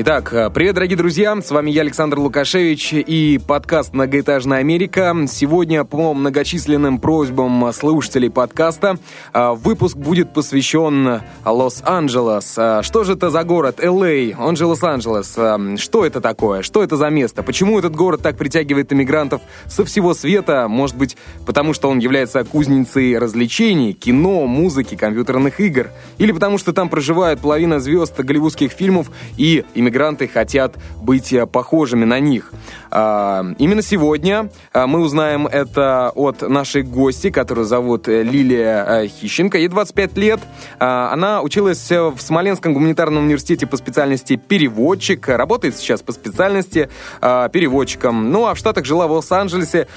Итак, 0.00 0.32
э, 0.32 0.48
привет, 0.50 0.76
дорогие 0.76 0.96
друзья, 0.96 1.36
с 1.42 1.50
вами 1.50 1.72
я, 1.72 1.80
Александр 1.80 2.20
Лукашевич, 2.20 2.92
и 2.92 3.40
подкаст 3.44 3.94
«Многоэтажная 3.94 4.58
Америка». 4.58 5.12
Сегодня, 5.26 5.82
по 5.82 6.14
многочисленным 6.14 7.00
просьбам 7.00 7.72
слушателей 7.72 8.30
подкаста, 8.30 8.98
э, 9.34 9.50
выпуск 9.54 9.96
будет 9.96 10.32
посвящен 10.32 11.22
Лос-Анджелес. 11.44 12.54
Э, 12.58 12.82
что 12.84 13.02
же 13.02 13.14
это 13.14 13.30
за 13.30 13.42
город? 13.42 13.80
Л.А., 13.82 14.40
он 14.40 14.54
же 14.54 14.66
Лос-Анджелес. 14.66 15.36
Что 15.80 16.06
это 16.06 16.20
такое? 16.20 16.62
Что 16.62 16.84
это 16.84 16.96
за 16.96 17.10
место? 17.10 17.42
Почему 17.42 17.76
этот 17.76 17.96
город 17.96 18.22
так 18.22 18.36
притягивает 18.36 18.92
иммигрантов 18.92 19.42
со 19.66 19.84
всего 19.84 20.14
света? 20.14 20.68
Может 20.68 20.96
быть, 20.96 21.16
потому 21.44 21.74
что 21.74 21.90
он 21.90 21.98
является 21.98 22.44
кузницей 22.44 23.18
развлечений, 23.18 23.94
кино, 23.94 24.46
музыки, 24.46 24.94
компьютерных 24.94 25.58
игр? 25.58 25.88
Или 26.18 26.30
потому 26.30 26.56
что 26.56 26.72
там 26.72 26.88
проживает 26.88 27.40
половина 27.40 27.80
звезд 27.80 28.16
голливудских 28.20 28.70
фильмов 28.70 29.10
и 29.36 29.64
иммигрантов 29.74 29.87
иммигранты 29.88 30.28
хотят 30.28 30.76
быть 31.00 31.32
э, 31.32 31.46
похожими 31.46 32.04
на 32.04 32.20
них. 32.20 32.52
А, 32.90 33.44
именно 33.58 33.82
сегодня 33.82 34.50
а, 34.72 34.86
мы 34.86 35.00
узнаем 35.00 35.46
это 35.46 36.12
от 36.14 36.42
нашей 36.42 36.82
гости, 36.82 37.30
которую 37.30 37.66
зовут 37.66 38.08
э, 38.08 38.22
Лилия 38.22 38.84
э, 38.84 39.06
Хищенко. 39.08 39.58
Ей 39.58 39.68
25 39.68 40.16
лет. 40.16 40.40
А, 40.78 41.10
она 41.12 41.42
училась 41.42 41.90
в 41.90 42.18
Смоленском 42.18 42.74
гуманитарном 42.74 43.24
университете 43.24 43.66
по 43.66 43.76
специальности 43.76 44.36
переводчик. 44.36 45.28
Работает 45.28 45.76
сейчас 45.76 46.02
по 46.02 46.12
специальности 46.12 46.88
переводчиком. 47.20 48.30
Ну, 48.30 48.46
а 48.46 48.54
в 48.54 48.58
Штатах 48.58 48.84
жила 48.84 49.06
в 49.06 49.12
Лос-Анджелесе 49.12 49.88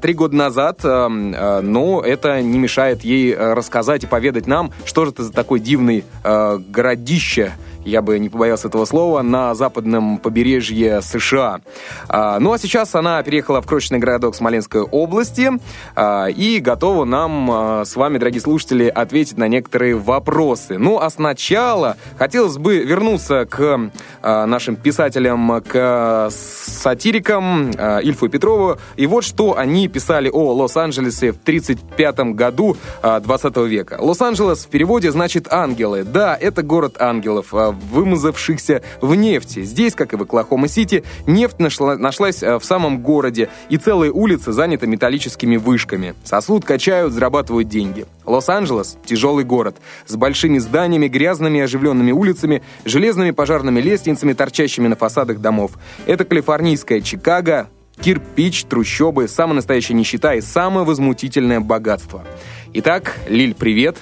три 0.00 0.14
года 0.14 0.36
назад. 0.36 0.80
Но 0.82 2.02
это 2.04 2.40
не 2.42 2.58
мешает 2.58 3.02
ей 3.02 3.34
рассказать 3.34 4.04
и 4.04 4.06
поведать 4.06 4.46
нам, 4.46 4.72
что 4.84 5.04
же 5.04 5.12
это 5.12 5.24
за 5.24 5.32
такой 5.32 5.60
дивный 5.60 6.04
городище 6.22 7.52
я 7.84 8.02
бы 8.02 8.18
не 8.18 8.28
побоялся 8.28 8.68
этого 8.68 8.84
слова, 8.84 9.22
на 9.22 9.54
западном 9.54 10.18
побережье 10.18 11.00
США. 11.02 11.60
А, 12.08 12.38
ну 12.38 12.52
а 12.52 12.58
сейчас 12.58 12.94
она 12.94 13.22
переехала 13.22 13.60
в 13.62 13.66
крошечный 13.66 13.98
городок 13.98 14.34
Смоленской 14.34 14.82
области 14.82 15.50
а, 15.96 16.26
и 16.26 16.58
готова 16.60 17.04
нам 17.04 17.50
а, 17.50 17.84
с 17.84 17.96
вами, 17.96 18.18
дорогие 18.18 18.40
слушатели, 18.40 18.86
ответить 18.86 19.38
на 19.38 19.48
некоторые 19.48 19.96
вопросы. 19.96 20.78
Ну 20.78 20.98
а 20.98 21.08
сначала 21.10 21.96
хотелось 22.18 22.58
бы 22.58 22.78
вернуться 22.78 23.46
к 23.46 23.90
нашим 24.22 24.76
писателям, 24.76 25.62
к 25.66 26.28
сатирикам 26.30 27.70
Ильфу 27.70 28.26
и 28.26 28.28
Петрову. 28.28 28.76
И 28.96 29.06
вот 29.06 29.24
что 29.24 29.56
они 29.56 29.88
писали 29.88 30.28
о 30.28 30.52
Лос-Анджелесе 30.52 31.32
в 31.32 31.38
1935 31.42 32.34
году 32.34 32.76
20 33.02 33.56
века. 33.68 33.96
Лос-Анджелес 34.00 34.66
в 34.66 34.68
переводе 34.68 35.10
значит 35.10 35.52
«ангелы». 35.52 36.04
Да, 36.04 36.36
это 36.38 36.62
город 36.62 36.96
ангелов 37.00 37.52
вымазавшихся 37.72 38.82
в 39.00 39.14
нефти. 39.14 39.62
Здесь, 39.62 39.94
как 39.94 40.12
и 40.12 40.16
в 40.16 40.22
Оклахома-Сити, 40.22 41.04
нефть 41.26 41.58
нашла, 41.58 41.96
нашлась 41.96 42.42
э, 42.42 42.58
в 42.58 42.64
самом 42.64 43.02
городе, 43.02 43.48
и 43.68 43.76
целые 43.76 44.12
улицы 44.12 44.52
заняты 44.52 44.86
металлическими 44.86 45.56
вышками. 45.56 46.14
Сосуд 46.24 46.64
качают, 46.64 47.12
зарабатывают 47.12 47.68
деньги. 47.68 48.06
Лос-Анджелес– 48.24 48.96
тяжелый 49.04 49.44
город, 49.44 49.76
с 50.06 50.16
большими 50.16 50.58
зданиями, 50.58 51.08
грязными 51.08 51.60
оживленными 51.60 52.12
улицами, 52.12 52.62
железными 52.84 53.32
пожарными 53.32 53.80
лестницами, 53.80 54.32
торчащими 54.32 54.88
на 54.88 54.96
фасадах 54.96 55.40
домов. 55.40 55.72
Это 56.06 56.24
калифорнийская 56.24 57.00
Чикаго, 57.00 57.68
кирпич, 58.00 58.64
трущобы, 58.64 59.28
самая 59.28 59.56
настоящая 59.56 59.94
нищета 59.94 60.34
и 60.34 60.40
самое 60.40 60.86
возмутительное 60.86 61.60
богатство. 61.60 62.24
Итак, 62.72 63.16
Лиль, 63.28 63.54
привет. 63.54 63.98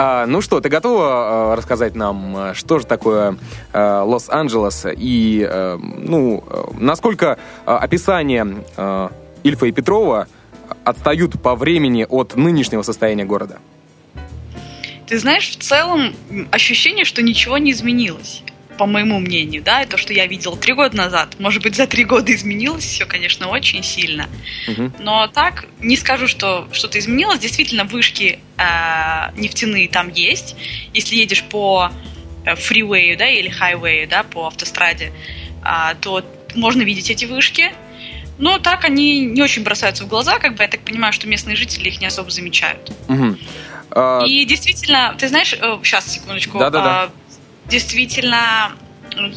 А, 0.00 0.26
ну 0.26 0.40
что, 0.40 0.60
ты 0.60 0.68
готова 0.68 1.08
а, 1.52 1.56
рассказать 1.56 1.96
нам, 1.96 2.36
а, 2.36 2.54
что 2.54 2.78
же 2.78 2.86
такое 2.86 3.36
а, 3.72 4.04
Лос-Анджелес 4.04 4.86
и, 4.96 5.44
а, 5.44 5.76
ну, 5.76 6.44
насколько 6.78 7.36
описание 7.64 8.62
а, 8.76 9.10
Ильфа 9.42 9.66
и 9.66 9.72
Петрова 9.72 10.28
отстают 10.84 11.42
по 11.42 11.56
времени 11.56 12.06
от 12.08 12.36
нынешнего 12.36 12.82
состояния 12.82 13.24
города? 13.24 13.58
Ты 15.08 15.18
знаешь, 15.18 15.48
в 15.50 15.56
целом 15.56 16.14
ощущение, 16.52 17.04
что 17.04 17.20
ничего 17.20 17.58
не 17.58 17.72
изменилось 17.72 18.44
по 18.78 18.86
моему 18.86 19.18
мнению, 19.18 19.62
да, 19.62 19.82
это 19.82 19.98
что 19.98 20.12
я 20.12 20.26
видел 20.26 20.56
три 20.56 20.72
года 20.72 20.96
назад. 20.96 21.34
Может 21.38 21.62
быть, 21.62 21.74
за 21.74 21.86
три 21.86 22.04
года 22.04 22.32
изменилось 22.32 22.84
все, 22.84 23.04
конечно, 23.04 23.48
очень 23.48 23.82
сильно. 23.82 24.28
Угу. 24.68 24.92
Но 25.00 25.26
так, 25.26 25.66
не 25.80 25.96
скажу, 25.96 26.28
что 26.28 26.68
что-то 26.72 26.98
изменилось. 26.98 27.40
Действительно, 27.40 27.84
вышки 27.84 28.38
э, 28.56 28.62
нефтяные 29.36 29.88
там 29.88 30.10
есть. 30.10 30.56
Если 30.94 31.16
едешь 31.16 31.42
по 31.42 31.90
э, 32.46 32.54
фривею, 32.54 33.18
да, 33.18 33.28
или 33.28 33.48
хайвею, 33.48 34.08
да, 34.08 34.22
по 34.22 34.46
автостраде, 34.46 35.12
э, 35.64 35.94
то 36.00 36.24
можно 36.54 36.82
видеть 36.82 37.10
эти 37.10 37.24
вышки. 37.24 37.72
Но 38.38 38.60
так 38.60 38.84
они 38.84 39.26
не 39.26 39.42
очень 39.42 39.64
бросаются 39.64 40.04
в 40.04 40.08
глаза, 40.08 40.38
как 40.38 40.54
бы 40.54 40.62
я 40.62 40.68
так 40.68 40.80
понимаю, 40.82 41.12
что 41.12 41.26
местные 41.26 41.56
жители 41.56 41.88
их 41.88 42.00
не 42.00 42.06
особо 42.06 42.30
замечают. 42.30 42.92
Угу. 43.08 43.36
И 44.26 44.44
действительно, 44.44 45.16
ты 45.18 45.26
знаешь, 45.26 45.50
сейчас, 45.82 46.06
э, 46.06 46.10
секундочку. 46.10 46.58
Да-да-да 46.58 47.10
действительно 47.68 48.72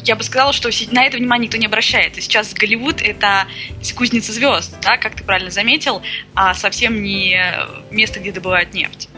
я 0.04 0.16
бы 0.16 0.22
сказала, 0.22 0.52
что 0.52 0.70
на 0.90 1.04
это 1.04 1.16
внимание 1.16 1.46
никто 1.46 1.58
не 1.58 1.66
обращает. 1.66 2.16
И 2.16 2.20
сейчас 2.20 2.52
Голливуд— 2.54 3.00
это 3.02 3.46
кузница 3.96 4.32
звезд, 4.32 4.76
да, 4.82 4.96
как 4.96 5.16
ты 5.16 5.24
правильно 5.24 5.50
заметил, 5.50 6.02
а 6.34 6.54
совсем 6.54 7.02
не 7.02 7.36
место, 7.90 8.20
где 8.20 8.32
добывают 8.32 8.74
нефть. 8.74 9.08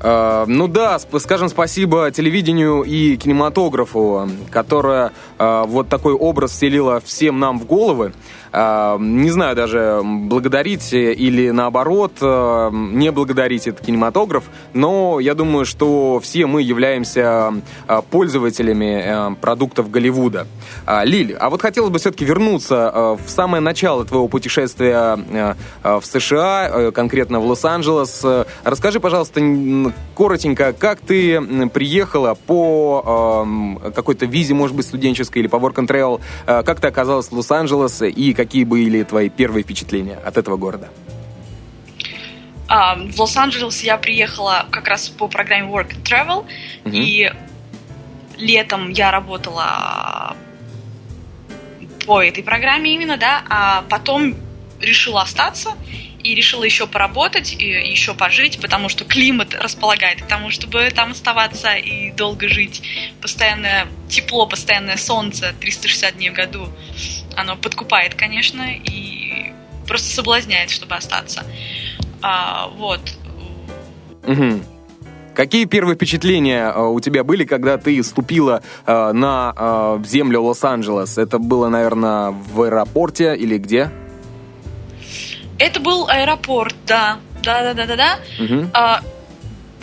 Uh, 0.00 0.46
ну 0.46 0.68
да, 0.68 1.00
скажем 1.00 1.48
спасибо 1.48 2.12
телевидению 2.12 2.82
и 2.84 3.16
кинематографу, 3.16 4.30
которое 4.48 5.10
uh, 5.38 5.66
вот 5.66 5.88
такой 5.88 6.12
образ 6.12 6.52
вселило 6.52 7.00
всем 7.00 7.40
нам 7.40 7.58
в 7.58 7.66
головы. 7.66 8.12
А, 8.52 8.98
не 8.98 9.30
знаю 9.30 9.54
даже, 9.56 10.00
благодарить 10.04 10.92
или 10.92 11.50
наоборот 11.50 12.12
а, 12.20 12.70
не 12.70 13.10
благодарить 13.12 13.66
этот 13.66 13.84
кинематограф, 13.84 14.44
но 14.74 15.20
я 15.20 15.34
думаю, 15.34 15.64
что 15.64 16.20
все 16.20 16.46
мы 16.46 16.62
являемся 16.62 17.52
а, 17.86 18.02
пользователями 18.02 19.34
продуктов 19.40 19.90
Голливуда. 19.90 20.46
Лиль, 21.04 21.34
а 21.34 21.50
вот 21.50 21.62
хотелось 21.62 21.90
бы 21.90 21.98
все-таки 21.98 22.24
вернуться 22.24 23.16
в 23.24 23.30
самое 23.30 23.60
начало 23.60 24.04
твоего 24.04 24.28
путешествия 24.28 25.18
в 25.82 26.02
США, 26.04 26.90
конкретно 26.92 27.40
в 27.40 27.46
Лос-Анджелес. 27.46 28.24
Расскажи, 28.64 29.00
пожалуйста, 29.00 29.40
коротенько, 30.16 30.72
как 30.72 31.00
ты 31.00 31.40
приехала 31.68 32.34
по 32.34 33.76
какой-то 33.94 34.26
визе, 34.26 34.54
может 34.54 34.76
быть, 34.76 34.86
студенческой 34.86 35.38
или 35.38 35.46
по 35.46 35.56
Work 35.56 35.76
and 35.76 35.88
Travel, 35.88 36.20
как 36.64 36.80
ты 36.80 36.86
оказалась 36.86 37.28
в 37.28 37.32
Лос-Анджелес 37.32 38.02
и 38.02 38.32
какие 38.38 38.62
были 38.62 39.02
твои 39.02 39.28
первые 39.28 39.64
впечатления 39.64 40.14
от 40.14 40.36
этого 40.36 40.56
города? 40.56 40.88
А, 42.68 42.94
в 42.94 43.20
Лос-Анджелес 43.20 43.82
я 43.82 43.98
приехала 43.98 44.66
как 44.70 44.86
раз 44.86 45.08
по 45.08 45.26
программе 45.26 45.66
Work 45.66 45.96
and 45.96 46.04
Travel, 46.04 46.38
угу. 46.84 46.96
и 46.96 47.32
летом 48.36 48.90
я 48.90 49.10
работала 49.10 50.36
по 52.06 52.22
этой 52.22 52.44
программе 52.44 52.94
именно, 52.94 53.16
да, 53.16 53.42
а 53.50 53.82
потом 53.90 54.36
решила 54.80 55.22
остаться 55.22 55.70
и 56.22 56.32
решила 56.36 56.62
еще 56.62 56.86
поработать, 56.86 57.52
и 57.58 57.64
еще 57.64 58.14
пожить, 58.14 58.60
потому 58.60 58.88
что 58.88 59.04
климат 59.04 59.52
располагает 59.54 60.22
к 60.22 60.26
тому, 60.26 60.50
чтобы 60.50 60.88
там 60.94 61.10
оставаться 61.10 61.74
и 61.74 62.12
долго 62.12 62.48
жить. 62.48 62.82
Постоянное 63.20 63.88
тепло, 64.08 64.46
постоянное 64.46 64.96
солнце 64.96 65.54
360 65.60 66.16
дней 66.16 66.30
в 66.30 66.34
году, 66.34 66.68
оно 67.38 67.56
подкупает, 67.56 68.14
конечно, 68.14 68.62
и 68.62 69.52
просто 69.86 70.14
соблазняет, 70.14 70.70
чтобы 70.70 70.96
остаться. 70.96 71.44
А, 72.20 72.68
вот. 72.68 73.00
Угу. 74.26 74.60
Какие 75.34 75.66
первые 75.66 75.94
впечатления 75.94 76.68
э, 76.68 76.82
у 76.82 76.98
тебя 76.98 77.22
были, 77.22 77.44
когда 77.44 77.78
ты 77.78 78.02
ступила 78.02 78.60
э, 78.86 79.12
на 79.12 79.54
э, 79.56 80.04
землю 80.04 80.42
Лос-Анджелес? 80.42 81.16
Это 81.16 81.38
было, 81.38 81.68
наверное, 81.68 82.30
в 82.30 82.62
аэропорте 82.62 83.36
или 83.36 83.56
где? 83.56 83.90
Это 85.58 85.78
был 85.78 86.08
аэропорт, 86.08 86.74
да. 86.86 87.18
Да, 87.42 87.62
да, 87.62 87.74
да, 87.74 87.86
да, 87.86 87.96
да. 87.96 88.18
Угу. 88.44 88.70
А, 88.74 89.00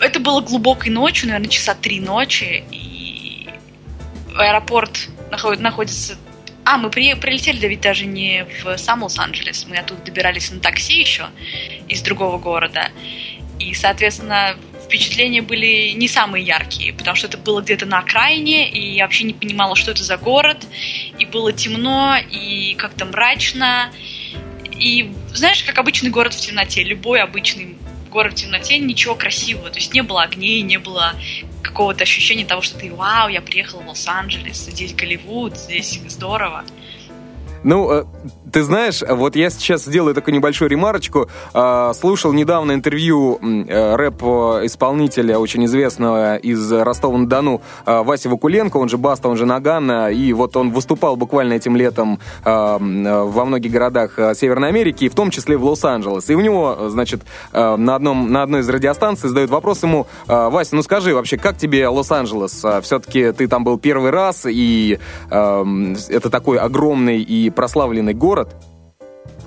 это 0.01 0.19
было 0.19 0.41
глубокой 0.41 0.91
ночью, 0.91 1.27
наверное, 1.29 1.49
часа 1.49 1.73
три 1.73 2.01
ночи. 2.01 2.65
И 2.71 3.49
аэропорт 4.37 5.07
наход, 5.31 5.59
находится. 5.61 6.17
А, 6.65 6.77
мы 6.77 6.89
при, 6.89 7.13
прилетели, 7.13 7.59
да 7.59 7.67
ведь 7.67 7.81
даже 7.81 8.07
не 8.07 8.45
в 8.63 8.77
сам 8.77 9.03
Лос-Анджелес. 9.03 9.67
Мы 9.67 9.77
оттуда 9.77 10.01
добирались 10.01 10.51
на 10.51 10.59
такси 10.59 10.99
еще 10.99 11.27
из 11.87 12.01
другого 12.01 12.39
города. 12.39 12.89
И, 13.59 13.73
соответственно, 13.75 14.57
впечатления 14.83 15.43
были 15.43 15.91
не 15.91 16.07
самые 16.07 16.43
яркие, 16.43 16.91
потому 16.91 17.15
что 17.15 17.27
это 17.27 17.37
было 17.37 17.61
где-то 17.61 17.85
на 17.85 17.99
окраине, 17.99 18.69
и 18.69 18.95
я 18.95 19.03
вообще 19.03 19.25
не 19.25 19.33
понимала, 19.33 19.75
что 19.75 19.91
это 19.91 20.03
за 20.03 20.17
город, 20.17 20.65
и 21.19 21.25
было 21.25 21.53
темно, 21.53 22.17
и 22.17 22.73
как-то 22.75 23.05
мрачно, 23.05 23.91
и 24.71 25.11
знаешь, 25.33 25.63
как 25.63 25.77
обычный 25.77 26.09
город 26.09 26.33
в 26.33 26.39
темноте, 26.39 26.83
любой 26.83 27.21
обычный 27.21 27.77
город 28.15 28.31
в 28.31 28.35
темноте, 28.35 28.79
ничего 28.79 29.13
красивого, 29.13 29.69
то 29.69 29.75
есть 29.75 29.93
не 29.93 30.01
было 30.01 30.23
огней, 30.23 30.61
не 30.61 30.77
было 30.77 31.15
какого-то 31.61 32.03
ощущения 32.03 32.45
того, 32.45 32.61
что 32.61 32.77
ты, 32.79 32.89
вау, 32.93 33.27
я 33.27 33.41
приехал 33.41 33.81
в 33.81 33.87
Лос-Анджелес, 33.89 34.57
здесь 34.67 34.93
Голливуд, 34.93 35.57
здесь 35.57 35.99
здорово. 36.07 36.63
Ну, 37.63 37.91
э, 37.91 38.05
ты 38.51 38.63
знаешь, 38.63 39.03
вот 39.07 39.35
я 39.35 39.49
сейчас 39.49 39.85
сделаю 39.85 40.13
такую 40.13 40.35
небольшую 40.35 40.69
ремарочку. 40.69 41.27
А, 41.53 41.93
слушал 41.93 42.33
недавно 42.33 42.73
интервью 42.73 43.39
э, 43.41 43.95
рэп-исполнителя, 43.95 45.37
очень 45.39 45.65
известного 45.65 46.37
из 46.37 46.71
Ростова-на-Дону, 46.71 47.61
а, 47.85 48.03
Васи 48.03 48.27
Вакуленко, 48.27 48.77
он 48.77 48.89
же 48.89 48.97
Баста, 48.97 49.29
он 49.29 49.37
же 49.37 49.45
Наган, 49.45 50.09
и 50.09 50.33
вот 50.33 50.55
он 50.57 50.71
выступал 50.71 51.15
буквально 51.15 51.53
этим 51.53 51.75
летом 51.75 52.19
а, 52.43 52.77
во 52.77 53.45
многих 53.45 53.71
городах 53.71 54.17
Северной 54.35 54.69
Америки, 54.69 55.09
в 55.09 55.15
том 55.15 55.31
числе 55.31 55.57
в 55.57 55.65
Лос-Анджелес. 55.65 56.29
И 56.29 56.35
у 56.35 56.39
него, 56.39 56.89
значит, 56.89 57.21
на, 57.51 57.95
одном, 57.95 58.31
на 58.31 58.43
одной 58.43 58.61
из 58.61 58.69
радиостанций 58.69 59.29
задают 59.29 59.51
вопрос 59.51 59.83
ему, 59.83 60.07
Вася, 60.27 60.75
ну 60.75 60.83
скажи 60.83 61.13
вообще, 61.13 61.37
как 61.37 61.57
тебе 61.57 61.87
Лос-Анджелес? 61.87 62.65
Все-таки 62.83 63.31
ты 63.31 63.47
там 63.47 63.63
был 63.63 63.77
первый 63.77 64.11
раз, 64.11 64.45
и 64.45 64.99
это 65.29 66.29
такой 66.29 66.57
огромный 66.57 67.21
и 67.21 67.49
прославленный 67.49 68.13
город, 68.13 68.34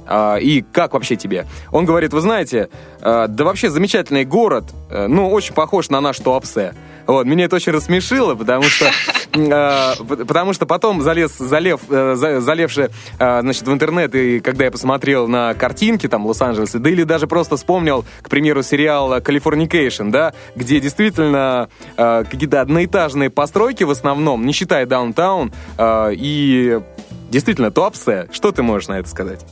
а, 0.09 0.37
и 0.37 0.63
как 0.63 0.95
вообще 0.95 1.17
тебе? 1.17 1.47
Он 1.71 1.85
говорит, 1.85 2.13
вы 2.13 2.21
знаете, 2.21 2.71
а, 3.01 3.29
да 3.29 3.45
вообще 3.45 3.69
замечательный 3.69 4.25
город, 4.25 4.65
э, 4.91 5.07
ну, 5.07 5.31
очень 5.31 5.55
похож 5.55 5.91
на 5.91 6.01
наш 6.01 6.19
Туапсе. 6.19 6.75
Вот, 7.07 7.25
меня 7.27 7.45
это 7.47 7.57
очень 7.57 7.73
рассмешило, 7.73 8.35
потому 8.35 8.65
что, 8.65 8.91
э, 9.35 9.95
потому 10.25 10.55
что 10.55 10.67
потом 10.67 11.03
залез, 11.03 11.37
залев, 11.37 11.81
э, 11.91 12.15
залевши, 12.41 12.91
значит, 13.19 13.63
в 13.63 13.73
интернет, 13.73 14.15
и 14.15 14.41
когда 14.41 14.65
я 14.65 14.71
посмотрел 14.71 15.29
на 15.29 15.55
картинки 15.55 16.07
там 16.09 16.27
Лос-Анджелеса, 16.27 16.79
да 16.79 16.91
или 16.91 17.05
даже 17.05 17.27
просто 17.27 17.57
вспомнил, 17.57 18.05
к 18.23 18.31
примеру, 18.31 18.63
сериал 18.63 19.21
«Californication», 19.21 20.11
да, 20.11 20.33
где 20.55 20.81
действительно 20.81 21.69
какие-то 21.97 22.61
одноэтажные 22.61 23.31
постройки 23.31 23.85
в 23.85 23.91
основном, 23.91 24.45
не 24.47 24.53
считая 24.53 24.87
downtown, 24.87 25.53
и 25.81 26.81
действительно 27.29 27.71
Туапсе. 27.71 28.29
Что 28.33 28.53
ты 28.53 28.63
можешь 28.63 28.89
на 28.89 28.99
это 28.99 29.09
сказать? 29.09 29.45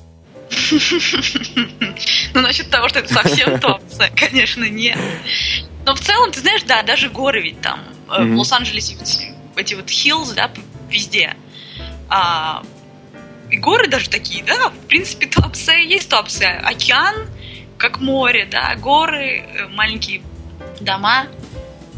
Ну, 2.35 2.43
насчет 2.43 2.69
того, 2.71 2.89
что 2.89 2.99
это 2.99 3.13
совсем 3.13 3.59
Туапсе, 3.59 4.13
конечно, 4.17 4.65
нет. 4.69 4.99
Но 5.87 5.95
в 5.95 6.01
целом, 6.01 6.33
ты 6.33 6.41
знаешь, 6.41 6.63
да, 6.65 6.83
даже 6.83 7.09
горы 7.09 7.41
ведь 7.41 7.61
там. 7.63 7.81
Mm-hmm. 8.09 8.35
В 8.35 8.39
Лос-Анджелесе 8.39 8.97
эти 9.57 9.75
вот 9.75 9.87
hills, 9.87 10.35
да, 10.35 10.51
везде. 10.91 11.35
А, 12.09 12.63
и 13.51 13.57
горы 13.57 13.89
даже 13.89 14.11
такие, 14.11 14.45
да, 14.45 14.69
в 14.69 14.87
принципе, 14.87 15.27
Туапсе 15.27 15.85
есть 15.85 16.11
Туапсе. 16.11 16.49
Океан, 16.65 17.29
как 17.79 18.01
море, 18.01 18.47
да, 18.51 18.75
горы, 18.77 19.45
э, 19.47 19.69
маленькие 19.69 20.23
дома. 20.81 21.27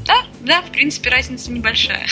Да, 0.09 0.23
да, 0.41 0.63
в 0.63 0.71
принципе, 0.71 1.11
разница 1.11 1.53
небольшая. 1.53 2.07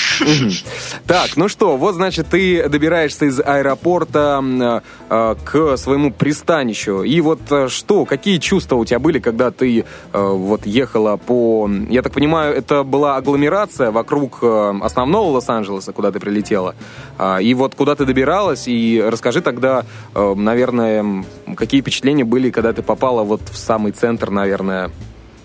Так, 1.06 1.36
ну 1.36 1.48
что, 1.48 1.78
вот, 1.78 1.94
значит, 1.94 2.26
ты 2.28 2.68
добираешься 2.68 3.24
из 3.24 3.40
аэропорта 3.40 4.44
э, 4.44 4.80
э, 5.08 5.34
к 5.42 5.76
своему 5.78 6.12
пристанищу. 6.12 7.02
И 7.02 7.20
вот 7.22 7.40
э, 7.50 7.68
что, 7.68 8.04
какие 8.04 8.36
чувства 8.36 8.76
у 8.76 8.84
тебя 8.84 8.98
были, 8.98 9.18
когда 9.18 9.50
ты 9.50 9.86
вот 10.12 10.66
ехала 10.66 11.16
по... 11.16 11.70
Я 11.88 12.02
так 12.02 12.12
понимаю, 12.12 12.54
это 12.54 12.82
была 12.82 13.16
агломерация 13.16 13.90
вокруг 13.90 14.42
основного 14.42 15.30
Лос-Анджелеса, 15.30 15.92
куда 15.92 16.12
ты 16.12 16.20
прилетела. 16.20 16.74
А, 17.18 17.38
и 17.38 17.54
вот 17.54 17.74
куда 17.74 17.94
ты 17.94 18.04
добиралась, 18.04 18.68
и 18.68 19.02
расскажи 19.02 19.40
тогда, 19.40 19.86
наверное, 20.14 21.24
какие 21.56 21.80
впечатления 21.80 22.24
были, 22.24 22.50
когда 22.50 22.72
ты 22.72 22.82
попала 22.82 23.22
вот 23.22 23.40
в 23.50 23.56
самый 23.56 23.92
центр, 23.92 24.30
наверное, 24.30 24.90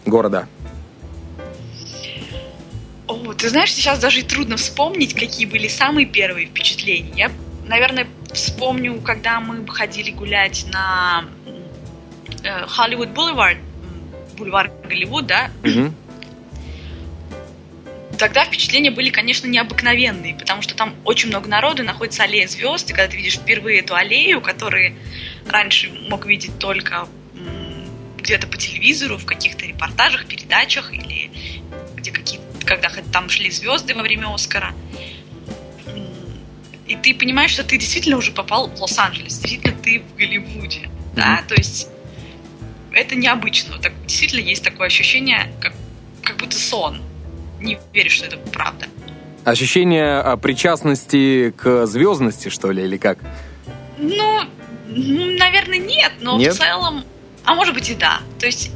города. 0.06 0.48
О, 3.12 3.34
ты 3.34 3.50
знаешь, 3.50 3.74
сейчас 3.74 4.00
даже 4.00 4.22
и 4.22 4.24
трудно 4.24 4.56
вспомнить, 4.56 5.14
какие 5.14 5.46
были 5.46 5.68
самые 5.68 6.06
первые 6.06 6.48
впечатления. 6.48 7.12
Я, 7.16 7.32
наверное, 7.66 8.08
вспомню, 8.34 9.02
когда 9.02 9.42
мы 9.42 9.68
ходили 9.68 10.12
гулять 10.12 10.66
на 10.72 11.26
Холливуд 12.68 13.10
э, 13.10 13.12
Бульвар, 13.12 13.58
бульвар 14.38 14.72
Голливуд, 14.88 15.28
да? 15.28 15.52
Тогда 18.18 18.46
впечатления 18.46 18.92
были, 18.92 19.10
конечно, 19.10 19.48
необыкновенные, 19.48 20.36
потому 20.36 20.62
что 20.62 20.76
там 20.76 20.96
очень 21.04 21.30
много 21.30 21.50
народу, 21.50 21.84
находится 21.84 22.24
аллея 22.24 22.48
звезд, 22.48 22.90
и 22.92 22.94
когда 22.94 23.10
ты 23.10 23.18
видишь 23.18 23.36
впервые 23.36 23.80
эту 23.80 23.96
аллею, 23.96 24.42
которую 24.42 24.96
раньше 25.48 25.90
мог 26.08 26.26
видеть 26.26 26.58
только 26.60 27.08
где-то 28.18 28.48
по 28.48 28.58
телевизору, 28.58 29.18
в 29.18 29.26
каких-то 29.26 29.66
репортажах, 29.66 30.28
передачах 30.28 30.94
или 30.94 31.32
когда 32.66 32.90
там 33.12 33.30
шли 33.30 33.52
звезды 33.52 33.94
во 33.94 34.02
время 34.02 34.34
Оскара. 34.34 34.74
И 36.88 36.96
ты 36.96 37.14
понимаешь, 37.14 37.52
что 37.52 37.64
ты 37.64 37.78
действительно 37.78 38.18
уже 38.18 38.32
попал 38.32 38.68
в 38.68 38.82
Лос-Анджелес, 38.82 39.40
действительно 39.40 39.74
ты 39.82 40.00
в 40.02 40.18
Голливуде, 40.18 40.80
mm-hmm. 40.80 41.16
да, 41.16 41.42
то 41.48 41.56
есть 41.56 41.88
это 42.92 43.16
необычно. 43.16 43.80
Так, 43.80 43.94
действительно 44.06 44.42
есть 44.42 44.64
такое 44.64 44.88
ощущение, 44.88 45.54
как, 45.62 45.74
как 46.22 46.38
будто 46.38 46.58
сон. 46.58 47.02
Не 47.60 47.78
веришь, 47.94 48.14
что 48.14 48.26
это 48.26 48.38
правда. 48.38 48.88
Ощущение 49.46 50.20
а, 50.20 50.38
причастности 50.38 51.52
к 51.52 51.86
звездности, 51.86 52.50
что 52.50 52.72
ли, 52.72 52.84
или 52.84 52.98
как? 52.98 53.20
Ну, 53.98 54.42
наверное, 54.88 55.78
нет, 55.78 56.12
но 56.20 56.38
нет? 56.38 56.54
в 56.54 56.58
целом, 56.58 57.06
а 57.46 57.56
может 57.56 57.74
быть 57.74 57.90
и 57.90 57.96
да. 57.96 58.22
То 58.40 58.46
есть 58.46 58.72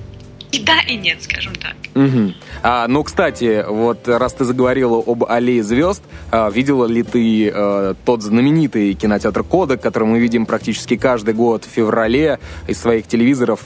и 0.56 0.64
да, 0.64 0.80
и 0.82 0.96
нет, 0.96 1.22
скажем 1.24 1.54
так. 1.56 1.76
Угу. 1.96 2.34
А, 2.64 2.88
ну, 2.88 3.04
кстати, 3.04 3.66
вот 3.68 4.08
раз 4.08 4.34
ты 4.34 4.46
заговорила 4.46 5.02
об 5.06 5.24
аллее 5.26 5.64
звезд, 5.64 6.04
а, 6.32 6.50
видела 6.50 6.86
ли 6.86 7.04
ты 7.04 7.50
а, 7.54 7.96
тот 8.06 8.22
знаменитый 8.22 8.94
кинотеатр 8.94 9.44
Кодек, 9.44 9.82
который 9.82 10.08
мы 10.08 10.20
видим 10.20 10.46
практически 10.46 10.98
каждый 10.98 11.34
год 11.34 11.66
в 11.66 11.70
феврале 11.70 12.40
из 12.68 12.80
своих 12.80 13.08
телевизоров? 13.08 13.62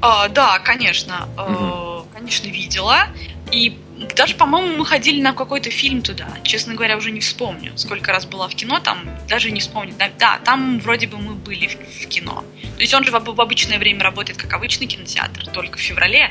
А, 0.00 0.28
да, 0.28 0.58
конечно. 0.60 1.28
Угу. 1.36 2.06
конечно, 2.14 2.48
видела. 2.48 3.08
И 3.52 3.78
даже, 4.16 4.34
по-моему, 4.34 4.76
мы 4.76 4.86
ходили 4.86 5.20
на 5.20 5.32
какой-то 5.32 5.70
фильм 5.70 6.02
туда. 6.02 6.28
Честно 6.42 6.74
говоря, 6.74 6.96
уже 6.96 7.10
не 7.10 7.20
вспомню, 7.20 7.72
сколько 7.76 8.12
раз 8.12 8.26
была 8.26 8.48
в 8.48 8.54
кино, 8.54 8.80
там 8.80 8.98
даже 9.28 9.50
не 9.50 9.60
вспомню. 9.60 9.94
Да, 10.18 10.38
там 10.44 10.80
вроде 10.80 11.06
бы 11.06 11.18
мы 11.18 11.34
были 11.34 11.66
в, 11.66 12.04
в 12.04 12.08
кино. 12.08 12.44
То 12.76 12.80
есть 12.80 12.94
он 12.94 13.04
же 13.04 13.10
в, 13.10 13.18
в 13.22 13.40
обычное 13.40 13.78
время 13.78 14.02
работает 14.02 14.38
как 14.38 14.52
обычный 14.54 14.86
кинотеатр, 14.86 15.46
только 15.46 15.78
в 15.78 15.80
феврале 15.80 16.30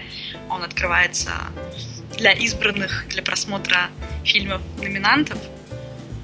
он 0.49 0.63
открывается 0.63 1.31
для 2.17 2.31
избранных, 2.31 3.05
для 3.09 3.21
просмотра 3.21 3.89
фильмов 4.23 4.61
номинантов. 4.81 5.37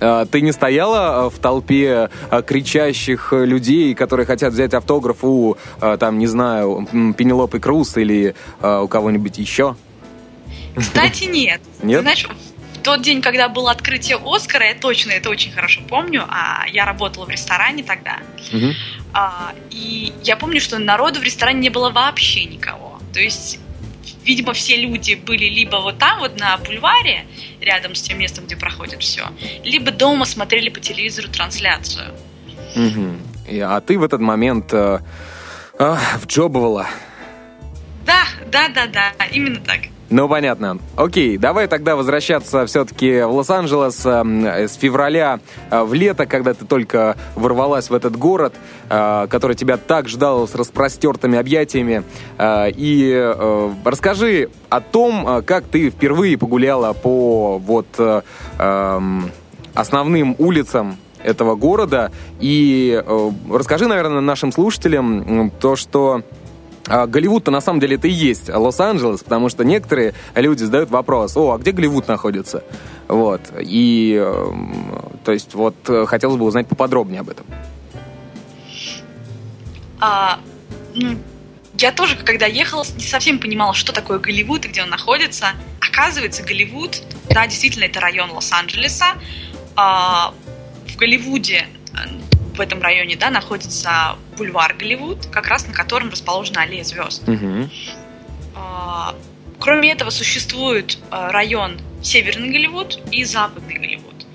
А, 0.02 0.26
ты 0.26 0.42
не 0.42 0.52
стояла 0.52 1.26
а, 1.26 1.30
в 1.30 1.40
толпе 1.40 2.10
а, 2.30 2.42
кричащих 2.42 3.34
людей, 3.34 3.96
которые 3.96 4.26
хотят 4.26 4.54
взять 4.54 4.74
автограф 4.74 5.24
у, 5.24 5.58
там, 5.80 6.18
не 6.20 6.28
знаю, 6.28 6.88
Пенелопы 7.18 7.60
Круз 7.60 7.98
или 7.98 8.36
у 8.62 8.88
кого-нибудь 8.88 9.38
еще? 9.38 9.76
Кстати, 10.76 11.26
нет. 11.26 11.62
Нет? 11.82 12.02
Знаешь, 12.02 12.26
в 12.26 12.82
тот 12.82 13.02
день, 13.02 13.22
когда 13.22 13.50
было 13.50 13.72
открытие 13.72 14.20
Оскара, 14.24 14.68
я 14.68 14.76
точно 14.76 15.12
это 15.12 15.30
очень 15.30 15.52
хорошо 15.52 15.82
помню, 15.88 16.26
а 16.28 16.66
я 16.68 16.86
работала 16.86 17.26
в 17.26 17.30
ресторане 17.30 17.84
тогда. 17.84 18.18
Угу. 18.54 18.74
А, 19.14 19.54
и 19.72 20.14
я 20.24 20.36
помню, 20.36 20.60
что 20.60 20.78
народу 20.78 21.20
в 21.20 21.24
ресторане 21.24 21.60
не 21.60 21.70
было 21.70 21.90
вообще 21.90 22.46
никого. 22.46 23.00
То 23.14 23.20
есть 23.20 23.60
видимо, 24.26 24.54
все 24.54 24.76
люди 24.76 25.16
были 25.16 25.46
либо 25.46 25.78
вот 25.78 25.98
там, 26.00 26.20
вот 26.20 26.40
на 26.40 26.58
бульваре, 26.58 27.26
рядом 27.62 27.96
с 27.96 28.02
тем 28.02 28.20
местом, 28.20 28.46
где 28.46 28.56
проходит 28.56 29.02
все, 29.02 29.28
либо 29.64 29.92
дома 29.92 30.26
смотрели 30.26 30.70
по 30.70 30.80
телевизору 30.80 31.30
трансляцию. 31.30 32.14
Угу. 32.76 33.52
И, 33.52 33.60
а 33.60 33.80
ты 33.82 33.98
в 33.98 34.04
этот 34.04 34.22
момент 34.22 34.74
э, 34.74 35.00
э, 35.80 35.96
вджобывала? 36.22 36.88
Да, 38.06 38.24
да, 38.52 38.68
да, 38.68 38.88
да, 38.88 39.12
именно 39.32 39.60
так. 39.60 39.80
Ну, 40.10 40.30
понятно. 40.30 40.78
Окей, 40.96 41.38
давай 41.38 41.68
тогда 41.68 41.96
возвращаться 41.96 42.68
все-таки 42.68 43.22
в 43.22 43.32
Лос-Анджелес 43.32 44.06
э, 44.06 44.68
с 44.68 44.76
февраля 44.76 45.40
э, 45.72 45.82
в 45.82 45.96
лето, 45.96 46.28
когда 46.28 46.54
ты 46.54 46.64
только 46.64 47.18
ворвалась 47.34 47.90
в 47.90 47.94
этот 47.94 48.16
город, 48.16 48.54
э, 48.90 49.28
который 49.32 49.56
тебя 49.56 49.78
так 49.78 50.08
ждал 50.08 50.48
с 50.48 50.54
распростертыми 50.54 51.40
объятиями. 51.40 52.04
Э, 52.38 52.70
и 52.70 53.34
расскажи 53.84 54.50
о 54.70 54.80
том, 54.80 55.44
как 55.44 55.66
ты 55.66 55.90
впервые 55.90 56.38
погуляла 56.38 56.94
по 56.94 57.58
вот 57.58 57.88
эм, 57.98 59.32
основным 59.74 60.36
улицам 60.38 60.98
этого 61.24 61.56
города. 61.56 62.12
И 62.40 63.02
расскажи, 63.52 63.88
наверное, 63.88 64.22
нашим 64.22 64.52
слушателям 64.52 65.52
то, 65.60 65.76
что 65.76 66.24
Голливуд-то 66.88 67.52
на 67.52 67.62
самом 67.62 67.80
деле 67.80 67.96
это 67.96 68.08
и 68.08 68.12
есть 68.12 68.50
Лос-Анджелес, 68.50 69.24
потому 69.24 69.50
что 69.50 69.64
некоторые 69.64 70.14
люди 70.36 70.64
задают 70.64 70.90
вопрос, 70.92 71.36
о, 71.36 71.54
а 71.54 71.58
где 71.58 71.72
Голливуд 71.72 72.08
находится? 72.08 72.64
Вот, 73.08 73.42
и, 73.60 74.16
эм, 74.16 74.94
то 75.24 75.32
есть, 75.32 75.54
вот, 75.54 75.76
э, 75.88 76.06
хотелось 76.08 76.38
бы 76.38 76.46
узнать 76.46 76.68
поподробнее 76.68 77.22
об 77.22 77.30
этом. 77.30 77.46
А, 80.00 80.40
ну, 80.96 81.18
я 81.78 81.92
тоже, 81.92 82.16
когда 82.16 82.46
ехала, 82.46 82.84
не 82.96 83.04
совсем 83.04 83.40
понимала, 83.40 83.74
что 83.74 83.94
такое 83.94 84.20
Голливуд 84.20 84.66
и 84.66 84.70
где 84.70 84.84
он 84.84 84.90
находится. 84.90 85.48
Оказывается, 85.80 86.44
Голливуд, 86.44 87.02
да, 87.30 87.48
действительно, 87.48 87.86
это 87.86 88.00
район 88.00 88.32
Лос-Анджелеса. 88.32 89.06
А, 89.76 90.34
в 90.88 90.98
Голливуде 90.98 91.68
в 92.56 92.62
этом 92.62 92.82
районе, 92.82 93.16
да, 93.16 93.30
находится 93.30 94.18
бульвар 94.38 94.76
Голливуд, 94.76 95.28
как 95.28 95.48
раз 95.48 95.68
на 95.68 95.74
котором 95.74 96.10
расположена 96.10 96.62
аллея 96.62 96.84
звезд. 96.84 97.28
Угу. 97.28 97.70
А, 98.56 99.16
кроме 99.60 99.92
этого, 99.92 100.10
существует 100.10 100.98
а, 101.12 101.32
район 101.32 101.80
Северный 102.02 102.50
Голливуд 102.50 103.00
и 103.12 103.24
Западный 103.24 103.76
Голливуд. 103.76 104.26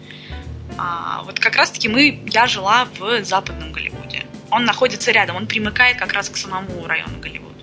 А, 0.79 1.23
вот 1.25 1.41
как 1.41 1.57
раз-таки 1.57 1.89
мы, 1.89 2.23
я 2.27 2.47
жила 2.47 2.87
в 2.99 3.25
Западном 3.25 3.73
Голливуде. 3.73 4.25
Он 4.51 4.65
находится 4.65 5.11
рядом, 5.11 5.37
он 5.37 5.47
примыкает 5.47 5.99
как 5.99 6.13
раз 6.13 6.29
к 6.29 6.37
самому 6.37 6.87
району 6.87 7.19
Голливуд. 7.21 7.57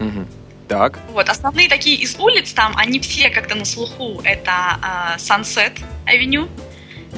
Угу. 0.00 0.26
Так. 0.68 0.98
Вот, 1.10 1.28
основные 1.28 1.68
такие 1.68 1.96
из 1.96 2.16
улиц 2.18 2.52
там, 2.52 2.74
они 2.76 2.98
все 2.98 3.30
как-то 3.30 3.54
на 3.54 3.64
слуху. 3.64 4.20
Это 4.24 4.78
Avenue, 6.06 6.48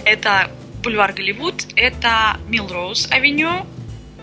это 0.05 0.51
бульвар 0.83 1.13
Голливуд, 1.13 1.67
это 1.77 2.39
Милроуз 2.49 3.09
Авеню 3.11 3.67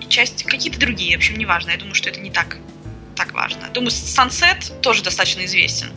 часть 0.08 0.44
какие-то 0.44 0.80
другие, 0.80 1.16
в 1.16 1.18
общем, 1.18 1.38
неважно. 1.38 1.72
Я 1.72 1.78
думаю, 1.78 1.96
что 1.96 2.10
это 2.10 2.20
не 2.20 2.30
так, 2.32 2.58
так 3.16 3.34
важно. 3.34 3.70
Думаю, 3.74 3.92
Sunset 3.92 4.80
тоже 4.82 5.04
достаточно 5.04 5.46
известен. 5.46 5.88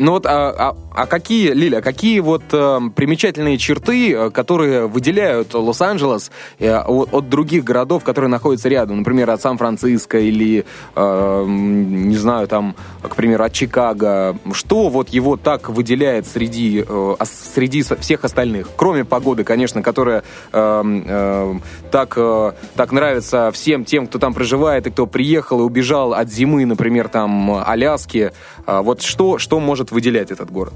Ну 0.00 0.12
вот, 0.12 0.24
а, 0.24 0.50
а, 0.50 0.76
а 0.94 1.06
какие, 1.06 1.50
Лиля, 1.50 1.82
какие 1.82 2.20
вот 2.20 2.42
э, 2.52 2.80
примечательные 2.96 3.58
черты, 3.58 4.14
э, 4.14 4.30
которые 4.30 4.86
выделяют 4.86 5.52
Лос-Анджелес 5.52 6.30
э, 6.58 6.74
от, 6.74 7.12
от 7.12 7.28
других 7.28 7.64
городов, 7.64 8.02
которые 8.02 8.30
находятся 8.30 8.70
рядом, 8.70 9.00
например, 9.00 9.28
от 9.28 9.42
Сан-Франциско 9.42 10.18
или, 10.18 10.64
э, 10.96 11.44
не 11.46 12.16
знаю, 12.16 12.48
там, 12.48 12.76
к 13.02 13.14
примеру, 13.14 13.44
от 13.44 13.52
Чикаго? 13.52 14.38
Что 14.52 14.88
вот 14.88 15.10
его 15.10 15.36
так 15.36 15.68
выделяет 15.68 16.26
среди, 16.26 16.82
э, 16.88 17.14
среди 17.24 17.82
всех 17.82 18.24
остальных? 18.24 18.70
Кроме 18.76 19.04
погоды, 19.04 19.44
конечно, 19.44 19.82
которая 19.82 20.22
э, 20.50 20.82
э, 21.06 21.54
так, 21.90 22.14
э, 22.16 22.52
так 22.74 22.92
нравится 22.92 23.50
всем 23.52 23.84
тем, 23.84 24.06
кто 24.06 24.18
там 24.18 24.32
проживает 24.32 24.86
и 24.86 24.90
кто 24.90 25.06
приехал 25.06 25.60
и 25.60 25.64
убежал 25.64 26.14
от 26.14 26.30
зимы, 26.30 26.64
например, 26.64 27.08
там, 27.08 27.62
Аляски. 27.66 28.32
Э, 28.66 28.80
вот 28.80 29.02
что, 29.02 29.38
что 29.38 29.60
может 29.60 29.90
выделять 29.90 30.30
этот 30.30 30.50
город? 30.50 30.74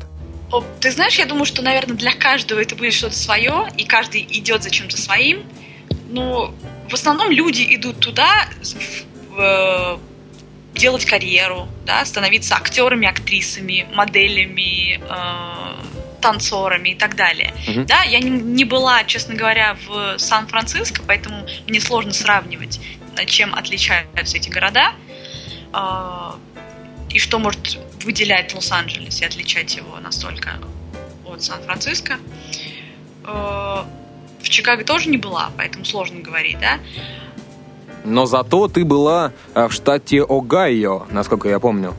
Ты 0.81 0.91
знаешь, 0.93 1.19
я 1.19 1.27
думаю, 1.27 1.47
что, 1.47 1.63
наверное, 1.63 1.97
для 1.97 2.13
каждого 2.13 2.61
это 2.61 2.77
будет 2.77 2.93
что-то 2.93 3.17
свое, 3.17 3.69
и 3.77 3.85
каждый 3.85 4.23
идет 4.23 4.63
за 4.63 4.71
чем-то 4.71 4.97
своим. 4.97 5.43
Но 6.11 6.55
в 6.89 6.95
основном 6.95 7.31
люди 7.31 7.67
идут 7.75 7.99
туда 7.99 8.49
в, 9.31 9.99
делать 10.75 11.05
карьеру, 11.05 11.67
да, 11.87 12.05
становиться 12.05 12.55
актерами, 12.55 13.09
актрисами, 13.09 13.87
моделями, 13.95 15.01
э, 15.01 16.21
танцорами 16.21 16.91
и 16.91 16.95
так 16.95 17.17
далее. 17.17 17.53
Uh-huh. 17.67 17.85
Да, 17.85 18.03
я 18.03 18.19
не, 18.21 18.31
не 18.31 18.65
была, 18.65 19.05
честно 19.05 19.35
говоря, 19.35 19.77
в 19.87 20.19
Сан-Франциско, 20.19 21.03
поэтому 21.07 21.47
мне 21.67 21.81
сложно 21.81 22.13
сравнивать, 22.13 22.81
чем 23.27 23.55
отличаются 23.55 24.37
эти 24.37 24.49
города. 24.51 24.93
Э, 25.73 26.33
и 27.11 27.19
что 27.19 27.39
может 27.39 27.79
выделять 28.05 28.55
Лос-Анджелес 28.55 29.21
и 29.21 29.25
отличать 29.25 29.77
его 29.77 29.99
настолько 30.01 30.59
от 31.25 31.43
Сан-Франциско. 31.43 32.15
Э, 33.25 33.83
в 34.41 34.49
Чикаго 34.49 34.85
тоже 34.85 35.09
не 35.09 35.17
была, 35.17 35.51
поэтому 35.57 35.85
сложно 35.85 36.21
говорить, 36.21 36.59
да? 36.61 36.79
Но 38.05 38.27
зато 38.27 38.69
ты 38.69 38.85
была 38.85 39.33
э, 39.55 39.69
в 39.69 39.73
штате 39.73 40.23
Огайо, 40.23 41.07
насколько 41.11 41.49
я 41.49 41.59
помню. 41.59 41.95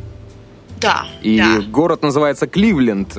Да. 0.79 1.07
И 1.21 1.37
да. 1.37 1.61
город 1.61 2.03
называется 2.03 2.47
Кливленд. 2.47 3.17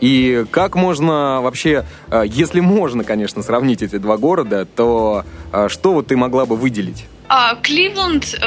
И 0.00 0.44
как 0.50 0.74
можно 0.74 1.40
вообще, 1.40 1.84
э, 2.10 2.24
если 2.26 2.60
можно, 2.60 3.04
конечно, 3.04 3.42
сравнить 3.42 3.82
эти 3.82 3.98
два 3.98 4.16
города, 4.16 4.64
то 4.64 5.24
что 5.68 5.92
вот 5.92 6.08
ты 6.08 6.16
могла 6.16 6.46
бы 6.46 6.56
выделить? 6.56 7.06
А, 7.28 7.54
Кливленд 7.54 8.38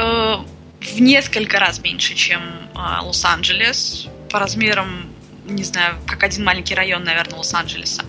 в 0.80 1.00
несколько 1.00 1.58
раз 1.58 1.82
меньше, 1.82 2.14
чем 2.14 2.40
э, 2.74 3.02
Лос-Анджелес. 3.02 4.08
По 4.30 4.38
размерам, 4.38 5.12
не 5.46 5.64
знаю, 5.64 5.96
как 6.06 6.22
один 6.22 6.44
маленький 6.44 6.74
район, 6.74 7.04
наверное, 7.04 7.38
Лос-Анджелеса. 7.38 8.04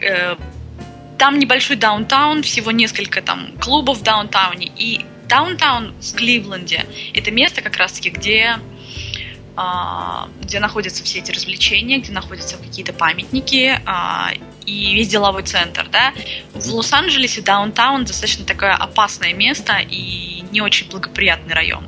Э, 0.00 0.36
там 1.18 1.38
небольшой 1.38 1.76
даунтаун, 1.76 2.42
всего 2.42 2.70
несколько 2.70 3.22
там 3.22 3.52
клубов 3.60 3.98
в 3.98 4.02
даунтауне. 4.02 4.70
И 4.76 5.00
даунтаун 5.28 5.94
в 6.00 6.14
Кливленде– 6.14 6.86
это 7.14 7.30
место 7.30 7.62
как 7.62 7.76
раз-таки, 7.76 8.10
где 8.10 8.58
а, 9.58 10.28
где 10.42 10.60
находятся 10.60 11.02
все 11.02 11.20
эти 11.20 11.32
развлечения, 11.32 11.98
где 11.98 12.12
находятся 12.12 12.58
какие-то 12.58 12.92
памятники 12.92 13.80
а, 13.86 14.32
и 14.66 14.94
весь 14.94 15.08
деловой 15.08 15.44
центр, 15.44 15.88
да. 15.90 16.12
В 16.52 16.68
Лос-Анджелесе 16.74 17.40
даунтаун 17.40 18.04
достаточно 18.04 18.44
такое 18.44 18.74
опасное 18.74 19.32
место 19.32 19.78
и 19.78 20.44
не 20.52 20.60
очень 20.60 20.90
благоприятный 20.90 21.54
район. 21.54 21.86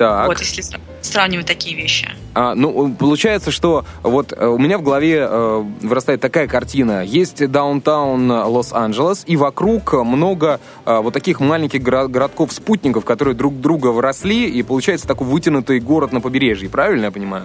Так. 0.00 0.28
Вот, 0.28 0.40
если 0.40 0.64
сравнивать 1.02 1.44
такие 1.44 1.76
вещи. 1.76 2.08
А, 2.32 2.54
ну, 2.54 2.94
получается, 2.94 3.50
что 3.50 3.84
вот 4.02 4.32
э, 4.32 4.46
у 4.46 4.56
меня 4.56 4.78
в 4.78 4.82
голове 4.82 5.26
э, 5.28 5.64
вырастает 5.82 6.22
такая 6.22 6.48
картина. 6.48 7.04
Есть 7.04 7.46
даунтаун 7.46 8.30
Лос-Анджелес, 8.30 9.24
и 9.26 9.36
вокруг 9.36 9.92
много 9.92 10.58
э, 10.86 10.98
вот 11.00 11.12
таких 11.12 11.40
маленьких 11.40 11.82
городков-спутников, 11.82 13.04
которые 13.04 13.34
друг 13.34 13.60
друга 13.60 13.88
вросли, 13.88 14.48
и 14.48 14.62
получается 14.62 15.06
такой 15.06 15.26
вытянутый 15.26 15.80
город 15.80 16.12
на 16.12 16.22
побережье. 16.22 16.70
Правильно 16.70 17.04
я 17.04 17.10
понимаю? 17.10 17.44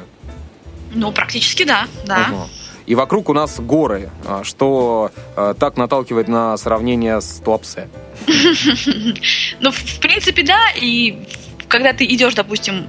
Ну, 0.93 1.11
практически 1.11 1.65
да, 1.65 1.87
да. 2.05 2.27
Угу. 2.31 2.43
И 2.85 2.95
вокруг 2.95 3.27
у 3.27 3.33
нас 3.33 3.59
горы, 3.59 4.09
а, 4.25 4.45
что 4.45 5.11
э, 5.35 5.55
так 5.59 5.75
наталкивает 5.75 6.29
на 6.29 6.55
сравнение 6.55 7.19
с 7.19 7.41
Туапсе. 7.43 7.89
Ну, 9.59 9.71
в 9.71 9.99
принципе, 9.99 10.43
да, 10.43 10.59
и 10.75 11.27
когда 11.75 11.91
ты 11.91 12.05
идешь, 12.05 12.33
допустим, 12.35 12.87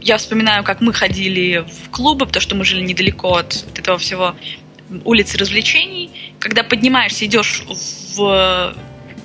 я 0.00 0.16
вспоминаю, 0.16 0.64
как 0.64 0.80
мы 0.80 0.92
ходили 0.92 1.58
в 1.58 1.88
клубы, 1.90 2.26
потому 2.26 2.40
что 2.42 2.56
мы 2.56 2.64
жили 2.64 2.80
недалеко 2.80 3.36
от 3.36 3.64
этого 3.76 3.96
всего 3.96 4.34
улицы 5.04 5.38
развлечений. 5.38 6.10
Когда 6.40 6.64
поднимаешься, 6.64 7.26
идешь 7.26 7.62
в, 8.16 8.74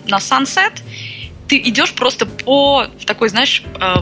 на 0.06 0.20
Сансет, 0.20 0.84
ты 1.48 1.58
идешь 1.58 1.94
просто 1.94 2.28
по 2.28 2.86
такой, 3.08 3.30
знаешь, 3.30 3.64
э, 3.82 3.96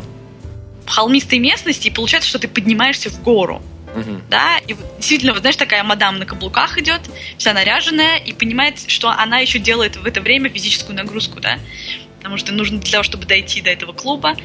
холмистой 0.86 1.40
местности, 1.40 1.88
и 1.88 1.92
получается, 1.92 2.28
что 2.28 2.40
ты 2.40 2.50
поднимаешься 2.50 3.10
в 3.10 3.24
гору. 3.24 3.62
Uh-huh. 3.96 4.22
Да, 4.30 4.58
и 4.68 4.76
действительно, 4.98 5.32
вот 5.32 5.40
знаешь, 5.40 5.56
такая 5.56 5.84
мадам 5.84 6.20
на 6.20 6.26
каблуках 6.26 6.78
идет, 6.78 7.00
вся 7.38 7.54
наряженная, 7.54 8.18
и 8.18 8.34
понимает, 8.34 8.78
что 8.88 9.10
она 9.10 9.40
еще 9.40 9.58
делает 9.58 9.96
в 9.96 10.06
это 10.06 10.20
время 10.20 10.50
физическую 10.50 10.98
нагрузку, 10.98 11.40
да 11.40 11.60
потому 12.28 12.40
что 12.40 12.52
нужно 12.52 12.80
для 12.80 12.92
того, 12.92 13.04
чтобы 13.04 13.26
дойти 13.26 13.62
до 13.62 13.70
этого 13.70 13.94
клуба, 13.94 14.36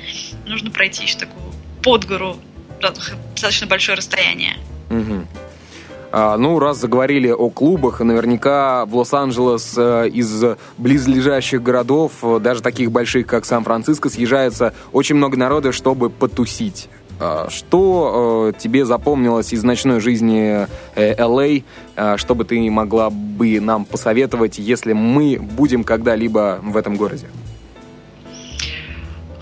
нужно 0.46 0.70
пройти 0.70 1.02
еще 1.02 1.18
такую 1.18 1.52
под 1.82 2.06
гору 2.06 2.36
достаточно 2.80 3.66
большое 3.66 3.98
расстояние. 3.98 4.54
Угу. 4.88 5.26
А, 6.12 6.36
ну, 6.36 6.60
раз 6.60 6.78
заговорили 6.78 7.30
о 7.30 7.50
клубах, 7.50 7.98
наверняка 7.98 8.86
в 8.86 8.94
Лос-Анджелес 8.94 9.74
э, 9.76 10.10
из 10.10 10.44
близлежащих 10.78 11.60
городов, 11.60 12.12
э, 12.22 12.38
даже 12.38 12.62
таких 12.62 12.92
больших, 12.92 13.26
как 13.26 13.44
Сан-Франциско, 13.44 14.08
съезжается 14.10 14.74
очень 14.92 15.16
много 15.16 15.36
народа, 15.36 15.72
чтобы 15.72 16.08
потусить. 16.08 16.88
А, 17.18 17.48
что 17.50 18.52
э, 18.54 18.60
тебе 18.60 18.84
запомнилось 18.84 19.52
из 19.52 19.64
ночной 19.64 20.00
жизни 20.00 20.68
э, 20.94 21.14
LA, 21.16 21.64
э, 21.96 22.16
что 22.16 22.36
бы 22.36 22.44
ты 22.44 22.70
могла 22.70 23.10
бы 23.10 23.58
нам 23.60 23.84
посоветовать, 23.84 24.58
если 24.58 24.92
мы 24.92 25.40
будем 25.40 25.82
когда-либо 25.82 26.60
в 26.62 26.76
этом 26.76 26.96
городе? 26.96 27.26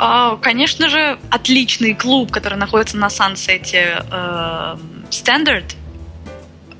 А, 0.03 0.39
конечно 0.39 0.89
же, 0.89 1.19
отличный 1.31 1.93
клуб, 1.93 2.33
который 2.33 2.57
находится 2.57 2.97
на 2.97 3.11
Сансете 3.11 4.03
Standard. 5.11 5.75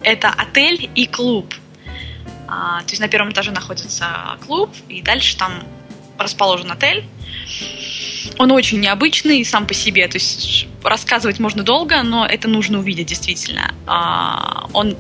Это 0.03 0.31
отель 0.31 0.89
и 0.95 1.07
клуб. 1.07 1.55
А, 2.49 2.81
то 2.81 2.89
есть 2.89 3.01
на 3.01 3.09
первом 3.09 3.33
этаже 3.33 3.51
находится 3.51 4.39
клуб, 4.47 4.71
и 4.89 5.03
дальше 5.03 5.37
там 5.37 5.53
расположен 6.17 6.73
отель. 6.73 7.05
Он 8.39 8.53
очень 8.53 8.81
необычный 8.81 9.45
сам 9.45 9.67
по 9.67 9.75
себе, 9.75 10.09
то 10.09 10.17
есть 10.17 10.67
рассказывать 10.83 11.39
можно 11.41 11.63
долго, 11.63 12.03
но 12.03 12.25
это 12.25 12.49
нужно 12.49 12.79
увидеть 12.79 13.09
действительно. 13.09 13.75
А, 13.87 14.67
он 14.73 14.97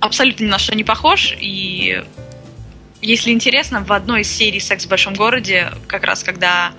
абсолютно 0.00 0.44
ни 0.44 0.48
на 0.48 0.58
что 0.58 0.74
не 0.74 0.84
похож, 0.84 1.36
и 1.38 2.02
если 3.02 3.30
интересно, 3.30 3.84
в 3.84 3.92
одной 3.92 4.22
из 4.22 4.30
серий 4.30 4.58
«Секс 4.58 4.86
в 4.86 4.88
большом 4.88 5.14
городе», 5.14 5.70
как 5.86 6.04
раз 6.04 6.24
когда 6.24 6.72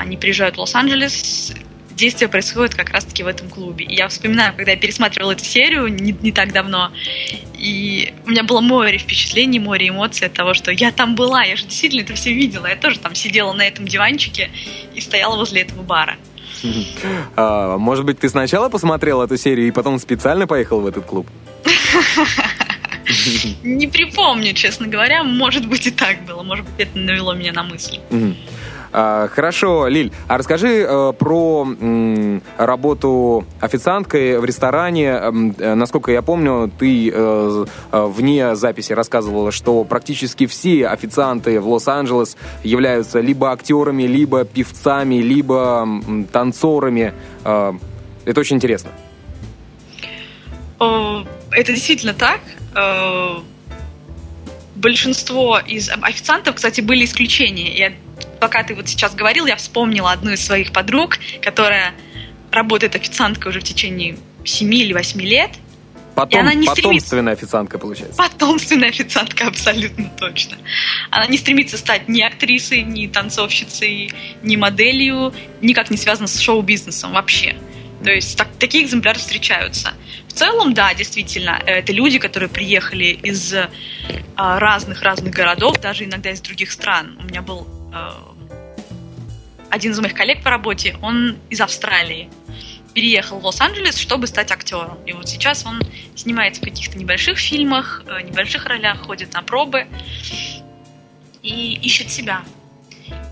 они 0.00 0.16
приезжают 0.16 0.56
в 0.56 0.60
Лос-Анджелес, 0.60 1.52
действие 1.94 2.28
происходит 2.28 2.74
как 2.74 2.90
раз-таки 2.90 3.22
в 3.22 3.26
этом 3.26 3.48
клубе. 3.48 3.84
И 3.84 3.94
я 3.94 4.08
вспоминаю, 4.08 4.54
когда 4.56 4.72
я 4.72 4.76
пересматривала 4.76 5.32
эту 5.32 5.44
серию 5.44 5.88
не, 5.88 6.12
не 6.12 6.32
так 6.32 6.52
давно, 6.52 6.90
и 7.56 8.12
у 8.26 8.30
меня 8.30 8.42
было 8.42 8.60
море 8.60 8.98
впечатлений, 8.98 9.60
море 9.60 9.88
эмоций 9.88 10.26
от 10.26 10.32
того, 10.32 10.54
что 10.54 10.72
я 10.72 10.90
там 10.90 11.14
была, 11.14 11.42
я 11.42 11.56
же 11.56 11.64
действительно 11.64 12.02
это 12.02 12.14
все 12.14 12.32
видела. 12.32 12.66
Я 12.66 12.76
тоже 12.76 12.98
там 12.98 13.14
сидела 13.14 13.52
на 13.52 13.62
этом 13.62 13.86
диванчике 13.86 14.50
и 14.94 15.00
стояла 15.00 15.36
возле 15.36 15.62
этого 15.62 15.82
бара. 15.82 16.16
А, 17.34 17.76
может 17.78 18.04
быть, 18.04 18.18
ты 18.20 18.28
сначала 18.28 18.68
посмотрел 18.68 19.22
эту 19.22 19.36
серию 19.36 19.66
и 19.66 19.70
потом 19.70 19.98
специально 19.98 20.46
поехал 20.46 20.80
в 20.80 20.86
этот 20.86 21.04
клуб? 21.06 21.26
Не 23.62 23.88
припомню, 23.88 24.54
честно 24.54 24.86
говоря. 24.86 25.24
Может 25.24 25.66
быть, 25.66 25.86
и 25.86 25.90
так 25.90 26.24
было. 26.24 26.42
Может 26.42 26.64
быть, 26.64 26.74
это 26.78 26.98
навело 26.98 27.34
меня 27.34 27.52
на 27.52 27.62
мысль. 27.62 27.98
А, 28.92 29.28
хорошо, 29.28 29.88
Лиль, 29.88 30.12
а 30.28 30.36
расскажи 30.36 30.84
э, 30.86 31.12
про 31.18 31.66
работу 32.58 33.46
официанткой 33.60 34.38
в 34.38 34.44
ресторане. 34.44 35.06
Э, 35.06 35.74
насколько 35.74 36.12
я 36.12 36.20
помню, 36.20 36.70
ты 36.78 37.10
э, 37.10 37.64
вне 37.90 38.54
записи 38.54 38.92
рассказывала, 38.92 39.50
что 39.50 39.84
практически 39.84 40.46
все 40.46 40.88
официанты 40.88 41.58
в 41.58 41.68
Лос-Анджелес 41.68 42.36
являются 42.62 43.20
либо 43.20 43.50
актерами, 43.50 44.02
либо 44.02 44.44
певцами, 44.44 45.16
либо 45.16 45.88
танцорами. 46.30 47.14
Это 47.44 48.40
очень 48.40 48.56
интересно. 48.56 48.90
Это 50.78 51.72
действительно 51.72 52.14
так 52.14 52.40
большинство 54.74 55.58
из 55.58 55.88
официантов, 55.90 56.56
кстати, 56.56 56.80
были 56.80 57.04
исключения. 57.04 57.72
Я 57.76 57.92
пока 58.42 58.64
ты 58.64 58.74
вот 58.74 58.88
сейчас 58.88 59.14
говорил, 59.14 59.46
я 59.46 59.54
вспомнила 59.54 60.10
одну 60.10 60.32
из 60.32 60.44
своих 60.44 60.72
подруг, 60.72 61.18
которая 61.40 61.94
работает 62.50 62.96
официанткой 62.96 63.50
уже 63.50 63.60
в 63.60 63.62
течение 63.62 64.18
7 64.44 64.74
или 64.74 64.92
8 64.92 65.20
лет. 65.22 65.50
Потом, 66.16 66.40
и 66.40 66.42
она 66.42 66.52
не 66.52 66.66
потомственная 66.66 67.00
стремится... 67.00 67.30
официантка, 67.30 67.78
получается. 67.78 68.16
Потомственная 68.16 68.88
официантка, 68.88 69.46
абсолютно 69.46 70.10
точно. 70.18 70.58
Она 71.10 71.28
не 71.28 71.38
стремится 71.38 71.78
стать 71.78 72.08
ни 72.08 72.20
актрисой, 72.20 72.82
ни 72.82 73.06
танцовщицей, 73.06 74.10
ни 74.42 74.56
моделью, 74.56 75.32
никак 75.60 75.90
не 75.90 75.96
связана 75.96 76.26
с 76.26 76.40
шоу-бизнесом 76.40 77.12
вообще. 77.12 77.54
То 78.02 78.10
есть 78.10 78.36
так, 78.36 78.48
такие 78.58 78.82
экземпляры 78.82 79.20
встречаются. 79.20 79.92
В 80.26 80.32
целом, 80.32 80.74
да, 80.74 80.92
действительно, 80.94 81.62
это 81.64 81.92
люди, 81.92 82.18
которые 82.18 82.48
приехали 82.48 83.04
из 83.22 83.54
разных-разных 84.36 85.32
городов, 85.32 85.80
даже 85.80 86.04
иногда 86.04 86.30
из 86.30 86.40
других 86.40 86.72
стран. 86.72 87.16
У 87.20 87.22
меня 87.22 87.40
был 87.40 87.68
а, 87.92 88.31
один 89.72 89.92
из 89.92 90.00
моих 90.00 90.12
коллег 90.12 90.42
по 90.42 90.50
работе, 90.50 90.98
он 91.00 91.38
из 91.48 91.58
Австралии. 91.62 92.28
Переехал 92.92 93.40
в 93.40 93.46
Лос-Анджелес, 93.46 93.96
чтобы 93.96 94.26
стать 94.26 94.52
актером. 94.52 94.98
И 95.06 95.14
вот 95.14 95.30
сейчас 95.30 95.64
он 95.64 95.80
снимается 96.14 96.60
в 96.60 96.64
каких-то 96.64 96.98
небольших 96.98 97.38
фильмах, 97.38 98.02
э, 98.06 98.20
небольших 98.20 98.66
ролях, 98.66 99.00
ходит 99.00 99.32
на 99.32 99.40
пробы 99.40 99.86
и 101.42 101.72
ищет 101.76 102.10
себя. 102.10 102.42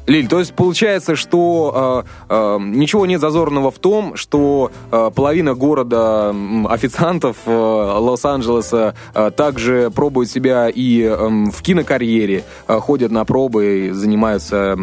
Лиль, 0.06 0.28
то 0.28 0.38
есть 0.38 0.54
получается, 0.54 1.16
что 1.16 2.04
э, 2.04 2.24
э, 2.28 2.58
ничего 2.60 3.06
нет 3.06 3.20
зазорного 3.20 3.70
в 3.70 3.78
том, 3.78 4.16
что 4.16 4.72
э, 4.90 5.10
половина 5.14 5.54
города 5.54 6.34
официантов 6.68 7.36
э, 7.46 7.50
Лос-Анджелеса 7.50 8.94
э, 9.14 9.30
также 9.36 9.90
пробуют 9.90 10.30
себя 10.30 10.68
и 10.68 11.02
э, 11.02 11.16
в 11.16 11.62
кинокарьере, 11.62 12.44
э, 12.66 12.80
ходят 12.80 13.12
на 13.12 13.24
пробы 13.24 13.88
и 13.88 13.90
занимаются, 13.90 14.76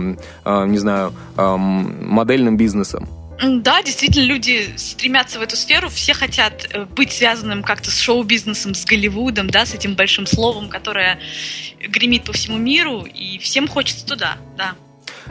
э, 0.45 0.65
не 0.65 0.77
знаю, 0.77 1.13
э, 1.35 1.55
модельным 1.57 2.57
бизнесом. 2.57 3.07
Да, 3.43 3.83
действительно, 3.83 4.23
люди 4.23 4.73
стремятся 4.77 5.37
в 5.37 5.43
эту 5.43 5.55
сферу, 5.55 5.89
все 5.89 6.13
хотят 6.13 6.67
э, 6.71 6.85
быть 6.85 7.11
связанным 7.11 7.61
как-то 7.61 7.91
с 7.91 7.99
шоу-бизнесом, 7.99 8.73
с 8.73 8.83
Голливудом, 8.83 9.49
да, 9.49 9.65
с 9.65 9.75
этим 9.75 9.93
большим 9.93 10.25
словом, 10.25 10.69
которое 10.69 11.19
гремит 11.79 12.23
по 12.23 12.33
всему 12.33 12.57
миру, 12.57 13.01
и 13.01 13.37
всем 13.37 13.67
хочется 13.67 14.05
туда, 14.07 14.37
да. 14.57 14.73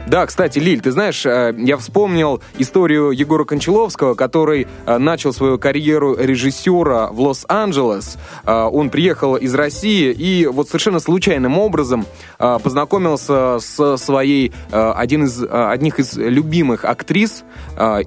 Да, 0.05 0.25
кстати, 0.25 0.59
Лиль, 0.59 0.79
ты 0.79 0.91
знаешь, 0.91 1.25
э, 1.25 1.53
я 1.57 1.75
вспомнил 1.77 2.41
историю 2.57 3.11
Егора 3.11 3.43
Кончаловского, 3.43 4.13
который 4.13 4.67
э, 4.85 4.97
начал 4.97 5.33
свою 5.33 5.57
карьеру 5.57 6.15
режиссера 6.15 7.07
в 7.07 7.19
Лос-Анджелес. 7.19 8.17
Э, 8.45 8.63
он 8.71 8.89
приехал 8.89 9.35
из 9.35 9.53
России 9.53 10.11
и 10.11 10.45
вот 10.45 10.67
совершенно 10.67 10.99
случайным 10.99 11.57
образом 11.57 12.05
познакомился 12.37 13.59
с 13.59 13.97
своей 13.97 14.51
один 14.71 15.25
из, 15.25 15.43
одних 15.43 15.99
из 15.99 16.15
любимых 16.15 16.85
актрис. 16.85 17.43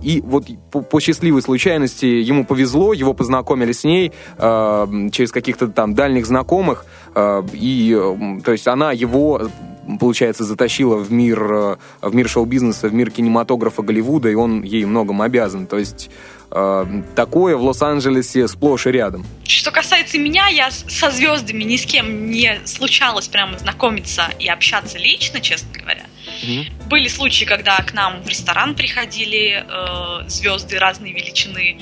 И 0.03 0.23
вот 0.25 0.47
по 0.91 1.01
счастливой 1.01 1.43
случайности 1.43 2.07
ему 2.07 2.45
повезло, 2.45 2.93
его 2.93 3.15
познакомили 3.15 3.73
с 3.73 3.85
ней 3.85 4.13
через 4.39 5.33
каких-то 5.33 5.69
там 5.69 5.95
дальних 5.95 6.27
знакомых. 6.27 6.85
И, 7.53 8.01
то 8.45 8.53
есть, 8.53 8.69
она 8.69 8.93
его 8.93 9.43
получается, 9.99 10.45
затащила 10.45 10.97
в 10.97 11.11
мир, 11.13 11.43
э, 11.43 11.77
в 12.03 12.15
мир 12.15 12.29
шоу-бизнеса, 12.29 12.89
в 12.89 12.95
мир 12.95 13.11
кинематографа 13.11 13.83
Голливуда, 13.83 14.29
и 14.29 14.35
он 14.35 14.63
ей 14.63 14.85
многом 14.85 15.23
обязан. 15.23 15.67
То 15.67 15.79
есть 15.79 16.11
э, 16.51 17.03
такое 17.15 17.57
в 17.57 17.63
Лос-Анджелесе 17.63 18.49
сплошь 18.49 18.87
и 18.87 18.91
рядом. 18.91 19.25
Что 19.45 19.71
касается 19.71 20.19
меня, 20.19 20.49
я 20.49 20.71
со 20.71 21.11
звездами 21.11 21.65
ни 21.65 21.77
с 21.77 21.87
кем 21.87 22.31
не 22.31 22.61
случалось 22.65 23.29
прямо 23.29 23.59
знакомиться 23.59 24.25
и 24.39 24.49
общаться 24.49 24.99
лично, 24.99 25.41
честно 25.41 25.69
говоря. 25.73 26.07
Mm-hmm. 26.43 26.89
Были 26.89 27.09
случаи, 27.09 27.45
когда 27.45 27.77
к 27.79 27.93
нам 27.95 28.23
в 28.23 28.29
ресторан 28.29 28.75
приходили 28.75 29.65
э, 29.67 30.29
звезды 30.29 30.79
разной 30.79 31.13
величины. 31.13 31.79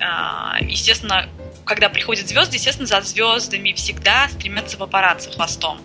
Э, 0.00 0.64
естественно, 0.64 1.28
когда 1.64 1.88
приходят 1.88 2.26
звезды, 2.28 2.56
естественно, 2.56 2.86
за 2.86 3.00
звездами 3.02 3.72
всегда 3.72 4.28
стремятся 4.28 4.76
папарацци 4.76 5.30
хвостом. 5.30 5.78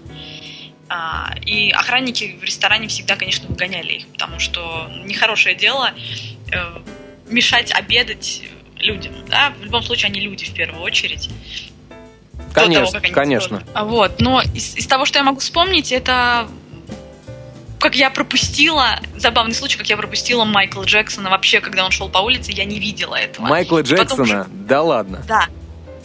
А, 0.90 1.34
и 1.46 1.72
охранники 1.72 2.38
в 2.40 2.44
ресторане 2.44 2.88
всегда, 2.88 3.16
конечно, 3.16 3.48
выгоняли 3.48 3.94
их, 3.94 4.08
потому 4.08 4.40
что 4.40 4.90
нехорошее 5.06 5.56
дело 5.56 5.92
э, 6.52 6.80
мешать 7.30 7.72
обедать 7.72 8.44
людям. 8.78 9.14
Да? 9.28 9.54
В 9.60 9.64
любом 9.64 9.82
случае, 9.82 10.10
они 10.10 10.20
люди 10.20 10.46
в 10.46 10.54
первую 10.54 10.84
очередь. 10.84 11.30
Конечно, 12.54 13.00
того, 13.00 13.14
конечно. 13.14 13.64
А 13.74 13.86
вот, 13.86 14.20
но 14.20 14.42
из, 14.42 14.76
из 14.76 14.86
того, 14.86 15.06
что 15.06 15.20
я 15.20 15.24
могу 15.24 15.40
вспомнить, 15.40 15.92
это 15.92 16.48
как 17.80 17.96
я 17.96 18.10
пропустила, 18.10 19.00
забавный 19.18 19.54
случай, 19.54 19.78
как 19.78 19.88
я 19.90 19.98
пропустила 19.98 20.46
Майкла 20.46 20.84
Джексона 20.84 21.30
вообще, 21.30 21.60
когда 21.60 21.84
он 21.84 21.92
шел 21.92 22.08
по 22.08 22.20
улице, 22.20 22.54
я 22.54 22.64
не 22.64 22.80
видела 22.80 23.16
этого. 23.16 23.48
Майкла 23.48 23.82
Джексона? 23.82 24.44
Потом... 24.44 24.68
Да 24.68 24.82
ладно? 24.82 25.22
Да, 25.28 25.48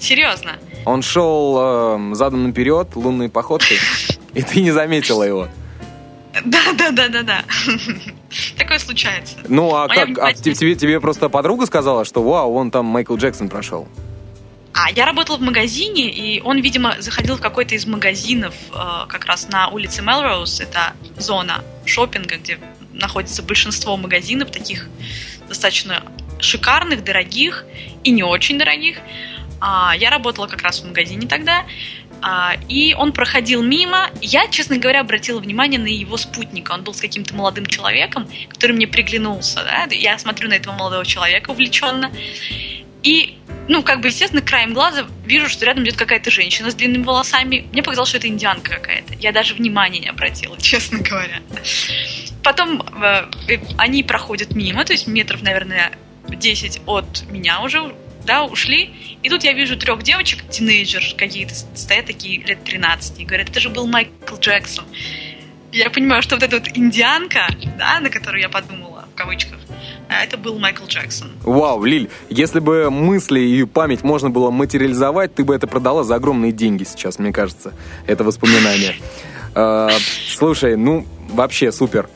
серьезно. 0.01 0.57
Он 0.85 1.03
шел 1.03 1.57
э, 2.01 2.15
задом 2.15 2.45
наперед, 2.45 2.97
лунной 2.97 3.29
походкой? 3.29 3.79
И 4.35 4.43
ты 4.43 4.61
не 4.61 4.71
заметила 4.71 5.23
его. 5.23 5.49
Да, 6.45 6.73
да, 6.77 6.91
да, 6.91 7.09
да, 7.09 7.23
да. 7.23 7.45
Такое 8.57 8.79
случается. 8.79 9.37
Ну, 9.49 9.75
а 9.75 9.89
Моя 9.89 10.07
как? 10.07 10.19
А 10.19 10.33
тебе, 10.35 10.75
тебе 10.75 11.01
просто 11.01 11.29
подруга 11.29 11.67
сказала, 11.67 12.05
что 12.05 12.23
вау, 12.23 12.55
он 12.55 12.71
там 12.71 12.87
Майкл 12.87 13.17
Джексон 13.17 13.49
прошел? 13.49 13.89
А, 14.75 14.91
я 14.91 15.07
работала 15.07 15.39
в 15.39 15.41
магазине, 15.41 16.09
и 16.11 16.41
он, 16.41 16.61
видимо, 16.61 16.97
заходил 17.01 17.37
в 17.37 17.41
какой-то 17.41 17.75
из 17.75 17.87
магазинов 17.87 18.55
э, 18.73 19.07
как 19.09 19.25
раз 19.25 19.49
на 19.49 19.69
улице 19.69 20.03
Мелроуз. 20.03 20.61
Это 20.61 20.93
зона 21.17 21.65
шопинга, 21.85 22.37
где 22.37 22.61
находится 22.93 23.43
большинство 23.43 23.97
магазинов, 23.97 24.51
таких 24.51 24.89
достаточно 25.49 26.05
шикарных, 26.39 27.03
дорогих 27.03 27.65
и 28.05 28.11
не 28.11 28.23
очень 28.23 28.59
дорогих. 28.59 28.99
А, 29.61 29.95
я 29.97 30.11
работала 30.11 30.47
как 30.47 30.63
раз 30.63 30.81
в 30.81 30.87
магазине 30.87 31.27
тогда, 31.27 31.65
а, 32.21 32.57
и 32.69 32.95
он 32.95 33.13
проходил 33.13 33.63
мимо. 33.63 34.11
Я, 34.21 34.49
честно 34.49 34.79
говоря, 34.79 35.01
обратила 35.01 35.41
внимание 35.41 35.79
на 35.79 35.87
его 35.87 36.17
спутника. 36.17 36.73
Он 36.73 36.83
был 36.83 36.95
с 36.95 37.01
каким-то 37.01 37.35
молодым 37.35 37.67
человеком, 37.67 38.29
который 38.49 38.73
мне 38.73 38.87
приглянулся. 38.87 39.65
Да? 39.65 39.87
Я 39.95 40.19
смотрю 40.19 40.49
на 40.49 40.55
этого 40.55 40.75
молодого 40.75 41.05
человека 41.05 41.51
увлеченно. 41.51 42.11
И, 43.03 43.39
ну, 43.69 43.83
как 43.83 44.01
бы, 44.01 44.09
естественно, 44.09 44.43
краем 44.43 44.75
глаза 44.75 45.07
вижу, 45.25 45.49
что 45.49 45.65
рядом 45.65 45.85
идет 45.85 45.97
какая-то 45.97 46.31
женщина 46.31 46.71
с 46.71 46.75
длинными 46.75 47.05
волосами. 47.05 47.67
Мне 47.73 47.83
показалось, 47.83 48.09
что 48.09 48.19
это 48.19 48.29
индианка 48.29 48.73
какая-то. 48.73 49.15
Я 49.15 49.33
даже 49.33 49.55
внимания 49.55 50.01
не 50.01 50.09
обратила, 50.09 50.57
честно 50.61 50.99
говоря. 50.99 51.41
Потом 52.43 52.83
э, 52.83 53.27
э, 53.49 53.59
они 53.77 54.03
проходят 54.03 54.55
мимо, 54.55 54.85
то 54.85 54.93
есть 54.93 55.07
метров, 55.07 55.43
наверное, 55.43 55.93
10 56.29 56.83
от 56.87 57.23
меня 57.31 57.61
уже 57.61 57.95
да, 58.29 58.45
ушли. 58.45 58.91
И 59.23 59.31
тут 59.31 59.43
я 59.43 59.55
вижу 59.55 59.77
трех 59.77 60.03
девочек, 60.03 60.45
тинейджер 60.49 61.03
какие-то, 61.17 61.55
стоят 61.55 62.07
такие 62.07 62.41
лет 62.45 62.63
13, 62.63 63.19
и 63.19 63.25
говорят, 63.25 63.49
это 63.49 63.59
же 63.59 63.71
был 63.71 63.87
Майкл 63.87 64.37
Джексон. 64.39 64.85
Я 65.73 65.91
понимаю, 65.91 66.23
что 66.23 66.37
вот 66.37 66.43
эта 66.43 66.59
вот 66.59 66.69
индианка, 66.75 67.47
да, 67.79 68.01
на 68.01 68.11
которую 68.11 68.43
я 68.43 68.49
подумала, 68.49 69.07
в 69.13 69.17
кавычках, 69.17 69.59
а 70.09 70.23
это 70.25 70.37
был 70.37 70.59
Майкл 70.59 70.85
Джексон. 70.87 71.33
Вау, 71.43 71.85
Лиль, 71.85 72.11
если 72.29 72.61
бы 72.61 72.91
мысли 72.91 73.41
и 73.41 73.65
память 73.65 74.03
можно 74.03 74.31
было 74.31 74.51
материализовать, 74.51 75.35
ты 75.35 75.45
бы 75.45 75.55
это 75.55 75.67
продала 75.67 76.05
за 76.05 76.15
огромные 76.15 76.53
деньги 76.53 76.85
сейчас, 76.85 77.19
мне 77.19 77.33
кажется, 77.33 77.73
это 78.07 78.25
воспоминание. 78.25 78.95
Э, 79.55 79.89
слушай, 80.29 80.77
ну, 80.77 81.07
вообще 81.31 81.73
супер. 81.73 82.09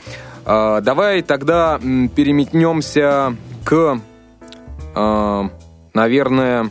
Э, 0.45 0.81
давай 0.83 1.23
тогда 1.23 1.79
переметнемся 1.79 3.37
к, 3.65 4.01
наверное, 5.95 6.71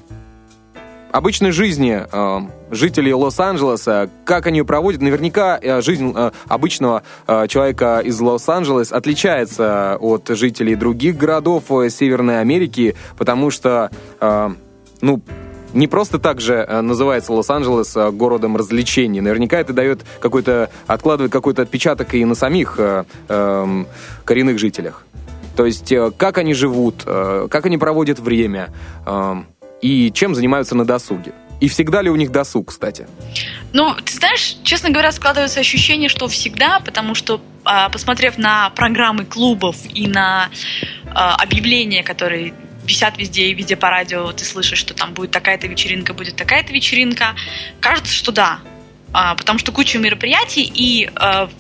обычной 1.12 1.51
жизни 1.51 2.05
э, 2.10 2.39
жителей 2.71 3.13
Лос-Анджелеса, 3.13 4.10
как 4.25 4.47
они 4.47 4.60
ее 4.60 4.65
проводят, 4.65 5.01
наверняка 5.01 5.60
э, 5.62 5.81
жизнь 5.81 6.13
э, 6.15 6.31
обычного 6.47 7.03
э, 7.27 7.47
человека 7.47 7.99
из 7.99 8.19
Лос-Анджелес 8.19 8.91
отличается 8.91 9.97
от 9.99 10.29
жителей 10.29 10.75
других 10.75 11.17
городов 11.17 11.65
э, 11.71 11.89
Северной 11.89 12.39
Америки, 12.39 12.95
потому 13.17 13.51
что, 13.51 13.91
э, 14.19 14.49
ну, 15.01 15.21
не 15.73 15.88
просто 15.88 16.19
так 16.19 16.41
же 16.41 16.55
э, 16.55 16.81
называется 16.81 17.34
Лос-Анджелес 17.34 17.95
э, 17.95 18.12
городом 18.12 18.57
развлечений. 18.57 19.21
Наверняка 19.21 19.60
это 19.60 19.73
дает 19.73 20.01
какой-то, 20.19 20.69
откладывает 20.88 21.31
какой-то 21.31 21.62
отпечаток 21.62 22.13
и 22.13 22.25
на 22.25 22.36
самих 22.36 22.75
э, 22.77 23.03
э, 23.27 23.84
коренных 24.25 24.60
жителях. 24.60 25.05
То 25.55 25.65
есть, 25.65 25.91
э, 25.91 26.11
как 26.17 26.37
они 26.37 26.53
живут, 26.53 27.03
э, 27.05 27.47
как 27.49 27.65
они 27.65 27.77
проводят 27.77 28.19
время. 28.19 28.69
Э, 29.05 29.43
и 29.81 30.11
чем 30.11 30.35
занимаются 30.35 30.75
на 30.75 30.85
досуге. 30.85 31.33
И 31.59 31.67
всегда 31.67 32.01
ли 32.01 32.09
у 32.09 32.15
них 32.15 32.31
досуг, 32.31 32.69
кстати? 32.69 33.07
Ну, 33.71 33.93
ты 33.95 34.13
знаешь, 34.13 34.57
честно 34.63 34.89
говоря, 34.89 35.11
складывается 35.11 35.59
ощущение, 35.59 36.09
что 36.09 36.27
всегда, 36.27 36.79
потому 36.79 37.13
что, 37.13 37.39
а, 37.63 37.89
посмотрев 37.89 38.39
на 38.39 38.71
программы 38.71 39.25
клубов 39.25 39.77
и 39.93 40.07
на 40.07 40.49
а, 41.13 41.35
объявления, 41.35 42.03
которые 42.03 42.55
висят 42.83 43.19
везде 43.19 43.47
и 43.47 43.53
везде 43.53 43.75
по 43.75 43.91
радио, 43.91 44.31
ты 44.31 44.43
слышишь, 44.43 44.79
что 44.79 44.95
там 44.95 45.13
будет 45.13 45.29
такая-то 45.29 45.67
вечеринка, 45.67 46.15
будет 46.15 46.35
такая-то 46.35 46.73
вечеринка, 46.73 47.35
кажется, 47.79 48.11
что 48.11 48.31
да, 48.31 48.59
а, 49.13 49.36
потому 49.36 49.60
что 49.60 49.71
куча 49.71 50.00
мероприятий, 50.00 50.63
и 50.63 51.10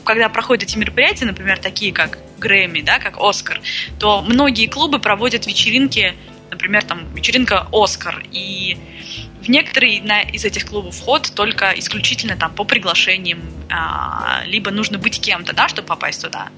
когда 0.03 0.29
проходят 0.29 0.63
эти 0.63 0.77
мероприятия, 0.77 1.25
например, 1.25 1.59
такие 1.59 1.93
как 1.93 2.19
Грэмми, 2.39 2.81
да, 2.81 2.99
как 2.99 3.17
Оскар, 3.19 3.59
то 3.99 4.21
многие 4.21 4.67
клубы 4.67 4.99
проводят 4.99 5.45
вечеринки 5.45 6.15
например, 6.51 6.83
там 6.83 7.13
вечеринка 7.15 7.67
«Оскар», 7.71 8.23
и 8.31 8.77
в 9.41 9.49
некоторые 9.49 9.97
из 10.31 10.45
этих 10.45 10.67
клубов 10.67 10.95
вход 10.95 11.31
только 11.33 11.73
исключительно 11.75 12.37
там 12.37 12.53
по 12.53 12.63
приглашениям, 12.63 13.41
а, 13.69 14.43
либо 14.45 14.69
нужно 14.69 14.99
быть 14.99 15.19
кем-то, 15.19 15.53
да, 15.53 15.67
чтобы 15.67 15.87
попасть 15.87 16.21
туда. 16.21 16.49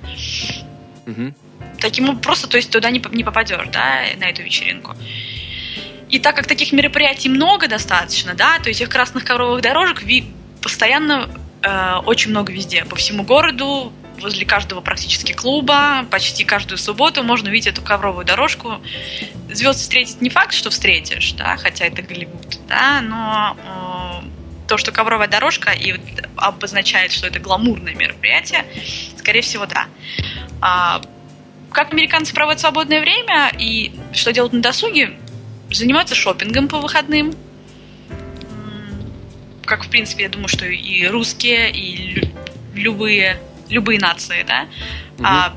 Угу. 1.06 1.34
Таким 1.79 2.19
просто, 2.19 2.47
то 2.47 2.58
есть 2.58 2.71
туда 2.71 2.89
не, 2.89 3.01
не 3.12 3.23
попадешь, 3.23 3.67
да, 3.71 4.01
на 4.17 4.25
эту 4.25 4.41
вечеринку. 4.41 4.95
И 6.10 6.19
так 6.19 6.36
как 6.36 6.47
таких 6.47 6.73
мероприятий 6.73 7.29
много 7.29 7.67
достаточно, 7.67 8.34
да, 8.34 8.60
то 8.60 8.69
этих 8.69 8.89
красных 8.89 9.23
ковровых 9.23 9.62
дорожек 9.62 10.03
постоянно 10.63 11.30
э, 11.62 11.95
очень 12.06 12.32
много 12.32 12.52
везде, 12.52 12.86
по 12.86 12.95
всему 12.95 13.23
городу, 13.23 13.91
возле 14.19 14.45
каждого 14.45 14.82
практически 14.82 15.34
клуба, 15.34 16.06
почти 16.10 16.45
каждую 16.45 16.78
субботу 16.78 17.23
можно 17.23 17.49
увидеть 17.49 17.67
эту 17.67 17.82
ковровую 17.82 18.26
дорожку. 18.26 18.82
Звезд 19.52 19.82
встретить 19.82 20.21
не 20.21 20.30
факт, 20.30 20.54
что 20.54 20.69
встретишь, 20.69 21.34
да, 21.34 21.58
хотя 21.58 21.86
это 21.86 22.02
Голливуд, 22.02 22.60
да, 22.67 23.02
но 23.02 23.58
э, 24.23 24.67
то, 24.67 24.78
что 24.78 24.91
ковровая 24.91 25.28
дорожка 25.28 25.71
и 25.71 25.95
обозначает, 26.38 27.12
что 27.12 27.28
это 27.28 27.39
гламурное 27.39 27.93
мероприятие, 27.93 28.65
скорее 29.17 29.41
всего, 29.41 29.65
да. 29.65 29.88
А, 30.62 31.02
как 31.71 31.91
американцы 31.91 32.34
проводят 32.34 32.62
свободное 32.62 33.02
время 33.02 33.52
и 33.58 33.93
что 34.13 34.32
делают 34.32 34.54
на 34.54 34.62
досуге? 34.62 35.17
Занимаются 35.71 36.15
шопингом 36.15 36.67
по 36.67 36.80
выходным. 36.80 37.34
Как, 39.65 39.86
в 39.86 39.89
принципе, 39.89 40.23
я 40.23 40.30
думаю, 40.30 40.47
что 40.47 40.65
и 40.65 41.06
русские, 41.08 41.71
и 41.71 42.30
любые 42.73 43.39
любые 43.69 43.99
нации, 43.99 44.43
да, 44.43 44.67
угу. 45.17 45.26
а, 45.26 45.56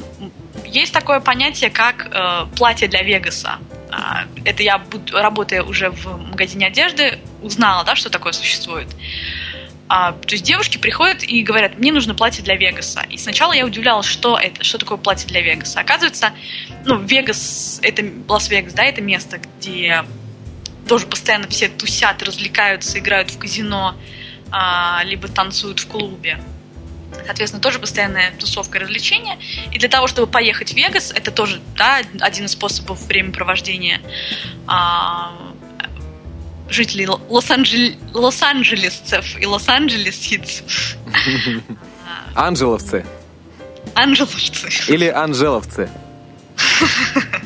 есть 0.64 0.92
такое 0.92 1.20
понятие, 1.20 1.70
как 1.70 2.08
э, 2.10 2.46
платье 2.56 2.88
для 2.88 3.02
Вегаса. 3.02 3.58
А, 3.90 4.24
это 4.44 4.62
я, 4.62 4.82
работая 5.12 5.62
уже 5.62 5.90
в 5.90 6.16
магазине 6.16 6.66
одежды, 6.66 7.18
узнала, 7.42 7.84
да, 7.84 7.94
что 7.94 8.10
такое 8.10 8.32
существует. 8.32 8.88
А, 9.88 10.12
то 10.12 10.32
есть 10.32 10.44
девушки 10.44 10.78
приходят 10.78 11.22
и 11.22 11.42
говорят, 11.42 11.78
мне 11.78 11.92
нужно 11.92 12.14
платье 12.14 12.42
для 12.42 12.56
Вегаса. 12.56 13.02
И 13.08 13.16
сначала 13.16 13.52
я 13.52 13.64
удивлялась, 13.64 14.06
что 14.06 14.36
это, 14.36 14.64
что 14.64 14.78
такое 14.78 14.98
платье 14.98 15.28
для 15.28 15.42
Вегаса. 15.42 15.80
Оказывается, 15.80 16.32
ну, 16.84 16.98
Вегас, 16.98 17.78
это 17.82 18.04
Лас-Вегас, 18.28 18.72
да, 18.72 18.84
это 18.84 19.00
место, 19.00 19.38
где 19.38 20.04
тоже 20.86 21.06
постоянно 21.06 21.48
все 21.48 21.68
тусят, 21.68 22.22
развлекаются, 22.22 22.98
играют 22.98 23.30
в 23.30 23.38
казино, 23.38 23.94
а, 24.50 25.02
либо 25.04 25.28
танцуют 25.28 25.80
в 25.80 25.88
клубе. 25.88 26.40
Соответственно, 27.24 27.62
тоже 27.62 27.78
постоянная 27.78 28.32
тусовка 28.32 28.78
и 28.78 28.80
развлечения. 28.80 29.38
И 29.72 29.78
для 29.78 29.88
того, 29.88 30.06
чтобы 30.06 30.30
поехать 30.30 30.72
в 30.72 30.76
Вегас, 30.76 31.12
это 31.12 31.30
тоже 31.30 31.60
да, 31.76 32.02
один 32.20 32.46
из 32.46 32.52
способов 32.52 33.00
времяпровождения 33.06 34.00
а, 34.66 35.32
жителей 36.68 37.06
Лос-Анджелесцев 37.06 39.40
и 39.40 39.46
Лос-Анджелесцев. 39.46 40.96
Анжеловцы. 42.34 43.06
Анжеловцы. 43.94 44.92
Или 44.92 45.06
анжеловцы. 45.06 45.88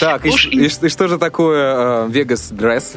Так, 0.00 0.26
и, 0.26 0.30
и, 0.30 0.66
и 0.66 0.88
что 0.88 1.08
же 1.08 1.18
такое 1.18 2.06
Вегас 2.06 2.50
дресс? 2.50 2.96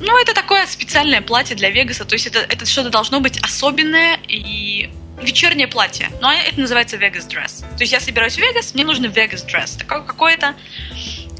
Ну, 0.00 0.20
это 0.20 0.32
такое 0.34 0.66
специальное 0.66 1.20
платье 1.22 1.56
для 1.56 1.70
Вегаса. 1.70 2.04
То 2.04 2.14
есть 2.14 2.26
это, 2.26 2.38
это 2.38 2.66
что-то 2.66 2.90
должно 2.90 3.20
быть 3.20 3.38
особенное 3.42 4.18
и 4.28 4.90
вечернее 5.20 5.66
платье. 5.66 6.10
Но 6.20 6.32
это 6.32 6.60
называется 6.60 6.96
Vegas 6.96 7.28
dress. 7.28 7.64
То 7.76 7.82
есть 7.82 7.92
я 7.92 8.00
собираюсь 8.00 8.34
в 8.34 8.38
Вегас, 8.38 8.74
мне 8.74 8.84
нужно 8.84 9.06
Vegas 9.06 9.44
dress. 9.46 9.78
Такое 9.78 10.02
какое-то 10.02 10.54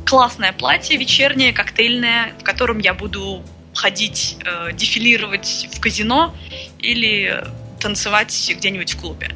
классное 0.05 0.53
платье, 0.53 0.97
вечернее, 0.97 1.53
коктейльное, 1.53 2.33
в 2.41 2.43
котором 2.43 2.79
я 2.79 2.95
буду 2.95 3.43
ходить, 3.75 4.39
э, 4.45 4.73
дефилировать 4.73 5.69
в 5.73 5.81
казино 5.81 6.35
или 6.79 7.45
танцевать 7.79 8.53
где-нибудь 8.57 8.95
в 8.95 9.01
клубе, 9.01 9.29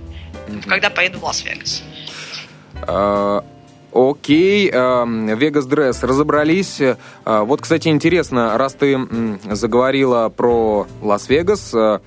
mm-hmm. 0.49 0.69
когда 0.69 0.91
поеду 0.91 1.21
в 1.21 1.25
Лас-Вегас. 1.25 1.83
А, 2.83 3.45
Окей, 3.95 4.71
Vegas 4.71 5.67
dress, 5.67 6.03
разобрались. 6.03 6.81
А, 7.25 7.45
вот, 7.45 7.61
кстати, 7.61 7.89
интересно, 7.89 8.57
раз 8.57 8.73
ты 8.73 8.99
заговорила 9.51 10.31
про 10.31 10.87
Лас-Вегас, 11.03 11.75
а, 11.75 12.01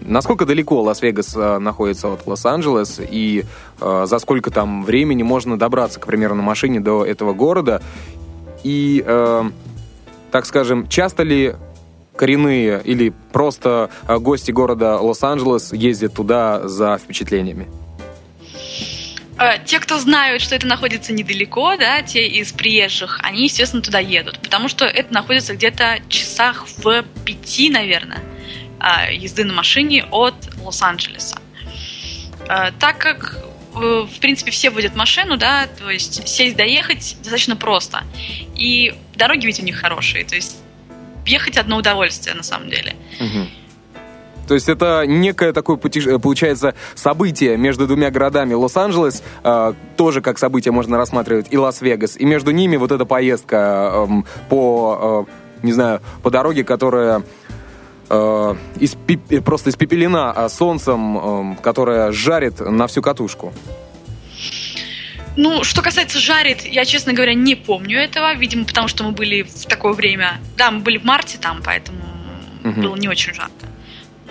насколько 0.00 0.44
далеко 0.44 0.82
Лас-Вегас 0.82 1.34
а, 1.34 1.58
находится 1.58 2.12
от 2.12 2.26
Лос-Анджелес 2.26 3.00
и 3.00 3.44
за 3.80 4.18
сколько 4.18 4.50
там 4.50 4.84
времени 4.84 5.22
можно 5.22 5.58
добраться, 5.58 5.98
к 5.98 6.06
примеру, 6.06 6.34
на 6.34 6.42
машине 6.42 6.80
до 6.80 7.06
этого 7.06 7.32
города? 7.32 7.82
И, 8.62 9.04
так 10.30 10.46
скажем, 10.46 10.88
часто 10.88 11.22
ли 11.22 11.54
коренные 12.16 12.80
или 12.82 13.12
просто 13.32 13.90
гости 14.06 14.52
города 14.52 14.98
Лос-Анджелес 15.00 15.72
ездят 15.72 16.14
туда 16.14 16.68
за 16.68 16.98
впечатлениями? 16.98 17.66
Э, 19.38 19.58
те, 19.64 19.80
кто 19.80 19.98
знают, 19.98 20.42
что 20.42 20.54
это 20.54 20.66
находится 20.66 21.12
недалеко, 21.12 21.76
да, 21.76 22.02
те 22.02 22.26
из 22.26 22.52
приезжих, 22.52 23.18
они, 23.22 23.44
естественно, 23.44 23.82
туда 23.82 23.98
едут, 23.98 24.38
потому 24.40 24.68
что 24.68 24.84
это 24.84 25.12
находится 25.12 25.54
где-то 25.54 26.00
часах 26.08 26.66
в 26.68 27.02
пяти, 27.24 27.70
наверное, 27.70 28.22
а, 28.78 29.10
езды 29.10 29.44
на 29.44 29.52
машине 29.52 30.04
от 30.10 30.34
Лос-Анджелеса. 30.62 31.38
Э, 32.48 32.70
так 32.78 32.98
как 32.98 33.38
э, 33.74 34.06
в 34.08 34.20
принципе, 34.20 34.52
все 34.52 34.70
водят 34.70 34.94
машину, 34.94 35.36
да, 35.36 35.66
то 35.66 35.90
есть 35.90 36.28
сесть, 36.28 36.56
доехать 36.56 37.16
достаточно 37.18 37.56
просто. 37.56 38.04
И 38.54 38.94
дороги 39.16 39.46
ведь 39.46 39.58
у 39.58 39.64
них 39.64 39.76
хорошие, 39.76 40.24
то 40.24 40.36
есть 40.36 40.58
ехать 41.26 41.56
одно 41.56 41.78
удовольствие 41.78 42.36
на 42.36 42.42
самом 42.42 42.70
деле. 42.70 42.94
Угу. 43.18 43.48
То 44.46 44.54
есть 44.54 44.68
это 44.68 45.04
некое 45.06 45.52
такое, 45.52 45.78
э, 45.78 46.18
получается, 46.18 46.74
событие 46.94 47.56
между 47.56 47.86
двумя 47.86 48.10
городами. 48.10 48.54
Лос-Анджелес 48.54 49.22
э, 49.42 49.72
тоже 49.96 50.20
как 50.20 50.38
событие 50.38 50.72
можно 50.72 50.96
рассматривать, 50.96 51.46
и 51.50 51.58
Лас-Вегас. 51.58 52.16
И 52.16 52.24
между 52.24 52.50
ними 52.50 52.76
вот 52.76 52.92
эта 52.92 53.04
поездка 53.04 54.06
э, 54.08 54.22
по, 54.48 55.26
э, 55.28 55.64
не 55.64 55.72
знаю, 55.72 56.00
по 56.22 56.30
дороге, 56.30 56.64
которая 56.64 57.22
э, 58.08 58.54
испеп... 58.80 59.44
просто 59.44 59.70
испепелена 59.70 60.32
а, 60.32 60.48
солнцем, 60.48 61.52
э, 61.52 61.56
которая 61.62 62.12
жарит 62.12 62.60
на 62.60 62.86
всю 62.86 63.02
катушку. 63.02 63.52
Ну, 65.36 65.64
что 65.64 65.82
касается 65.82 66.20
жарит, 66.20 66.64
я, 66.64 66.84
честно 66.84 67.12
говоря, 67.12 67.34
не 67.34 67.56
помню 67.56 67.98
этого. 67.98 68.34
Видимо, 68.34 68.64
потому 68.64 68.88
что 68.88 69.04
мы 69.04 69.12
были 69.12 69.42
в 69.42 69.66
такое 69.66 69.92
время... 69.92 70.38
Да, 70.56 70.70
мы 70.70 70.80
были 70.80 70.98
в 70.98 71.04
марте 71.04 71.38
там, 71.38 71.60
поэтому 71.64 71.98
угу. 72.62 72.80
было 72.80 72.96
не 72.96 73.08
очень 73.08 73.34
жарко. 73.34 73.66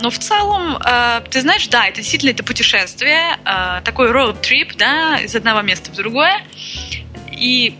Но 0.02 0.10
в 0.10 0.18
целом, 0.18 0.78
э, 0.78 1.22
ты 1.30 1.42
знаешь, 1.42 1.68
да, 1.68 1.88
это 1.88 1.98
действительно 1.98 2.32
это 2.32 2.44
путешествие, 2.44 3.38
э, 3.46 3.82
такой 3.84 4.12
road 4.12 4.42
trip, 4.42 4.76
да, 4.78 5.20
из 5.20 5.36
одного 5.36 5.62
места 5.62 5.92
в 5.92 5.96
другое. 5.96 6.44
И 7.32 7.76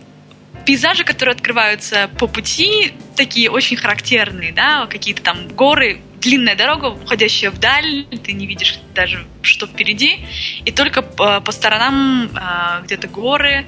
пейзажи, 0.64 1.04
которые 1.04 1.34
открываются 1.34 2.08
по 2.18 2.26
пути, 2.26 2.94
такие 3.16 3.50
очень 3.50 3.76
характерные, 3.76 4.52
да, 4.52 4.86
какие-то 4.86 5.22
там 5.22 5.48
горы 5.48 6.00
длинная 6.24 6.56
дорога, 6.56 6.86
уходящая 6.86 7.50
вдаль, 7.50 8.06
ты 8.24 8.32
не 8.32 8.46
видишь 8.46 8.80
даже, 8.94 9.26
что 9.42 9.66
впереди, 9.66 10.26
и 10.64 10.72
только 10.72 11.02
по, 11.02 11.40
по 11.42 11.52
сторонам 11.52 12.30
э, 12.34 12.82
где-то 12.84 13.08
горы, 13.08 13.66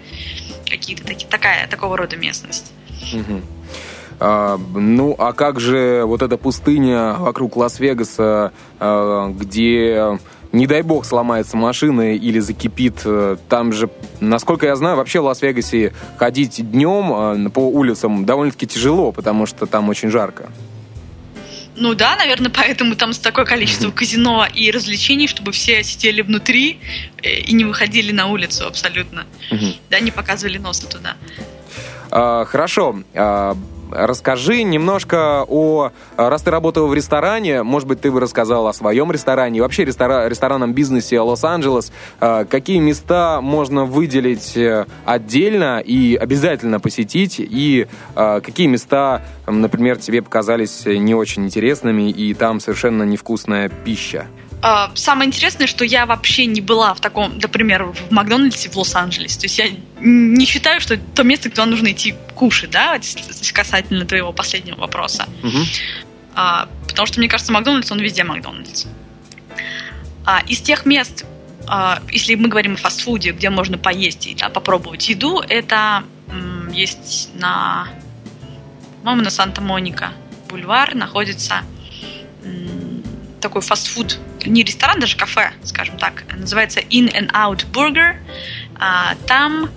какие-то 0.66 1.04
такие, 1.04 1.28
такая, 1.28 1.68
такого 1.68 1.98
рода 1.98 2.16
местность. 2.16 2.72
Угу. 3.12 3.42
А, 4.18 4.58
ну, 4.74 5.14
а 5.18 5.32
как 5.32 5.60
же 5.60 6.04
вот 6.04 6.22
эта 6.22 6.36
пустыня 6.36 7.14
вокруг 7.18 7.56
Лас-Вегаса, 7.56 8.52
а, 8.80 9.28
где 9.30 10.18
не 10.52 10.66
дай 10.66 10.82
бог 10.82 11.04
сломается 11.04 11.56
машина 11.56 12.14
или 12.14 12.38
закипит, 12.38 13.02
э, 13.04 13.36
там 13.48 13.72
же, 13.72 13.90
насколько 14.20 14.64
я 14.64 14.76
знаю, 14.76 14.96
вообще 14.96 15.20
в 15.20 15.24
Лас-Вегасе 15.24 15.92
ходить 16.16 16.70
днем 16.70 17.50
по 17.50 17.60
улицам 17.60 18.24
довольно-таки 18.24 18.66
тяжело, 18.66 19.12
потому 19.12 19.44
что 19.44 19.66
там 19.66 19.88
очень 19.90 20.08
жарко. 20.08 20.50
Ну 21.76 21.94
да, 21.94 22.16
наверное, 22.16 22.50
поэтому 22.50 22.96
там 22.96 23.12
такое 23.12 23.44
количество 23.44 23.90
казино 23.94 24.46
и 24.52 24.70
развлечений, 24.70 25.28
чтобы 25.28 25.52
все 25.52 25.82
сидели 25.82 26.22
внутри 26.22 26.80
э, 27.22 27.40
и 27.40 27.52
не 27.52 27.64
выходили 27.64 28.12
на 28.12 28.28
улицу 28.28 28.66
абсолютно. 28.66 29.26
Да, 29.90 30.00
не 30.00 30.10
показывали 30.10 30.58
носа 30.58 30.88
туда. 30.88 31.16
А, 32.10 32.44
хорошо. 32.46 33.02
А, 33.14 33.56
расскажи 33.90 34.62
немножко 34.62 35.44
о... 35.48 35.90
Раз 36.16 36.42
ты 36.42 36.50
работал 36.50 36.86
в 36.86 36.94
ресторане, 36.94 37.62
может 37.62 37.88
быть, 37.88 38.00
ты 38.00 38.10
бы 38.10 38.20
рассказал 38.20 38.66
о 38.66 38.72
своем 38.72 39.12
ресторане, 39.12 39.60
вообще 39.60 39.84
рестора, 39.84 40.28
ресторанном 40.28 40.72
бизнесе 40.72 41.20
Лос-Анджелес. 41.20 41.92
А, 42.20 42.44
какие 42.44 42.78
места 42.78 43.40
можно 43.40 43.84
выделить 43.84 44.56
э, 44.56 44.86
отдельно 45.04 45.80
и 45.80 46.16
обязательно 46.16 46.80
посетить? 46.80 47.36
И 47.38 47.86
а, 48.14 48.40
какие 48.40 48.66
места, 48.66 49.22
например, 49.46 49.98
тебе 49.98 50.22
показались 50.22 50.84
не 50.86 51.14
очень 51.14 51.44
интересными 51.44 52.10
и 52.10 52.34
там 52.34 52.60
совершенно 52.60 53.02
невкусная 53.02 53.68
пища? 53.68 54.26
А, 54.62 54.90
самое 54.94 55.28
интересное, 55.28 55.66
что 55.66 55.84
я 55.84 56.06
вообще 56.06 56.46
не 56.46 56.60
была 56.60 56.94
в 56.94 57.00
таком, 57.00 57.38
например, 57.38 57.84
в 57.84 58.10
Макдональдсе 58.10 58.70
в 58.70 58.76
Лос-Анджелесе. 58.76 59.38
То 59.38 59.44
есть 59.46 59.58
я 59.58 59.66
не 60.00 60.44
считаю, 60.46 60.80
что 60.80 60.96
то 60.96 61.22
место, 61.22 61.50
куда 61.50 61.66
нужно 61.66 61.92
идти 61.92 62.14
кушать, 62.34 62.70
да, 62.70 62.98
касательно 63.52 64.06
твоего 64.06 64.32
последнего 64.32 64.76
вопроса. 64.76 65.28
Угу. 65.42 65.58
А, 66.34 66.68
потому 66.88 67.06
что, 67.06 67.18
мне 67.18 67.28
кажется, 67.28 67.52
Макдональдс, 67.52 67.90
он 67.92 68.00
везде 68.00 68.24
Макдональдс. 68.24 68.86
А, 70.24 70.42
из 70.48 70.60
тех 70.60 70.86
мест, 70.86 71.24
а, 71.66 72.02
если 72.10 72.34
мы 72.34 72.48
говорим 72.48 72.74
о 72.74 72.76
фастфуде, 72.76 73.32
где 73.32 73.50
можно 73.50 73.78
поесть 73.78 74.26
и 74.26 74.34
да, 74.34 74.48
попробовать 74.48 75.08
еду, 75.08 75.40
это 75.40 76.04
м, 76.28 76.70
есть 76.72 77.30
на, 77.34 77.88
по-моему, 79.02 79.22
на 79.22 79.30
Санта-Моника 79.30 80.12
бульвар 80.48 80.94
находится 80.94 81.62
м, 82.42 83.02
такой 83.40 83.62
фастфуд 83.62 84.18
не 84.46 84.62
ресторан, 84.62 85.00
даже 85.00 85.16
кафе, 85.16 85.52
скажем 85.64 85.98
так, 85.98 86.24
называется 86.34 86.80
In 86.80 87.12
and 87.12 87.30
Out 87.32 87.66
Burger. 87.70 88.16
А, 88.78 89.14
там 89.26 89.70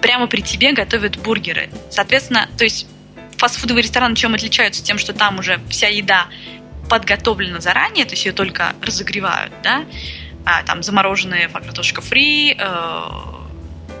прямо 0.00 0.26
при 0.26 0.42
тебе 0.42 0.72
готовят 0.72 1.16
бургеры. 1.16 1.70
Соответственно, 1.90 2.48
то 2.58 2.64
есть 2.64 2.86
фастфудовые 3.36 3.82
рестораны 3.82 4.16
чем 4.16 4.34
отличаются? 4.34 4.82
Тем, 4.82 4.98
что 4.98 5.12
там 5.12 5.38
уже 5.38 5.60
вся 5.68 5.88
еда 5.88 6.26
подготовлена 6.88 7.60
заранее, 7.60 8.04
то 8.04 8.12
есть 8.12 8.26
ее 8.26 8.32
только 8.32 8.74
разогревают, 8.82 9.52
да, 9.62 9.84
а, 10.44 10.62
там 10.62 10.82
замороженные 10.82 11.48
картошка 11.48 12.02
фри 12.02 12.54
э, 12.58 13.02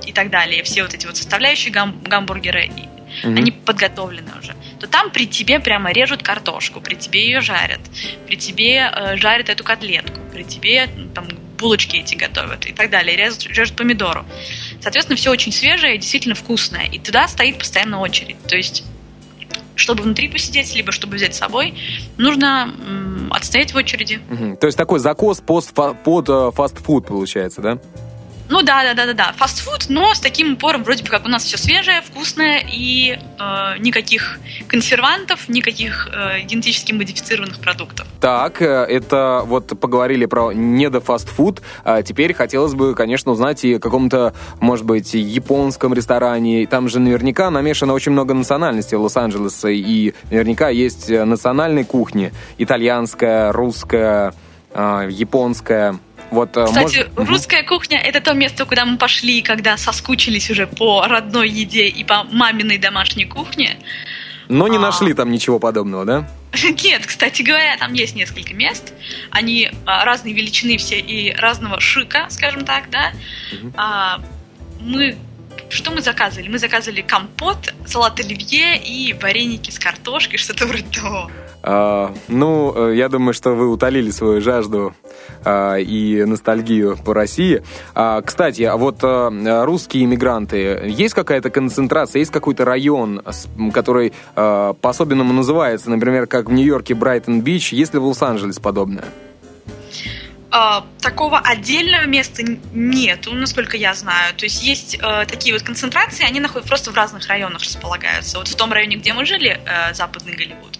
и 0.06 0.12
так 0.12 0.30
далее, 0.30 0.62
все 0.62 0.82
вот 0.82 0.92
эти 0.92 1.06
вот 1.06 1.16
составляющие 1.16 1.72
гам- 1.72 1.98
гамбургеры, 2.02 2.66
mm-hmm. 2.66 3.38
они 3.38 3.50
подготовлены 3.50 4.30
уже, 4.38 4.54
то 4.84 4.90
там 4.90 5.10
при 5.10 5.26
тебе 5.26 5.60
прямо 5.60 5.92
режут 5.92 6.22
картошку, 6.22 6.80
при 6.80 6.94
тебе 6.94 7.24
ее 7.24 7.40
жарят, 7.40 7.80
при 8.26 8.36
тебе 8.36 8.90
э, 8.94 9.16
жарят 9.16 9.48
эту 9.48 9.64
котлетку, 9.64 10.20
при 10.30 10.42
тебе 10.42 10.88
там 11.14 11.26
булочки 11.58 11.96
эти 11.96 12.14
готовят 12.14 12.66
и 12.66 12.72
так 12.72 12.90
далее, 12.90 13.16
режут, 13.16 13.46
режут 13.46 13.76
помидору. 13.76 14.26
Соответственно, 14.82 15.16
все 15.16 15.30
очень 15.30 15.52
свежее 15.52 15.94
и 15.94 15.98
действительно 15.98 16.34
вкусное. 16.34 16.84
И 16.86 16.98
туда 16.98 17.26
стоит 17.28 17.58
постоянно 17.58 18.00
очередь. 18.00 18.36
То 18.46 18.56
есть 18.56 18.84
чтобы 19.76 20.02
внутри 20.02 20.28
посидеть, 20.28 20.74
либо 20.76 20.92
чтобы 20.92 21.16
взять 21.16 21.34
с 21.34 21.38
собой, 21.38 21.74
нужно 22.16 22.72
м, 22.86 23.32
отстоять 23.32 23.72
в 23.72 23.76
очереди. 23.76 24.20
Угу. 24.30 24.56
То 24.58 24.66
есть 24.66 24.78
такой 24.78 25.00
закос 25.00 25.40
пост, 25.40 25.74
под 25.74 26.28
э, 26.28 26.50
фастфуд 26.52 27.06
получается, 27.06 27.60
да? 27.60 27.78
Ну 28.54 28.62
да, 28.62 28.84
да, 28.84 28.94
да, 28.94 29.06
да, 29.06 29.14
да. 29.14 29.32
Фастфуд, 29.36 29.86
но 29.88 30.14
с 30.14 30.20
таким 30.20 30.52
упором 30.52 30.84
вроде 30.84 31.02
бы 31.02 31.10
как 31.10 31.24
у 31.24 31.28
нас 31.28 31.42
все 31.42 31.56
свежее, 31.56 32.02
вкусное 32.02 32.62
и 32.64 33.18
э, 33.18 33.78
никаких 33.80 34.38
консервантов, 34.68 35.48
никаких 35.48 36.08
э, 36.12 36.42
генетически 36.42 36.92
модифицированных 36.92 37.58
продуктов. 37.58 38.06
Так, 38.20 38.62
э, 38.62 38.66
это 38.66 39.42
вот 39.44 39.76
поговорили 39.80 40.26
про 40.26 40.52
недофастфуд. 40.52 41.62
А 41.82 42.02
теперь 42.02 42.32
хотелось 42.32 42.74
бы, 42.74 42.94
конечно, 42.94 43.32
узнать 43.32 43.64
и 43.64 43.74
о 43.74 43.80
каком-то, 43.80 44.34
может 44.60 44.86
быть, 44.86 45.14
японском 45.14 45.92
ресторане. 45.92 46.64
Там 46.68 46.88
же 46.88 47.00
наверняка 47.00 47.50
намешано 47.50 47.92
очень 47.92 48.12
много 48.12 48.34
национальностей 48.34 48.96
в 48.96 49.00
Лос-Анджелесе, 49.00 49.74
и 49.74 50.14
наверняка 50.30 50.68
есть 50.68 51.10
национальные 51.10 51.84
кухни. 51.84 52.32
Итальянская, 52.58 53.50
русская, 53.50 54.32
э, 54.72 55.08
японская. 55.10 55.98
Вот, 56.34 56.56
э, 56.56 56.64
Кстати, 56.66 57.06
может... 57.16 57.30
русская 57.30 57.62
кухня 57.62 57.98
это 57.98 58.20
то 58.20 58.34
место, 58.34 58.64
куда 58.64 58.84
мы 58.84 58.98
пошли, 58.98 59.40
когда 59.40 59.76
соскучились 59.76 60.50
уже 60.50 60.66
по 60.66 61.06
родной 61.06 61.48
еде 61.48 61.86
и 61.86 62.04
по 62.04 62.24
маминой 62.24 62.78
домашней 62.78 63.24
кухне. 63.24 63.76
Но 64.48 64.68
не 64.68 64.76
а... 64.76 64.80
нашли 64.80 65.14
там 65.14 65.30
ничего 65.30 65.58
подобного, 65.58 66.04
да? 66.04 66.30
Нет, 66.82 67.06
кстати 67.06 67.42
говоря, 67.42 67.76
там 67.76 67.92
есть 67.92 68.14
несколько 68.14 68.52
мест. 68.52 68.92
Они 69.30 69.70
а, 69.86 70.04
разной 70.04 70.32
величины 70.32 70.76
все 70.76 70.98
и 70.98 71.32
разного 71.32 71.80
шика, 71.80 72.26
скажем 72.30 72.64
так, 72.64 72.90
да. 72.90 73.12
Угу. 73.52 73.72
А, 73.76 74.20
мы 74.80 75.16
что 75.70 75.90
мы 75.90 76.02
заказывали? 76.02 76.48
Мы 76.48 76.58
заказывали 76.58 77.00
компот, 77.00 77.74
салат 77.86 78.20
оливье 78.20 78.76
и 78.76 79.12
вареники 79.12 79.70
с 79.70 79.78
картошкой, 79.78 80.38
что-то 80.38 80.66
вроде 80.66 80.84
того. 80.84 81.30
А, 81.66 82.14
ну, 82.28 82.74
э, 82.76 82.94
я 82.94 83.08
думаю, 83.08 83.32
что 83.32 83.54
вы 83.54 83.70
утолили 83.70 84.10
свою 84.10 84.42
жажду 84.42 84.94
а, 85.44 85.76
и 85.76 86.22
ностальгию 86.24 86.98
по 87.02 87.14
России. 87.14 87.62
А, 87.94 88.20
кстати, 88.20 88.62
а 88.62 88.76
вот 88.76 88.98
а, 89.02 89.64
русские 89.64 90.04
иммигранты, 90.04 90.82
есть 90.84 91.14
какая-то 91.14 91.48
концентрация, 91.48 92.20
есть 92.20 92.30
какой-то 92.30 92.66
район, 92.66 93.22
который 93.72 94.12
а, 94.36 94.74
по-особенному 94.74 95.32
называется, 95.32 95.88
например, 95.88 96.26
как 96.26 96.50
в 96.50 96.52
Нью-Йорке 96.52 96.94
Брайтон-Бич, 96.94 97.72
есть 97.72 97.94
ли 97.94 97.98
в 97.98 98.04
Лос-Анджелес 98.04 98.58
подобное? 98.58 99.06
Такого 101.00 101.40
отдельного 101.40 102.06
места 102.06 102.44
нету, 102.72 103.34
насколько 103.34 103.76
я 103.76 103.92
знаю. 103.92 104.34
То 104.36 104.44
есть 104.44 104.62
есть 104.62 104.94
uh, 104.94 105.26
такие 105.26 105.52
вот 105.52 105.64
концентрации, 105.64 106.24
они 106.24 106.38
находятся 106.38 106.68
просто 106.68 106.92
в 106.92 106.94
разных 106.94 107.26
районах 107.26 107.60
располагаются. 107.60 108.38
Вот 108.38 108.46
в 108.46 108.54
том 108.54 108.72
районе, 108.72 108.96
где 108.96 109.12
мы 109.14 109.26
жили, 109.26 109.60
uh, 109.66 109.92
западный 109.92 110.34
Голливуд, 110.34 110.78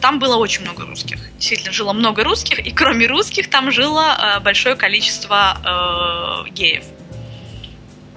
там 0.00 0.18
было 0.18 0.36
очень 0.36 0.62
много 0.62 0.84
русских. 0.86 1.18
Действительно, 1.36 1.72
жило 1.72 1.92
много 1.92 2.24
русских, 2.24 2.58
и 2.58 2.70
кроме 2.70 3.06
русских 3.06 3.48
там 3.48 3.70
жило 3.70 4.14
а, 4.16 4.40
большое 4.40 4.76
количество 4.76 6.44
э, 6.46 6.50
геев. 6.50 6.84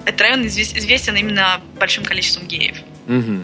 Этот 0.06 0.22
район 0.22 0.48
известен 0.48 1.16
именно 1.16 1.62
большим 1.80 2.04
количеством 2.04 2.48
геев. 2.48 2.78
Угу. 3.08 3.44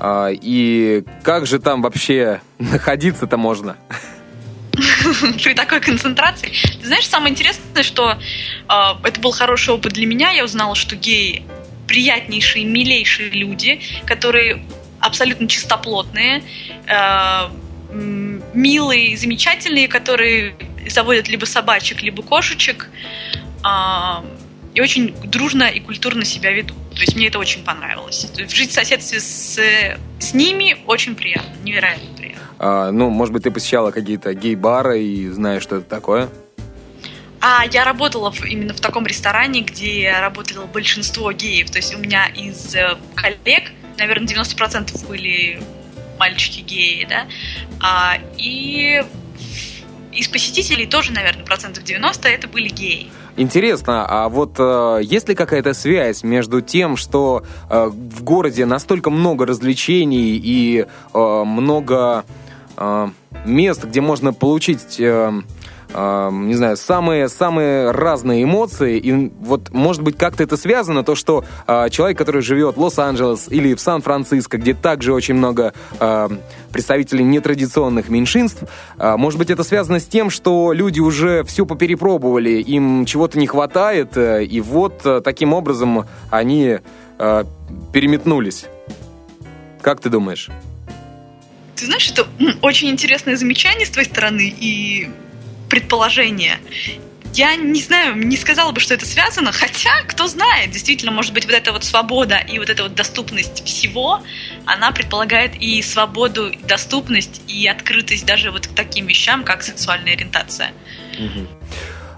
А, 0.00 0.28
и 0.30 1.04
как 1.22 1.46
же 1.46 1.58
там 1.58 1.82
вообще 1.82 2.40
находиться-то 2.58 3.36
можно? 3.36 3.76
При 5.42 5.54
такой 5.54 5.80
концентрации. 5.80 6.52
Ты 6.80 6.86
знаешь, 6.86 7.08
самое 7.08 7.32
интересное, 7.32 7.82
что 7.82 8.12
э, 8.12 8.74
это 9.04 9.20
был 9.20 9.32
хороший 9.32 9.74
опыт 9.74 9.92
для 9.92 10.06
меня. 10.06 10.30
Я 10.30 10.44
узнала, 10.44 10.74
что 10.74 10.96
геи 10.96 11.44
приятнейшие, 11.86 12.64
милейшие 12.64 13.30
люди, 13.30 13.80
которые 14.06 14.62
абсолютно 15.00 15.48
чистоплотные, 15.48 16.42
э, 16.86 17.48
милые, 18.54 19.16
замечательные, 19.16 19.88
которые 19.88 20.54
заводят 20.88 21.28
либо 21.28 21.44
собачек, 21.44 22.02
либо 22.02 22.22
кошечек, 22.22 22.88
э, 23.64 23.68
и 24.74 24.80
очень 24.80 25.14
дружно 25.24 25.64
и 25.64 25.80
культурно 25.80 26.24
себя 26.24 26.52
ведут. 26.52 26.76
То 26.94 27.00
есть 27.00 27.16
мне 27.16 27.26
это 27.28 27.38
очень 27.38 27.64
понравилось. 27.64 28.26
Жить 28.48 28.70
в 28.70 28.74
соседстве 28.74 29.20
с, 29.20 29.58
с 30.18 30.34
ними 30.34 30.76
очень 30.86 31.14
приятно, 31.14 31.52
невероятно 31.64 32.08
приятно. 32.16 32.42
А, 32.58 32.90
ну, 32.92 33.10
может 33.10 33.32
быть, 33.32 33.42
ты 33.42 33.50
посещала 33.50 33.90
какие-то 33.90 34.34
гей-бары 34.34 35.02
и 35.02 35.28
знаешь, 35.28 35.62
что 35.62 35.76
это 35.76 35.86
такое? 35.86 36.28
А 37.40 37.64
я 37.72 37.84
работала 37.84 38.30
в, 38.30 38.44
именно 38.44 38.74
в 38.74 38.80
таком 38.80 39.06
ресторане, 39.06 39.62
где 39.62 40.14
работало 40.20 40.66
большинство 40.66 41.32
геев. 41.32 41.70
То 41.70 41.78
есть 41.78 41.94
у 41.94 41.98
меня 41.98 42.26
из 42.26 42.74
э, 42.74 42.96
коллег 43.14 43.72
наверное, 44.00 44.26
90% 44.26 45.06
были 45.06 45.62
мальчики 46.18 46.60
геи, 46.60 47.06
да, 47.08 47.26
а, 47.80 48.18
и 48.36 49.02
из 50.12 50.28
посетителей 50.28 50.86
тоже, 50.86 51.12
наверное, 51.12 51.44
процентов 51.44 51.84
90 51.84 52.28
это 52.28 52.48
были 52.48 52.68
геи. 52.68 53.10
Интересно, 53.36 54.04
а 54.06 54.28
вот 54.28 54.56
э, 54.58 55.00
есть 55.02 55.28
ли 55.28 55.34
какая-то 55.34 55.72
связь 55.72 56.22
между 56.24 56.60
тем, 56.60 56.96
что 56.96 57.44
э, 57.70 57.86
в 57.86 58.22
городе 58.24 58.66
настолько 58.66 59.10
много 59.10 59.46
развлечений 59.46 60.36
и 60.36 60.84
э, 61.14 61.44
много 61.44 62.24
мест, 63.44 63.84
где 63.84 64.00
можно 64.00 64.32
получить 64.32 64.98
не 65.92 66.54
знаю, 66.54 66.76
самые, 66.76 67.28
самые 67.28 67.90
разные 67.90 68.44
эмоции. 68.44 68.98
И 68.98 69.32
вот, 69.40 69.70
может 69.70 70.02
быть, 70.02 70.16
как-то 70.16 70.42
это 70.42 70.56
связано, 70.56 71.02
то, 71.02 71.14
что 71.14 71.44
э, 71.66 71.88
человек, 71.90 72.18
который 72.18 72.42
живет 72.42 72.76
в 72.76 72.80
Лос-Анджелес 72.80 73.48
или 73.48 73.74
в 73.74 73.80
Сан-Франциско, 73.80 74.58
где 74.58 74.74
также 74.74 75.12
очень 75.12 75.34
много 75.34 75.72
э, 75.98 76.28
представителей 76.72 77.24
нетрадиционных 77.24 78.08
меньшинств, 78.08 78.64
э, 78.98 79.16
может 79.16 79.38
быть, 79.38 79.50
это 79.50 79.64
связано 79.64 80.00
с 80.00 80.06
тем, 80.06 80.30
что 80.30 80.72
люди 80.72 81.00
уже 81.00 81.44
все 81.44 81.66
поперепробовали, 81.66 82.50
им 82.50 83.04
чего-то 83.06 83.38
не 83.38 83.46
хватает, 83.46 84.16
э, 84.16 84.44
и 84.44 84.60
вот 84.60 85.04
э, 85.04 85.20
таким 85.22 85.52
образом 85.52 86.06
они 86.30 86.78
э, 87.18 87.44
переметнулись. 87.92 88.66
Как 89.82 90.00
ты 90.00 90.08
думаешь? 90.08 90.48
Ты 91.74 91.86
знаешь, 91.86 92.10
это 92.10 92.26
очень 92.60 92.90
интересное 92.90 93.36
замечание 93.36 93.86
с 93.86 93.90
твоей 93.90 94.08
стороны, 94.08 94.54
и 94.60 95.08
предположение. 95.70 96.58
Я 97.32 97.54
не 97.54 97.80
знаю, 97.80 98.16
не 98.16 98.36
сказала 98.36 98.72
бы, 98.72 98.80
что 98.80 98.92
это 98.92 99.06
связано, 99.06 99.52
хотя, 99.52 100.02
кто 100.08 100.26
знает, 100.26 100.72
действительно, 100.72 101.12
может 101.12 101.32
быть, 101.32 101.44
вот 101.46 101.54
эта 101.54 101.72
вот 101.72 101.84
свобода 101.84 102.36
и 102.36 102.58
вот 102.58 102.68
эта 102.68 102.82
вот 102.82 102.94
доступность 102.94 103.64
всего, 103.64 104.20
она 104.66 104.90
предполагает 104.90 105.54
и 105.54 105.80
свободу, 105.80 106.48
и 106.48 106.58
доступность, 106.58 107.42
и 107.46 107.68
открытость 107.68 108.26
даже 108.26 108.50
вот 108.50 108.66
к 108.66 108.74
таким 108.74 109.06
вещам, 109.06 109.44
как 109.44 109.62
сексуальная 109.62 110.14
ориентация. 110.14 110.72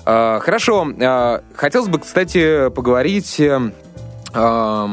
А, 0.07 0.41
хорошо. 0.41 0.88
А, 1.01 1.43
хотелось 1.55 1.88
бы, 1.88 1.99
кстати, 1.99 2.71
поговорить 2.71 3.38
а, 4.33 4.88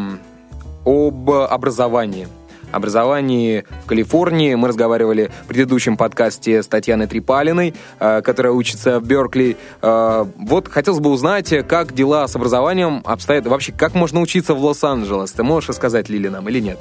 об 0.85 1.29
образовании 1.31 2.27
образовании 2.71 3.65
в 3.83 3.87
Калифорнии. 3.87 4.55
Мы 4.55 4.67
разговаривали 4.67 5.31
в 5.43 5.47
предыдущем 5.47 5.97
подкасте 5.97 6.61
с 6.63 6.67
Татьяной 6.67 7.07
Трипалиной, 7.07 7.73
э, 7.99 8.21
которая 8.21 8.53
учится 8.53 8.99
в 8.99 9.05
Беркли. 9.05 9.57
Э, 9.81 10.25
вот 10.37 10.67
хотелось 10.67 10.99
бы 10.99 11.09
узнать, 11.09 11.53
как 11.67 11.93
дела 11.93 12.27
с 12.27 12.35
образованием 12.35 13.01
обстоят. 13.05 13.45
Вообще, 13.47 13.71
как 13.71 13.93
можно 13.93 14.21
учиться 14.21 14.53
в 14.53 14.63
Лос-Анджелес? 14.63 15.31
Ты 15.31 15.43
можешь 15.43 15.69
рассказать, 15.69 16.09
Лили, 16.09 16.27
нам 16.27 16.47
или 16.49 16.59
нет? 16.59 16.79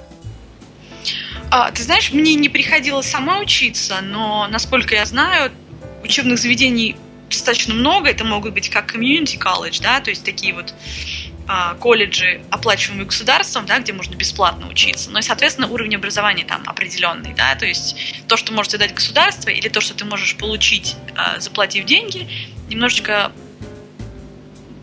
А, 1.51 1.70
ты 1.70 1.83
знаешь, 1.83 2.12
мне 2.12 2.35
не 2.35 2.48
приходилось 2.48 3.07
сама 3.07 3.40
учиться, 3.40 4.01
но, 4.03 4.46
насколько 4.51 4.94
я 4.94 5.07
знаю, 5.07 5.51
учебных 6.03 6.38
заведений 6.38 6.96
достаточно 7.29 7.74
много. 7.74 8.11
Это 8.11 8.24
могут 8.24 8.55
быть 8.55 8.68
как 8.68 8.94
community 8.94 9.38
college, 9.38 9.83
да, 9.83 10.01
то 10.01 10.11
есть 10.11 10.24
такие 10.24 10.55
вот 10.55 10.74
а, 11.51 11.75
колледжи, 11.75 12.43
оплачиваемые 12.51 13.07
государством, 13.07 13.65
да, 13.65 13.79
где 13.79 13.95
можно 13.95 14.15
бесплатно 14.15 14.69
учиться. 14.69 15.11
Но, 15.11 15.19
и, 15.19 15.23
соответственно, 15.23 15.69
уровень 15.69 15.97
образования 15.97 16.45
там 16.45 16.63
определенный. 16.67 17.33
Да, 17.33 17.55
то 17.55 17.65
есть 17.65 17.97
то, 18.29 18.37
что 18.37 18.53
может 18.53 18.79
дать 18.79 18.95
государство, 18.95 19.49
или 19.49 19.69
то, 19.71 19.81
что 19.81 19.95
ты 19.95 20.05
можешь 20.05 20.37
получить, 20.37 20.95
а, 21.17 21.41
заплатив 21.41 21.87
деньги, 21.87 22.29
немножечко 22.69 23.33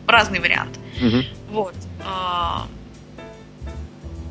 разный 0.07 0.39
вариант. 0.39 0.79
Угу. 0.99 1.23
Вот. 1.51 1.75
А, 2.03 2.67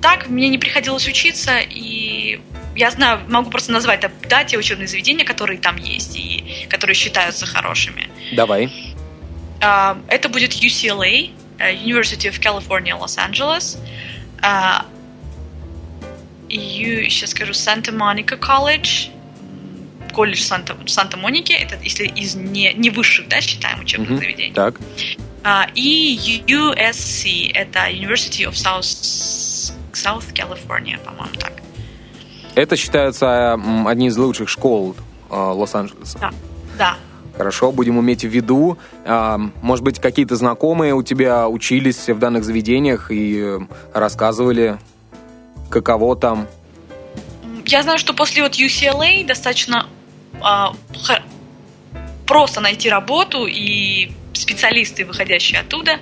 так, 0.03 0.29
мне 0.29 0.49
не 0.49 0.59
приходилось 0.59 1.07
учиться, 1.07 1.61
и 1.61 2.40
я 2.75 2.90
знаю, 2.90 3.20
могу 3.29 3.49
просто 3.49 3.70
назвать 3.70 4.05
да, 4.29 4.42
те 4.42 4.59
учебные 4.59 4.88
заведения, 4.88 5.25
которые 5.25 5.61
там 5.61 5.77
есть, 5.77 6.16
и 6.16 6.66
которые 6.68 6.97
считаются 6.97 7.47
хорошими. 7.47 8.09
Давай. 8.33 8.73
Это 9.61 10.29
будет 10.29 10.53
UCLA, 10.53 11.31
University 11.72 12.29
of 12.29 12.40
California, 12.40 12.96
Los-Angeles. 12.96 13.79
Uh, 14.42 14.85
сейчас 16.48 17.31
скажу, 17.31 17.55
Санта-Моника 17.55 18.37
колледж, 18.37 19.09
колледж 20.12 20.42
Санта, 20.42 20.77
Санта-Моники, 20.87 21.53
это 21.53 21.77
если 21.83 22.07
из 22.07 22.35
не, 22.35 22.72
не 22.74 22.90
высших, 22.90 23.29
да, 23.29 23.40
считаем 23.40 23.81
учебных 23.81 24.11
mm-hmm. 24.11 24.18
заведений. 24.18 24.55
Так. 24.55 24.81
Uh, 25.42 25.70
и 25.74 26.42
USC, 26.46 27.50
это 27.55 27.90
University 27.90 28.44
of 28.44 28.53
South, 28.53 29.74
South 29.92 30.33
California, 30.33 30.98
по-моему, 30.98 31.35
так. 31.38 31.53
Это 32.55 32.77
считаются 32.77 33.55
одни 33.87 34.07
из 34.07 34.16
лучших 34.16 34.48
школ 34.48 34.94
Лос-Анджелеса. 35.29 36.18
Да, 36.18 36.31
да. 36.79 36.96
Хорошо, 37.37 37.73
будем 37.73 38.01
иметь 38.01 38.23
в 38.23 38.29
виду. 38.29 38.79
А, 39.05 39.38
может 39.61 39.85
быть, 39.85 40.01
какие-то 40.01 40.37
знакомые 40.37 40.94
у 40.94 41.03
тебя 41.03 41.49
учились 41.49 42.09
в 42.09 42.18
данных 42.18 42.44
заведениях 42.44 43.11
и 43.11 43.40
э, 43.40 43.59
рассказывали, 43.92 44.79
каково 45.68 46.16
там? 46.16 46.47
Я 47.66 47.83
знаю, 47.83 47.99
что 47.99 48.14
после 48.14 48.42
вот 48.42 48.53
UCLA 48.53 49.27
достаточно 49.27 49.87
а, 50.40 50.75
просто 52.27 52.61
найти 52.61 52.88
работу, 52.88 53.47
и 53.47 54.12
специалисты, 54.33 55.05
выходящие 55.05 55.61
оттуда, 55.61 55.99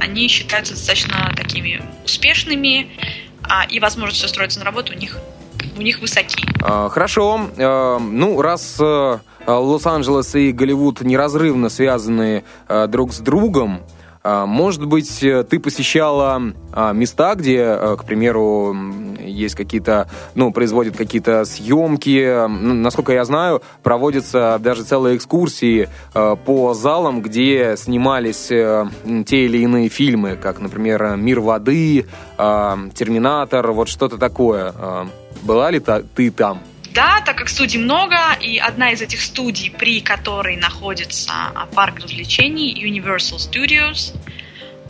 они 0.00 0.28
считаются 0.28 0.74
достаточно 0.74 1.32
такими 1.36 1.82
успешными, 2.04 2.88
а, 3.42 3.64
и 3.64 3.80
возможность 3.80 4.24
устроиться 4.24 4.58
на 4.58 4.64
работу 4.64 4.92
у 4.92 4.96
них, 4.96 5.18
у 5.76 5.82
них 5.82 6.00
высоки. 6.00 6.44
А, 6.62 6.88
хорошо. 6.88 7.40
Ну, 7.56 8.40
раз 8.42 8.76
э, 8.80 9.18
Э, 9.48 9.52
Лос-Анджелес 9.52 10.34
и 10.34 10.52
Голливуд 10.52 11.00
неразрывно 11.00 11.70
связаны 11.70 12.44
э, 12.68 12.86
друг 12.86 13.14
с 13.14 13.18
другом. 13.18 13.80
Э, 14.22 14.44
может 14.46 14.84
быть, 14.84 15.20
ты 15.20 15.58
посещала 15.58 16.42
места, 16.92 17.34
где, 17.34 17.74
к 17.98 18.04
примеру, 18.04 18.76
есть 19.18 19.54
какие-то, 19.54 20.06
ну, 20.34 20.52
производят 20.52 20.98
какие-то 20.98 21.46
съемки. 21.46 22.46
Насколько 22.46 23.14
я 23.14 23.24
знаю, 23.24 23.62
проводятся 23.82 24.58
даже 24.60 24.84
целые 24.84 25.16
экскурсии 25.16 25.88
по 26.12 26.74
залам, 26.74 27.22
где 27.22 27.74
снимались 27.76 28.46
те 28.48 29.44
или 29.44 29.58
иные 29.58 29.88
фильмы, 29.88 30.36
как, 30.40 30.60
например, 30.60 31.16
«Мир 31.16 31.40
воды», 31.40 32.06
«Терминатор», 32.36 33.72
вот 33.72 33.88
что-то 33.88 34.18
такое. 34.18 34.72
Была 35.42 35.70
ли 35.70 35.80
ты 36.14 36.30
там? 36.30 36.62
Да, 36.98 37.20
так 37.20 37.36
как 37.36 37.48
студий 37.48 37.78
много, 37.78 38.16
и 38.40 38.58
одна 38.58 38.90
из 38.90 39.02
этих 39.02 39.20
студий, 39.22 39.70
при 39.70 40.00
которой 40.00 40.56
находится 40.56 41.32
а, 41.54 41.66
парк 41.66 42.00
развлечений 42.00 42.74
Universal 42.74 43.36
Studios, 43.36 44.16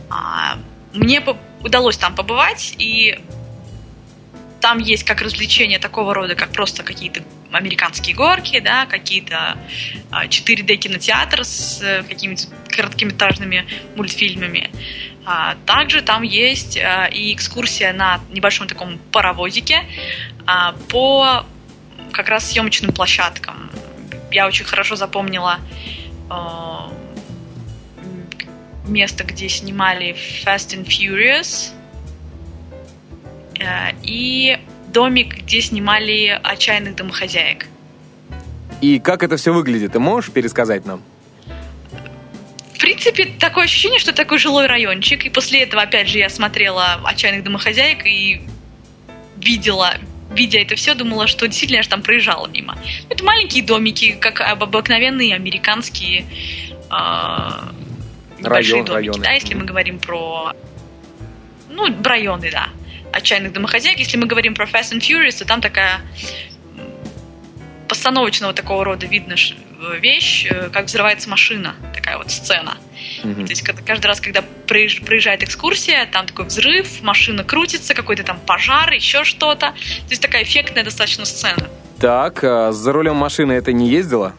а, 0.09 0.57
мне 0.93 1.23
удалось 1.61 1.97
там 1.97 2.15
побывать, 2.15 2.73
и 2.79 3.19
там 4.59 4.79
есть 4.79 5.03
как 5.03 5.21
развлечения 5.21 5.77
такого 5.77 6.13
рода, 6.15 6.33
как 6.33 6.51
просто 6.51 6.83
какие-то 6.83 7.21
американские 7.51 8.15
горки, 8.15 8.59
да, 8.59 8.87
какие-то 8.87 9.57
4D 10.11 10.73
а, 10.73 10.77
кинотеатр 10.77 11.43
с 11.43 11.79
э, 11.81 12.03
какими-то 12.03 12.47
короткометражными 12.69 13.65
мультфильмами. 13.95 14.71
Также 15.67 16.01
там 16.01 16.23
есть 16.23 16.75
и 16.77 17.33
экскурсия 17.33 17.93
на 17.93 18.19
небольшом 18.31 18.67
таком 18.67 18.97
паровозике 19.11 19.83
по 20.89 21.45
как 22.11 22.29
раз 22.29 22.51
съемочным 22.51 22.91
площадкам. 22.91 23.69
Я 24.31 24.47
очень 24.47 24.65
хорошо 24.65 24.95
запомнила 24.95 25.59
э, 26.29 26.33
место, 28.87 29.23
где 29.23 29.49
снимали 29.49 30.15
Fast 30.45 30.75
and 30.75 30.85
Furious 30.85 31.71
э, 33.59 33.93
и 34.03 34.57
домик, 34.87 35.37
где 35.43 35.61
снимали 35.61 36.39
отчаянных 36.43 36.95
домохозяек. 36.95 37.67
И 38.81 38.99
как 38.99 39.23
это 39.23 39.37
все 39.37 39.53
выглядит? 39.53 39.93
Ты 39.93 39.99
можешь 39.99 40.31
пересказать 40.31 40.85
нам? 40.85 41.03
В 42.73 42.79
принципе, 42.79 43.25
такое 43.39 43.65
ощущение, 43.65 43.99
что 43.99 44.13
такой 44.13 44.39
жилой 44.39 44.67
райончик. 44.67 45.25
И 45.25 45.29
после 45.29 45.63
этого, 45.63 45.83
опять 45.83 46.07
же, 46.07 46.17
я 46.17 46.29
смотрела 46.29 47.01
«Отчаянных 47.03 47.43
домохозяек» 47.43 48.05
и 48.05 48.41
видела 49.37 49.95
видя 50.39 50.59
это 50.59 50.75
все, 50.75 50.93
думала, 50.93 51.27
что 51.27 51.47
действительно 51.47 51.77
я 51.77 51.83
же 51.83 51.89
там 51.89 52.01
проезжала 52.01 52.47
мимо. 52.47 52.77
Это 53.09 53.23
маленькие 53.23 53.63
домики, 53.63 54.17
как 54.19 54.39
обыкновенные 54.39 55.35
американские 55.35 56.25
э, 56.89 57.49
Район, 58.41 58.85
домики, 58.85 58.91
районы. 58.91 59.23
да, 59.23 59.31
если 59.33 59.53
мы 59.53 59.65
говорим 59.65 59.99
про 59.99 60.53
ну, 61.69 61.87
районы, 62.03 62.49
да, 62.51 62.69
отчаянных 63.11 63.51
домохозяек. 63.53 63.99
Если 63.99 64.17
мы 64.17 64.27
говорим 64.27 64.55
про 64.55 64.65
Fast 64.65 64.93
and 64.93 65.01
Furious, 65.01 65.39
то 65.39 65.45
там 65.45 65.61
такая 65.61 66.01
постановочного 67.99 68.53
такого 68.53 68.85
рода 68.85 69.05
видно 69.05 69.35
вещь, 69.99 70.47
э, 70.49 70.69
как 70.71 70.85
взрывается 70.85 71.29
машина, 71.29 71.75
такая 71.93 72.17
вот 72.17 72.31
сцена. 72.31 72.77
Mm-hmm. 73.23 73.45
То 73.45 73.49
есть 73.49 73.61
каждый 73.85 74.07
раз, 74.07 74.21
когда 74.21 74.41
проезжает 74.67 75.43
экскурсия, 75.43 76.05
там 76.05 76.25
такой 76.25 76.45
взрыв, 76.45 77.01
машина 77.01 77.43
крутится, 77.43 77.93
какой-то 77.93 78.23
там 78.23 78.39
пожар, 78.45 78.93
еще 78.93 79.25
что-то. 79.25 79.71
То 79.71 80.09
есть 80.11 80.21
такая 80.21 80.43
эффектная 80.43 80.85
достаточно 80.85 81.25
сцена. 81.25 81.67
Так, 81.99 82.41
а 82.43 82.71
за 82.71 82.93
рулем 82.93 83.17
машины 83.17 83.51
это 83.51 83.73
не 83.73 83.89
ездила? 83.89 84.33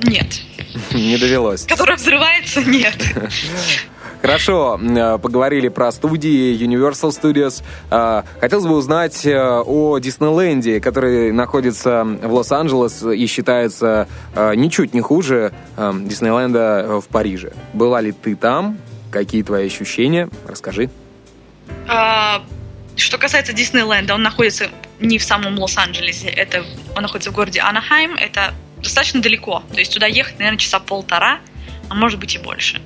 Нет. 0.00 0.40
Не 0.92 1.18
довелось. 1.18 1.66
Которая 1.66 1.96
взрывается, 1.96 2.62
нет. 2.62 2.96
Хорошо, 4.26 4.76
э, 4.82 5.18
поговорили 5.18 5.68
про 5.68 5.92
студии 5.92 6.58
Universal 6.58 7.10
Studios. 7.10 7.62
Э, 7.92 8.24
хотелось 8.40 8.66
бы 8.66 8.74
узнать 8.74 9.24
э, 9.24 9.62
о 9.64 9.98
Диснейленде, 9.98 10.80
который 10.80 11.30
находится 11.30 12.02
в 12.02 12.34
Лос-Анджелес 12.34 13.04
и 13.04 13.24
считается 13.28 14.08
ничуть 14.34 14.94
не 14.94 15.00
хуже 15.00 15.52
Диснейленда 15.76 17.00
в 17.00 17.06
Париже. 17.06 17.52
Была 17.72 18.00
ли 18.00 18.10
ты 18.10 18.34
там? 18.34 18.78
Какие 19.12 19.44
твои 19.44 19.68
ощущения? 19.68 20.28
Расскажи. 20.48 20.90
А, 21.86 22.42
что 22.96 23.18
касается 23.18 23.52
Диснейленда, 23.52 24.12
он 24.12 24.22
находится 24.22 24.66
не 24.98 25.18
в 25.18 25.22
самом 25.22 25.56
Лос-Анджелесе, 25.56 26.30
это 26.30 26.64
он 26.96 27.02
находится 27.02 27.30
в 27.30 27.32
городе 27.32 27.60
Анахайм, 27.60 28.16
это 28.16 28.54
достаточно 28.82 29.22
далеко, 29.22 29.62
то 29.72 29.78
есть 29.78 29.94
туда 29.94 30.06
ехать, 30.06 30.40
наверное, 30.40 30.58
часа 30.58 30.80
полтора, 30.80 31.38
а 31.88 31.94
может 31.94 32.18
быть 32.18 32.34
и 32.34 32.38
больше. 32.38 32.82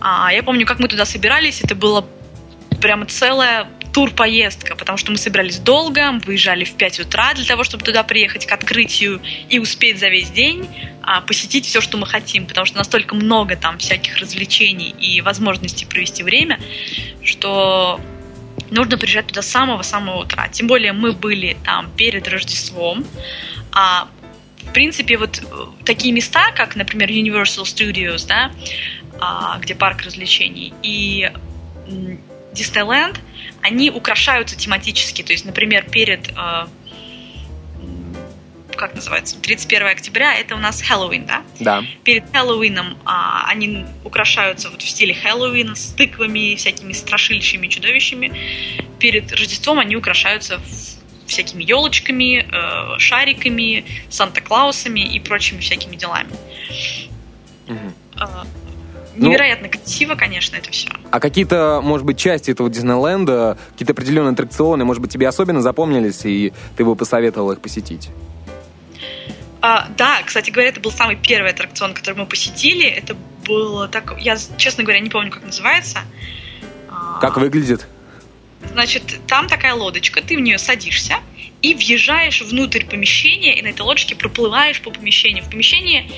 А, 0.00 0.32
я 0.32 0.42
помню, 0.42 0.66
как 0.66 0.78
мы 0.78 0.88
туда 0.88 1.04
собирались, 1.04 1.62
это 1.62 1.74
было 1.74 2.06
прямо 2.80 3.06
целая 3.06 3.68
тур-поездка, 3.92 4.76
потому 4.76 4.96
что 4.98 5.10
мы 5.10 5.18
собирались 5.18 5.58
долго, 5.58 6.18
выезжали 6.24 6.64
в 6.64 6.74
5 6.74 7.00
утра 7.00 7.34
для 7.34 7.44
того, 7.44 7.64
чтобы 7.64 7.84
туда 7.84 8.02
приехать 8.02 8.46
к 8.46 8.52
открытию 8.52 9.20
и 9.48 9.58
успеть 9.58 9.98
за 9.98 10.08
весь 10.08 10.30
день 10.30 10.68
а, 11.02 11.20
посетить 11.20 11.66
все, 11.66 11.80
что 11.80 11.98
мы 11.98 12.06
хотим, 12.06 12.46
потому 12.46 12.66
что 12.66 12.78
настолько 12.78 13.14
много 13.14 13.56
там 13.56 13.78
всяких 13.78 14.16
развлечений 14.18 14.94
и 14.98 15.20
возможностей 15.20 15.86
провести 15.86 16.22
время, 16.22 16.60
что 17.24 18.00
нужно 18.70 18.96
приезжать 18.96 19.26
туда 19.26 19.42
с 19.42 19.48
самого-самого 19.48 20.22
утра. 20.22 20.48
Тем 20.48 20.66
более 20.68 20.92
мы 20.92 21.12
были 21.12 21.56
там 21.64 21.90
перед 21.96 22.28
Рождеством, 22.28 23.04
а 23.72 24.08
в 24.62 24.72
принципе, 24.72 25.16
вот 25.16 25.38
э, 25.38 25.84
такие 25.84 26.12
места, 26.12 26.52
как, 26.54 26.76
например, 26.76 27.08
Universal 27.10 27.64
Studios, 27.64 28.26
да, 28.28 28.52
где 29.60 29.74
парк 29.74 30.02
развлечений, 30.02 30.72
и 30.82 31.30
Disneyland, 32.52 33.18
они 33.62 33.90
украшаются 33.90 34.56
тематически. 34.56 35.22
То 35.22 35.32
есть, 35.32 35.44
например, 35.44 35.88
перед 35.90 36.28
э, 36.30 36.66
как 38.80 38.94
называется, 38.94 39.38
31 39.38 39.88
октября, 39.88 40.34
это 40.36 40.54
у 40.54 40.58
нас 40.58 40.80
Хэллоуин, 40.80 41.26
да? 41.26 41.42
Да. 41.58 41.84
Перед 42.02 42.24
Хэллоуином 42.32 42.96
а, 43.04 43.44
они 43.46 43.84
украшаются 44.04 44.70
вот 44.70 44.80
в 44.80 44.88
стиле 44.88 45.12
Хэллоуина 45.12 45.74
с 45.74 45.92
тыквами, 45.92 46.54
всякими 46.54 46.94
страшильщими 46.94 47.68
чудовищами. 47.68 48.32
Перед 48.98 49.30
Рождеством 49.32 49.80
они 49.80 49.96
украшаются 49.96 50.62
всякими 51.26 51.62
елочками, 51.62 52.48
э, 52.50 52.98
шариками, 52.98 53.84
Санта-Клаусами 54.08 55.00
и 55.00 55.20
прочими 55.20 55.60
всякими 55.60 55.96
делами. 55.96 56.30
Угу. 57.68 57.92
Ну, 59.20 59.28
Невероятно 59.28 59.68
ну, 59.70 59.78
красиво, 59.78 60.14
конечно, 60.14 60.56
это 60.56 60.70
все. 60.70 60.88
А 61.10 61.20
какие-то, 61.20 61.82
может 61.84 62.06
быть, 62.06 62.18
части 62.18 62.52
этого 62.52 62.70
Диснейленда, 62.70 63.58
какие-то 63.72 63.92
определенные 63.92 64.32
аттракционы, 64.32 64.86
может 64.86 65.02
быть, 65.02 65.12
тебе 65.12 65.28
особенно 65.28 65.60
запомнились, 65.60 66.24
и 66.24 66.54
ты 66.78 66.86
бы 66.86 66.96
посоветовал 66.96 67.52
их 67.52 67.60
посетить? 67.60 68.08
А, 69.60 69.88
да, 69.98 70.22
кстати 70.24 70.50
говоря, 70.50 70.70
это 70.70 70.80
был 70.80 70.90
самый 70.90 71.16
первый 71.16 71.50
аттракцион, 71.50 71.92
который 71.92 72.14
мы 72.14 72.24
посетили. 72.24 72.86
Это 72.86 73.14
было 73.46 73.88
так... 73.88 74.14
Я, 74.18 74.38
честно 74.56 74.84
говоря, 74.84 75.00
не 75.00 75.10
помню, 75.10 75.30
как 75.30 75.44
называется. 75.44 75.98
А, 76.88 77.20
как 77.20 77.36
выглядит? 77.36 77.86
Значит, 78.72 79.20
там 79.26 79.48
такая 79.48 79.74
лодочка, 79.74 80.22
ты 80.22 80.38
в 80.38 80.40
нее 80.40 80.56
садишься 80.56 81.16
и 81.60 81.74
въезжаешь 81.74 82.40
внутрь 82.40 82.86
помещения, 82.86 83.58
и 83.58 83.62
на 83.62 83.68
этой 83.68 83.82
лодочке 83.82 84.16
проплываешь 84.16 84.80
по 84.80 84.90
помещению. 84.90 85.44
В 85.44 85.50
помещении 85.50 86.10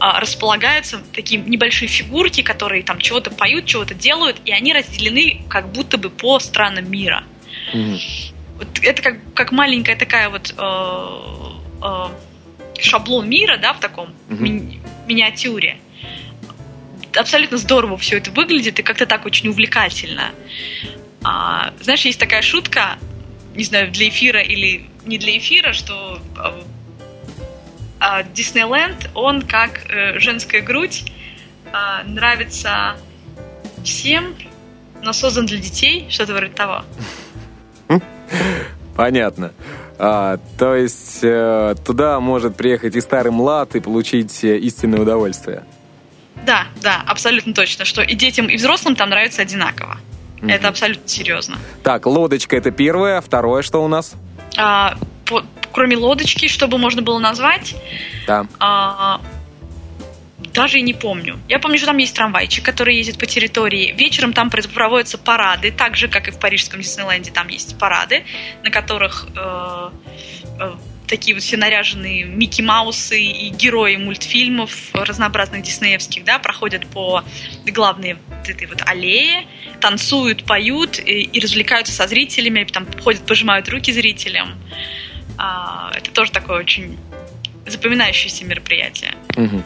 располагаются 0.00 1.02
такие 1.12 1.40
небольшие 1.40 1.88
фигурки, 1.88 2.42
которые 2.42 2.82
там 2.82 2.98
чего-то 2.98 3.30
поют, 3.30 3.66
чего-то 3.66 3.94
делают, 3.94 4.40
и 4.44 4.52
они 4.52 4.72
разделены 4.72 5.42
как 5.48 5.70
будто 5.72 5.98
бы 5.98 6.10
по 6.10 6.38
странам 6.38 6.90
мира. 6.90 7.24
Mm-hmm. 7.72 8.32
Вот 8.58 8.68
это 8.82 9.02
как, 9.02 9.34
как 9.34 9.52
маленькая 9.52 9.96
такая 9.96 10.30
вот 10.30 10.54
э, 10.56 11.76
э, 11.82 12.80
шаблон 12.80 13.28
мира, 13.28 13.56
да, 13.56 13.72
в 13.74 13.80
таком 13.80 14.08
mm-hmm. 14.28 14.38
ми- 14.38 14.80
миниатюре. 15.06 15.78
Абсолютно 17.14 17.58
здорово 17.58 17.96
все 17.96 18.16
это 18.16 18.30
выглядит 18.30 18.78
и 18.78 18.82
как-то 18.82 19.06
так 19.06 19.26
очень 19.26 19.48
увлекательно. 19.48 20.32
А, 21.22 21.72
знаешь, 21.80 22.04
есть 22.04 22.18
такая 22.18 22.42
шутка, 22.42 22.98
не 23.54 23.64
знаю, 23.64 23.90
для 23.90 24.08
эфира 24.08 24.40
или 24.40 24.86
не 25.06 25.18
для 25.18 25.36
эфира, 25.38 25.72
что 25.72 26.20
а, 26.36 26.48
а, 26.48 26.64
Диснейленд, 28.34 29.10
он 29.14 29.42
как 29.42 29.90
э, 29.90 30.18
женская 30.18 30.60
грудь, 30.60 31.04
а, 31.72 32.02
нравится 32.04 32.96
всем, 33.82 34.34
но 35.02 35.12
создан 35.12 35.46
для 35.46 35.58
детей, 35.58 36.06
что-то 36.08 36.34
вроде 36.34 36.52
того. 36.52 36.84
Понятно. 38.96 39.52
А, 39.98 40.38
то 40.58 40.74
есть 40.74 41.20
э, 41.22 41.74
туда 41.84 42.20
может 42.20 42.56
приехать 42.56 42.96
и 42.96 43.00
старый 43.00 43.32
млад 43.32 43.74
и 43.76 43.80
получить 43.80 44.44
э, 44.44 44.58
истинное 44.58 45.00
удовольствие. 45.00 45.64
Да, 46.46 46.66
да, 46.82 47.02
абсолютно 47.06 47.54
точно, 47.54 47.84
что 47.84 48.02
и 48.02 48.14
детям, 48.14 48.48
и 48.48 48.56
взрослым 48.56 48.96
там 48.96 49.10
нравится 49.10 49.42
одинаково. 49.42 49.98
Mm-hmm. 50.40 50.52
Это 50.52 50.68
абсолютно 50.68 51.08
серьезно. 51.08 51.58
Так, 51.82 52.06
лодочка 52.06 52.56
это 52.56 52.70
первое, 52.70 53.20
второе 53.20 53.62
что 53.62 53.84
у 53.84 53.88
нас? 53.88 54.14
А, 54.56 54.96
по, 55.24 55.44
кроме 55.74 55.96
лодочки, 55.96 56.46
чтобы 56.46 56.78
можно 56.78 57.02
было 57.02 57.18
назвать. 57.18 57.74
Да. 58.26 58.46
А, 58.60 59.20
даже 60.54 60.78
и 60.78 60.82
не 60.82 60.94
помню. 60.94 61.40
Я 61.48 61.58
помню, 61.58 61.78
что 61.78 61.88
там 61.88 61.98
есть 61.98 62.14
трамвайчик, 62.14 62.64
который 62.64 62.96
ездит 62.96 63.18
по 63.18 63.26
территории. 63.26 63.92
Вечером 63.92 64.32
там 64.32 64.50
проводятся 64.50 65.18
парады, 65.18 65.72
так 65.72 65.96
же, 65.96 66.06
как 66.06 66.28
и 66.28 66.30
в 66.30 66.38
парижском 66.38 66.80
Диснейленде, 66.80 67.32
там 67.32 67.48
есть 67.48 67.76
парады, 67.76 68.24
на 68.62 68.70
которых 68.70 69.26
э, 69.36 69.90
э, 70.60 70.74
такие 71.08 71.34
вот 71.34 71.42
все 71.42 71.56
наряженные 71.56 72.22
Микки 72.22 72.62
Маусы 72.62 73.20
и 73.20 73.48
герои 73.48 73.96
мультфильмов 73.96 74.70
разнообразных 74.92 75.62
диснеевских, 75.62 76.22
да, 76.22 76.38
проходят 76.38 76.86
по 76.86 77.24
главной 77.66 78.14
вот 78.14 78.48
этой 78.48 78.68
вот 78.68 78.80
аллее, 78.86 79.48
танцуют, 79.80 80.44
поют 80.44 81.00
и, 81.00 81.22
и 81.22 81.40
развлекаются 81.40 81.92
со 81.92 82.06
зрителями, 82.06 82.62
там 82.62 82.86
ходят, 83.02 83.26
пожимают 83.26 83.68
руки 83.68 83.92
зрителям. 83.92 84.54
А, 85.38 85.90
это 85.94 86.12
тоже 86.12 86.32
такое 86.32 86.58
очень 86.58 86.98
запоминающееся 87.66 88.44
мероприятие. 88.44 89.14
Угу. 89.36 89.62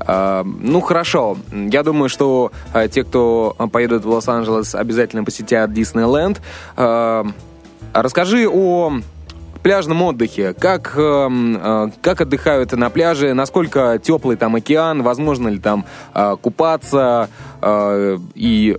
А, 0.00 0.44
ну 0.44 0.80
хорошо, 0.80 1.36
я 1.52 1.82
думаю, 1.82 2.08
что 2.08 2.52
а, 2.72 2.88
те, 2.88 3.04
кто 3.04 3.54
поедут 3.72 4.04
в 4.04 4.10
Лос-Анджелес, 4.10 4.74
обязательно 4.74 5.24
посетят 5.24 5.72
Диснейленд. 5.72 6.40
А, 6.76 7.26
расскажи 7.92 8.48
о 8.48 9.00
пляжном 9.64 10.02
отдыхе. 10.02 10.52
Как, 10.52 10.92
э, 10.94 11.88
как 12.02 12.20
отдыхают 12.20 12.72
на 12.72 12.90
пляже? 12.90 13.32
Насколько 13.32 13.98
теплый 14.00 14.36
там 14.36 14.54
океан? 14.56 15.02
Возможно 15.02 15.48
ли 15.48 15.58
там 15.58 15.86
э, 16.14 16.36
купаться? 16.40 17.30
Э, 17.62 18.18
и 18.34 18.76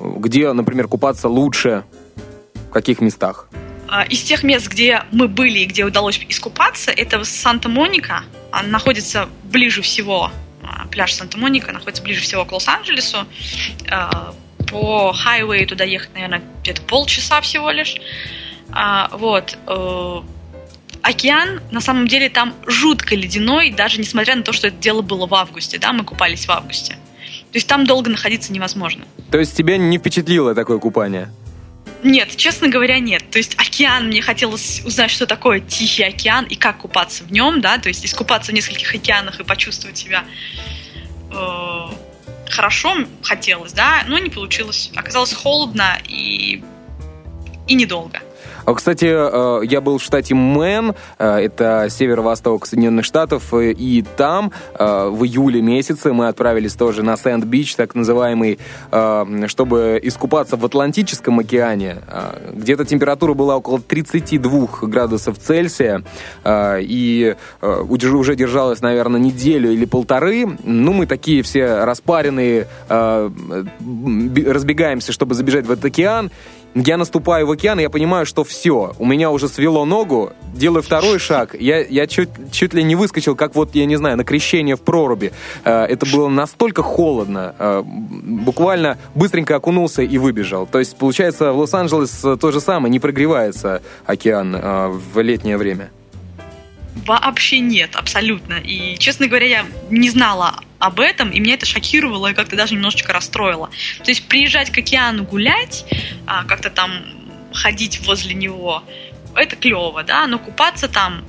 где, 0.00 0.52
например, 0.52 0.88
купаться 0.88 1.28
лучше? 1.28 1.84
В 2.68 2.72
каких 2.72 3.00
местах? 3.00 3.48
А, 3.88 4.04
из 4.04 4.22
тех 4.22 4.42
мест, 4.42 4.68
где 4.68 5.02
мы 5.12 5.28
были 5.28 5.60
и 5.60 5.66
где 5.66 5.84
удалось 5.84 6.20
искупаться, 6.28 6.90
это 6.90 7.24
Санта-Моника. 7.24 8.22
Она 8.52 8.68
находится 8.68 9.28
ближе 9.44 9.82
всего, 9.82 10.30
а, 10.62 10.86
пляж 10.88 11.14
Санта-Моника 11.14 11.72
находится 11.72 12.02
ближе 12.02 12.20
всего 12.20 12.44
к 12.44 12.52
Лос-Анджелесу. 12.52 13.26
А, 13.90 14.34
по 14.70 15.14
хайвею 15.14 15.66
туда 15.66 15.84
ехать, 15.84 16.12
наверное, 16.12 16.42
где-то 16.62 16.82
полчаса 16.82 17.40
всего 17.40 17.70
лишь. 17.70 17.96
Вот. 19.12 19.56
Э, 19.66 20.20
океан, 21.00 21.62
на 21.70 21.80
самом 21.80 22.06
деле, 22.06 22.28
там 22.28 22.54
жутко 22.66 23.14
ледяной, 23.14 23.70
даже 23.70 23.98
несмотря 23.98 24.36
на 24.36 24.42
то, 24.42 24.52
что 24.52 24.68
это 24.68 24.76
дело 24.76 25.00
было 25.00 25.26
в 25.26 25.34
августе, 25.34 25.78
да, 25.78 25.94
мы 25.94 26.04
купались 26.04 26.44
в 26.46 26.50
августе. 26.50 26.96
То 27.50 27.56
есть 27.56 27.66
там 27.66 27.86
долго 27.86 28.10
находиться 28.10 28.52
невозможно. 28.52 29.06
То 29.30 29.38
есть 29.38 29.56
тебя 29.56 29.78
не 29.78 29.96
впечатлило 29.96 30.54
такое 30.54 30.78
купание? 30.78 31.30
Нет, 32.02 32.36
честно 32.36 32.68
говоря, 32.68 33.00
нет. 33.00 33.28
То 33.30 33.38
есть 33.38 33.54
океан, 33.58 34.06
мне 34.06 34.22
хотелось 34.22 34.82
узнать, 34.84 35.10
что 35.10 35.26
такое 35.26 35.60
Тихий 35.60 36.04
океан 36.04 36.44
и 36.44 36.54
как 36.54 36.78
купаться 36.78 37.24
в 37.24 37.32
нем, 37.32 37.60
да, 37.60 37.78
то 37.78 37.88
есть 37.88 38.04
искупаться 38.06 38.52
в 38.52 38.54
нескольких 38.54 38.94
океанах 38.94 39.40
и 39.40 39.44
почувствовать 39.44 39.98
себя 39.98 40.24
э, 41.32 41.88
хорошо 42.48 42.94
хотелось, 43.22 43.72
да, 43.72 44.04
но 44.06 44.18
не 44.18 44.30
получилось. 44.30 44.90
Оказалось 44.94 45.32
холодно 45.32 45.98
и, 46.06 46.62
и 47.66 47.74
недолго. 47.74 48.20
Кстати, 48.74 49.66
я 49.66 49.80
был 49.80 49.98
в 49.98 50.02
штате 50.02 50.34
Мэн, 50.34 50.94
это 51.18 51.86
северо-восток 51.90 52.66
Соединенных 52.66 53.04
Штатов, 53.04 53.54
и 53.54 54.04
там 54.16 54.52
в 54.78 55.24
июле 55.24 55.62
месяце 55.62 56.12
мы 56.12 56.28
отправились 56.28 56.74
тоже 56.74 57.02
на 57.02 57.16
Sand 57.16 57.40
Beach, 57.40 57.76
так 57.76 57.94
называемый, 57.94 58.58
чтобы 59.46 60.00
искупаться 60.02 60.56
в 60.56 60.64
Атлантическом 60.64 61.38
океане. 61.38 61.98
Где-то 62.52 62.84
температура 62.84 63.34
была 63.34 63.56
около 63.56 63.80
32 63.80 64.68
градусов 64.82 65.38
Цельсия, 65.38 66.02
и 66.44 67.36
уже 67.60 68.36
держалась, 68.36 68.80
наверное, 68.80 69.20
неделю 69.20 69.72
или 69.72 69.84
полторы. 69.84 70.46
Ну, 70.64 70.92
мы 70.92 71.06
такие 71.06 71.42
все 71.42 71.84
распаренные, 71.84 72.66
разбегаемся, 72.88 75.12
чтобы 75.12 75.34
забежать 75.34 75.66
в 75.66 75.70
этот 75.70 75.86
океан. 75.86 76.30
Я 76.74 76.96
наступаю 76.96 77.46
в 77.46 77.50
океан, 77.50 77.78
и 77.80 77.82
я 77.82 77.90
понимаю, 77.90 78.26
что 78.26 78.44
все, 78.44 78.94
у 78.98 79.06
меня 79.06 79.30
уже 79.30 79.48
свело 79.48 79.84
ногу, 79.84 80.32
делаю 80.54 80.82
второй 80.82 81.18
шаг, 81.18 81.54
я, 81.58 81.80
я 81.80 82.06
чуть, 82.06 82.28
чуть 82.52 82.74
ли 82.74 82.82
не 82.82 82.94
выскочил, 82.94 83.34
как 83.34 83.54
вот, 83.54 83.74
я 83.74 83.86
не 83.86 83.96
знаю, 83.96 84.16
на 84.16 84.24
крещение 84.24 84.76
в 84.76 84.82
проруби. 84.82 85.32
Э, 85.64 85.84
это 85.84 86.06
было 86.06 86.28
настолько 86.28 86.82
холодно, 86.82 87.54
э, 87.58 87.82
буквально 87.84 88.98
быстренько 89.14 89.56
окунулся 89.56 90.02
и 90.02 90.18
выбежал. 90.18 90.66
То 90.66 90.78
есть, 90.78 90.96
получается, 90.96 91.52
в 91.52 91.58
Лос-Анджелес 91.58 92.24
то 92.38 92.50
же 92.52 92.60
самое, 92.60 92.90
не 92.90 93.00
прогревается 93.00 93.82
океан 94.06 94.54
э, 94.54 94.88
в 94.88 95.20
летнее 95.20 95.56
время. 95.56 95.90
Вообще 97.06 97.60
нет, 97.60 97.96
абсолютно. 97.96 98.54
И, 98.54 98.96
честно 98.98 99.26
говоря, 99.26 99.46
я 99.46 99.66
не 99.90 100.10
знала 100.10 100.60
об 100.78 101.00
этом, 101.00 101.30
и 101.30 101.40
меня 101.40 101.54
это 101.54 101.66
шокировало 101.66 102.28
и 102.28 102.34
как-то 102.34 102.56
даже 102.56 102.74
немножечко 102.74 103.12
расстроило. 103.12 103.70
То 104.04 104.10
есть 104.10 104.28
приезжать 104.28 104.70
к 104.70 104.78
океану 104.78 105.24
гулять, 105.24 105.84
а, 106.26 106.44
как-то 106.44 106.70
там 106.70 106.92
ходить 107.52 108.00
возле 108.06 108.34
него, 108.34 108.82
это 109.34 109.56
клево, 109.56 110.02
да, 110.02 110.26
но 110.26 110.38
купаться 110.38 110.88
там 110.88 111.24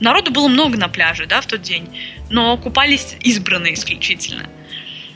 Народу 0.00 0.32
было 0.32 0.48
много 0.48 0.76
на 0.76 0.88
пляже, 0.88 1.26
да, 1.26 1.40
в 1.40 1.46
тот 1.46 1.62
день, 1.62 1.88
но 2.28 2.56
купались 2.56 3.16
избранные 3.20 3.74
исключительно. 3.74 4.48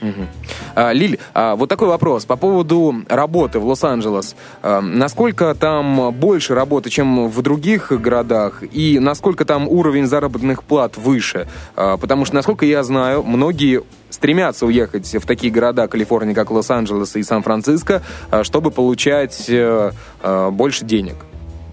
Угу. 0.02 0.90
Лиль, 0.92 1.18
а, 1.32 1.56
вот 1.56 1.68
такой 1.68 1.88
вопрос 1.88 2.26
по 2.26 2.36
поводу 2.36 2.94
работы 3.08 3.58
в 3.58 3.66
Лос-Анджелес. 3.66 4.36
А, 4.62 4.80
насколько 4.80 5.54
там 5.54 6.12
больше 6.12 6.54
работы, 6.54 6.90
чем 6.90 7.28
в 7.28 7.42
других 7.42 7.92
городах, 7.92 8.62
и 8.72 8.98
насколько 8.98 9.44
там 9.44 9.68
уровень 9.68 10.06
заработных 10.06 10.62
плат 10.62 10.96
выше? 10.96 11.48
Потому 11.74 12.24
что, 12.24 12.34
насколько 12.34 12.66
я 12.66 12.82
знаю, 12.82 13.22
многие 13.22 13.82
стремятся 14.10 14.66
уехать 14.66 15.14
в 15.14 15.26
такие 15.26 15.52
города 15.52 15.88
Калифорнии, 15.88 16.34
как 16.34 16.50
Лос-Анджелес 16.50 17.16
и 17.16 17.22
Сан-Франциско, 17.22 18.02
чтобы 18.42 18.70
получать 18.70 19.46
а, 19.48 20.50
больше 20.50 20.84
денег. 20.84 21.16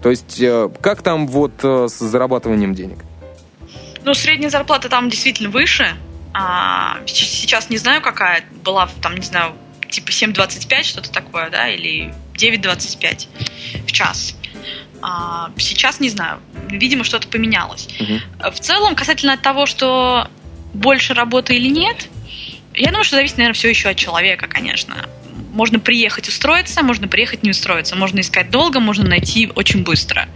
То 0.02 0.10
есть, 0.10 0.40
а, 0.42 0.70
как 0.82 1.02
там 1.02 1.28
вот 1.28 1.52
а, 1.64 1.88
с 1.88 2.00
зарабатыванием 2.00 2.74
денег? 2.76 2.98
Ну, 4.04 4.14
средняя 4.14 4.50
зарплата 4.50 4.90
там 4.90 5.10
действительно 5.10 5.50
выше, 5.50 5.96
а, 6.34 7.00
сейчас 7.06 7.70
не 7.70 7.78
знаю, 7.78 8.02
какая 8.02 8.44
была, 8.64 8.90
там, 9.02 9.16
не 9.16 9.26
знаю, 9.26 9.56
типа 9.90 10.10
7.25, 10.10 10.84
что-то 10.84 11.12
такое, 11.12 11.50
да, 11.50 11.70
или 11.70 12.14
9.25 12.34 13.28
в 13.86 13.92
час. 13.92 14.36
А, 15.02 15.52
сейчас 15.58 16.00
не 16.00 16.10
знаю. 16.10 16.40
Видимо, 16.70 17.04
что-то 17.04 17.28
поменялось. 17.28 17.88
Угу. 18.00 18.52
В 18.52 18.60
целом, 18.60 18.96
касательно 18.96 19.38
того, 19.38 19.66
что 19.66 20.30
больше 20.74 21.14
работы 21.14 21.56
или 21.56 21.68
нет, 21.68 22.08
я 22.74 22.88
думаю, 22.88 23.04
что 23.04 23.18
зависит, 23.18 23.38
наверное, 23.38 23.54
все 23.54 23.70
еще 23.70 23.90
от 23.90 23.98
человека, 23.98 24.48
конечно. 24.48 24.96
Можно 25.52 25.80
приехать 25.80 26.28
устроиться, 26.28 26.82
можно 26.82 27.08
приехать 27.08 27.44
не 27.44 27.52
устроиться. 27.52 27.96
Можно 27.96 28.22
искать 28.22 28.50
долго, 28.50 28.80
можно 28.80 29.08
найти 29.08 29.52
очень 29.54 29.84
быстро. 29.84 30.28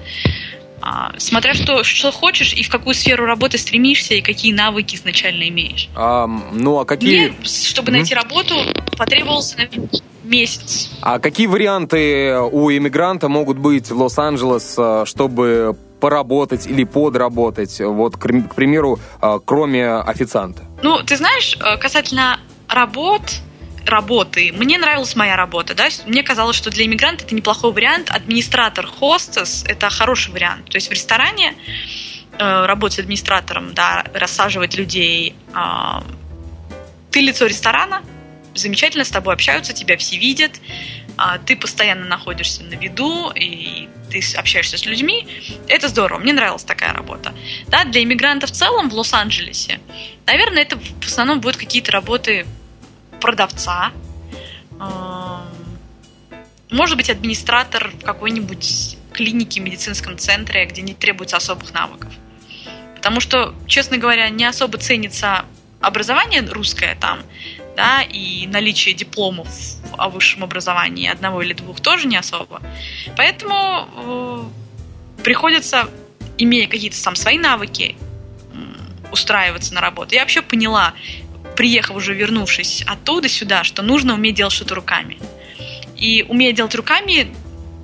А, 0.81 1.11
смотря 1.17 1.53
что, 1.53 1.83
что 1.83 2.11
хочешь 2.11 2.53
и 2.53 2.63
в 2.63 2.69
какую 2.69 2.93
сферу 2.93 3.25
работы 3.25 3.57
стремишься 3.57 4.13
и 4.13 4.21
какие 4.21 4.53
навыки 4.53 4.95
изначально 4.95 5.47
имеешь. 5.49 5.89
А, 5.95 6.27
ну 6.27 6.79
а 6.79 6.85
какие... 6.85 7.29
Мне, 7.29 7.35
чтобы 7.43 7.89
mm-hmm. 7.89 7.93
найти 7.93 8.13
работу, 8.13 8.55
потребовался 8.97 9.57
наверное, 9.57 9.89
месяц. 10.23 10.91
А 11.01 11.19
какие 11.19 11.47
варианты 11.47 12.37
у 12.39 12.69
иммигранта 12.71 13.29
могут 13.29 13.57
быть 13.57 13.89
в 13.89 13.99
Лос-Анджелес, 13.99 14.75
а, 14.77 15.05
чтобы 15.05 15.75
поработать 15.99 16.67
или 16.67 16.83
подработать, 16.83 17.79
вот, 17.79 18.17
к, 18.17 18.55
примеру, 18.55 18.99
а, 19.19 19.39
кроме 19.39 19.89
официанта? 19.89 20.63
Ну, 20.83 21.01
ты 21.03 21.17
знаешь, 21.17 21.57
э, 21.59 21.77
касательно 21.77 22.39
работ, 22.67 23.21
работы. 23.89 24.51
Мне 24.53 24.77
нравилась 24.77 25.15
моя 25.15 25.35
работа, 25.35 25.75
да, 25.75 25.87
мне 26.05 26.23
казалось, 26.23 26.55
что 26.55 26.69
для 26.69 26.85
иммигранта 26.85 27.23
это 27.25 27.35
неплохой 27.35 27.71
вариант. 27.71 28.09
Администратор, 28.09 28.87
хостес– 28.87 29.63
это 29.67 29.89
хороший 29.89 30.31
вариант. 30.31 30.69
То 30.69 30.77
есть 30.77 30.89
в 30.89 30.91
ресторане 30.91 31.55
э, 32.37 32.65
работать 32.65 32.99
администратором, 32.99 33.73
да, 33.73 34.05
рассаживать 34.13 34.75
людей. 34.75 35.35
Э, 35.53 36.01
ты 37.11 37.21
лицо 37.21 37.45
ресторана, 37.45 38.03
замечательно 38.53 39.03
с 39.03 39.09
тобой 39.09 39.33
общаются, 39.33 39.73
тебя 39.73 39.97
все 39.97 40.17
видят, 40.17 40.59
э, 41.17 41.39
ты 41.45 41.55
постоянно 41.55 42.05
находишься 42.05 42.63
на 42.63 42.75
виду, 42.75 43.31
и 43.31 43.87
ты 44.09 44.21
общаешься 44.35 44.77
с 44.77 44.85
людьми. 44.85 45.27
Это 45.67 45.87
здорово, 45.87 46.19
мне 46.19 46.33
нравилась 46.33 46.63
такая 46.63 46.93
работа. 46.93 47.33
Да, 47.67 47.83
для 47.85 48.03
иммигрантов 48.03 48.51
в 48.51 48.53
целом 48.53 48.89
в 48.89 48.93
Лос-Анджелесе, 48.93 49.79
наверное, 50.25 50.63
это 50.63 50.77
в 50.77 51.05
основном 51.05 51.39
будут 51.39 51.57
какие-то 51.57 51.91
работы 51.91 52.45
продавца, 53.19 53.91
может 56.69 56.97
быть, 56.97 57.09
администратор 57.09 57.91
в 57.91 58.03
какой-нибудь 58.03 58.97
клинике, 59.13 59.59
медицинском 59.61 60.17
центре, 60.17 60.65
где 60.65 60.81
не 60.81 60.93
требуется 60.93 61.37
особых 61.37 61.73
навыков. 61.73 62.13
Потому 62.95 63.19
что, 63.19 63.55
честно 63.67 63.97
говоря, 63.97 64.29
не 64.29 64.45
особо 64.45 64.77
ценится 64.77 65.45
образование 65.79 66.41
русское 66.41 66.97
там, 66.99 67.19
да, 67.75 68.01
и 68.01 68.47
наличие 68.47 68.93
дипломов 68.95 69.47
о 69.97 70.09
высшем 70.09 70.43
образовании 70.43 71.07
одного 71.07 71.41
или 71.41 71.53
двух 71.53 71.79
тоже 71.79 72.07
не 72.07 72.17
особо. 72.17 72.61
Поэтому 73.15 74.51
э, 75.17 75.23
приходится, 75.23 75.89
имея 76.37 76.67
какие-то 76.67 77.01
там 77.01 77.15
свои 77.15 77.37
навыки, 77.37 77.95
устраиваться 79.11 79.73
на 79.73 79.81
работу. 79.81 80.15
Я 80.15 80.21
вообще 80.21 80.41
поняла, 80.41 80.93
приехав 81.57 81.97
уже, 81.97 82.13
вернувшись 82.13 82.83
оттуда 82.87 83.27
сюда, 83.27 83.63
что 83.63 83.81
нужно 83.81 84.13
уметь 84.13 84.35
делать 84.35 84.53
что-то 84.53 84.75
руками. 84.75 85.17
И 85.97 86.23
умея 86.29 86.53
делать 86.53 86.75
руками, 86.75 87.27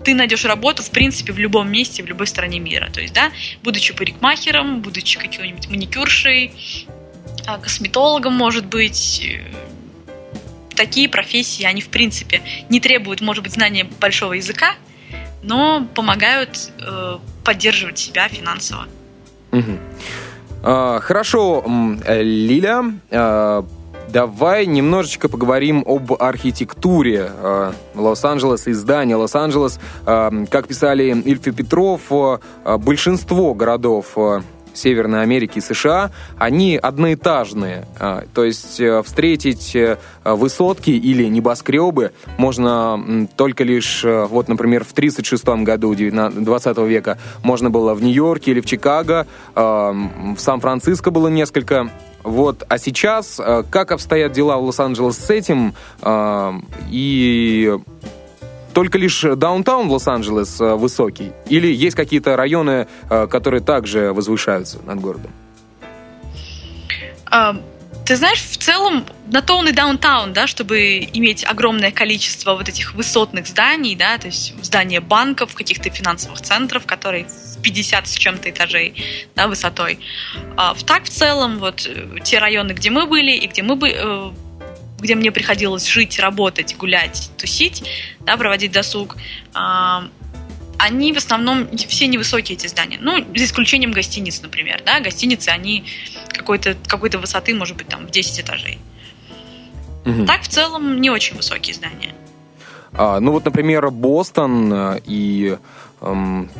ты 0.06 0.14
найдешь 0.14 0.46
работу, 0.46 0.84
в 0.84 0.92
принципе, 0.92 1.34
в 1.34 1.40
любом 1.40 1.72
месте, 1.72 2.04
в 2.04 2.06
любой 2.06 2.28
стране 2.28 2.60
мира. 2.60 2.90
То 2.94 3.02
есть, 3.02 3.14
да, 3.14 3.32
будучи 3.64 3.94
парикмахером, 3.94 4.82
будучи 4.82 5.20
какой-нибудь 5.20 5.68
маникюршей, 5.70 6.52
а, 7.48 7.58
косметологом, 7.58 8.34
может 8.34 8.66
быть, 8.66 9.26
э, 9.26 9.42
такие 10.76 11.10
профессии, 11.10 11.64
они, 11.64 11.82
в 11.82 11.90
принципе, 11.90 12.42
не 12.70 12.80
требуют, 12.80 13.22
может 13.22 13.44
быть, 13.44 13.54
знания 13.54 13.86
большого 14.00 14.34
языка, 14.34 14.76
но 15.42 15.88
помогают 15.96 16.72
э, 16.80 17.18
поддерживать 17.44 17.98
себя 17.98 18.28
финансово. 18.28 18.88
Угу. 19.52 19.80
А, 20.66 21.02
хорошо, 21.02 21.64
Лиля, 22.08 22.86
а, 23.12 23.66
давай 24.08 24.66
немножечко 24.66 25.28
поговорим 25.28 25.84
об 25.86 26.14
архитектуре 26.14 27.30
а, 27.30 27.74
Лос-Анджелеса 27.96 28.70
и 28.70 28.74
здания 28.74 29.18
Лос-Анджелес. 29.18 29.80
Как 30.06 30.68
писали 30.68 31.04
Ильфи 31.26 31.52
Петров, 31.52 32.02
большинство 32.80 33.54
городов 33.54 34.18
Северной 34.74 35.22
Америки 35.22 35.60
и 35.60 35.62
США, 35.62 36.12
они 36.38 36.78
одноэтажные. 36.78 37.86
А, 38.00 38.24
то 38.34 38.44
есть 38.44 38.80
э, 38.80 39.02
встретить 39.04 39.76
э, 39.76 39.98
высотки 40.24 40.92
или 40.92 41.26
небоскребы 41.26 42.12
можно 42.38 43.28
только 43.36 43.64
лишь, 43.64 44.04
э, 44.04 44.26
вот, 44.26 44.48
например, 44.48 44.84
в 44.84 44.92
1936 44.92 45.64
году 45.64 45.96
20 45.96 46.78
века 46.80 47.18
можно 47.44 47.70
было 47.70 47.94
в 47.94 48.02
Нью-Йорке 48.02 48.52
или 48.52 48.62
в 48.62 48.66
Чикаго, 48.66 49.28
в 49.56 50.38
Сан-Франциско 50.38 51.12
было 51.12 51.28
несколько 51.28 51.90
вот, 52.24 52.64
а 52.70 52.78
сейчас 52.78 53.40
как 53.70 53.92
обстоят 53.92 54.32
дела 54.32 54.58
в 54.58 54.64
Лос-Анджелес 54.64 55.18
с 55.18 55.30
этим? 55.30 55.74
И 56.90 57.78
только 58.74 58.98
лишь 58.98 59.22
даунтаун 59.22 59.90
Лос-Анджелес 59.90 60.60
э, 60.62 60.76
высокий? 60.76 61.32
Или 61.48 61.68
есть 61.68 61.96
какие-то 61.96 62.36
районы, 62.36 62.88
э, 63.10 63.28
которые 63.28 63.62
также 63.62 64.12
возвышаются 64.14 64.80
над 64.86 65.00
городом? 65.00 65.32
А, 67.26 67.56
ты 68.06 68.16
знаешь, 68.16 68.42
в 68.42 68.58
целом 68.58 69.06
на 69.28 69.42
то 69.42 69.56
он 69.56 69.70
и 69.70 69.72
даунтаун, 69.72 70.34
да, 70.34 70.46
чтобы 70.46 71.00
иметь 71.14 71.46
огромное 71.46 71.92
количество 71.92 72.54
вот 72.54 72.68
этих 72.68 72.94
высотных 72.94 73.48
зданий, 73.48 73.96
да, 73.96 74.18
то 74.18 74.28
есть 74.28 74.54
здания 74.62 75.00
банков, 75.00 75.54
каких-то 75.54 75.90
финансовых 75.90 76.42
центров, 76.42 76.86
которые 76.86 77.26
в 77.26 77.62
50 77.62 78.08
с 78.08 78.14
чем-то 78.16 78.50
этажей 78.50 78.94
да, 79.36 79.48
высотой. 79.48 80.00
А, 80.58 80.76
так 80.86 81.06
в 81.06 81.10
целом 81.10 81.60
вот 81.60 81.88
э, 81.88 82.20
те 82.24 82.40
районы, 82.40 82.74
где 82.74 82.90
мы 82.90 83.06
были 83.06 83.32
и 83.32 83.48
где 83.48 83.64
мы 83.64 83.76
бы 83.76 84.34
где 85.04 85.16
мне 85.16 85.32
приходилось 85.32 85.86
жить, 85.86 86.20
работать, 86.20 86.76
гулять, 86.78 87.30
тусить, 87.38 87.84
да, 88.22 88.38
проводить 88.38 88.72
досуг, 88.72 89.16
они 89.54 91.14
в 91.14 91.18
основном 91.18 91.78
все 91.78 92.08
невысокие 92.08 92.58
эти 92.58 92.68
здания. 92.68 92.98
Ну, 93.00 93.24
за 93.36 93.46
исключением 93.46 93.92
гостиниц, 93.92 94.42
например. 94.42 94.82
Да? 94.86 95.00
Гостиницы, 95.00 95.50
они 95.50 95.86
какой-то 96.30 96.76
какой 96.88 97.10
высоты, 97.10 97.54
может 97.54 97.78
быть, 97.78 97.88
там 97.88 98.08
в 98.08 98.12
10 98.12 98.42
этажей. 98.42 98.80
Угу. 100.06 100.26
Так, 100.26 100.42
в 100.42 100.48
целом, 100.48 101.00
не 101.00 101.10
очень 101.10 101.36
высокие 101.38 101.74
здания. 101.74 102.14
А, 102.92 103.20
ну 103.20 103.32
вот, 103.32 103.46
например, 103.46 103.90
Бостон 103.92 104.72
э, 104.74 105.02
и 105.06 105.58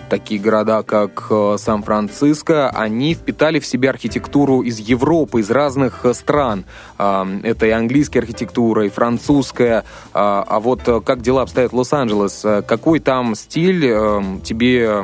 такие 0.10 0.40
города, 0.40 0.84
как 0.84 1.28
э, 1.30 1.56
Сан-Франциско, 1.58 2.70
они 2.70 3.14
впитали 3.14 3.60
в 3.60 3.66
себя 3.66 3.90
архитектуру 3.90 4.62
из 4.62 4.80
Европы, 4.80 5.42
из 5.42 5.52
разных 5.52 6.06
э, 6.06 6.14
стран. 6.14 6.66
Это 6.98 7.66
и 7.66 7.70
английская 7.70 8.20
архитектура, 8.20 8.86
и 8.86 8.90
французская. 8.90 9.82
Э, 9.82 9.84
а 10.14 10.60
вот 10.60 10.88
э, 10.88 11.02
как 11.02 11.22
дела 11.22 11.42
обстоят 11.42 11.72
в 11.72 11.76
Лос-Анджелес? 11.76 12.66
Какой 12.66 13.00
там 13.00 13.36
стиль 13.36 13.86
э, 13.86 14.22
тебе 14.44 15.04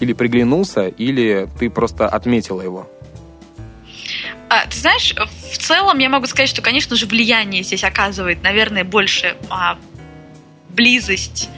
или 0.00 0.12
приглянулся, 0.12 0.86
или 0.86 1.48
ты 1.58 1.70
просто 1.70 2.08
отметила 2.08 2.62
его? 2.62 2.88
А, 4.48 4.66
ты 4.66 4.78
знаешь, 4.78 5.14
в 5.14 5.58
целом 5.58 5.98
я 5.98 6.08
могу 6.08 6.26
сказать, 6.26 6.48
что, 6.48 6.62
конечно 6.62 6.96
же, 6.96 7.06
влияние 7.06 7.62
здесь 7.62 7.84
оказывает, 7.84 8.42
наверное, 8.42 8.84
больше 8.84 9.36
а, 9.50 9.76
близость 10.70 11.50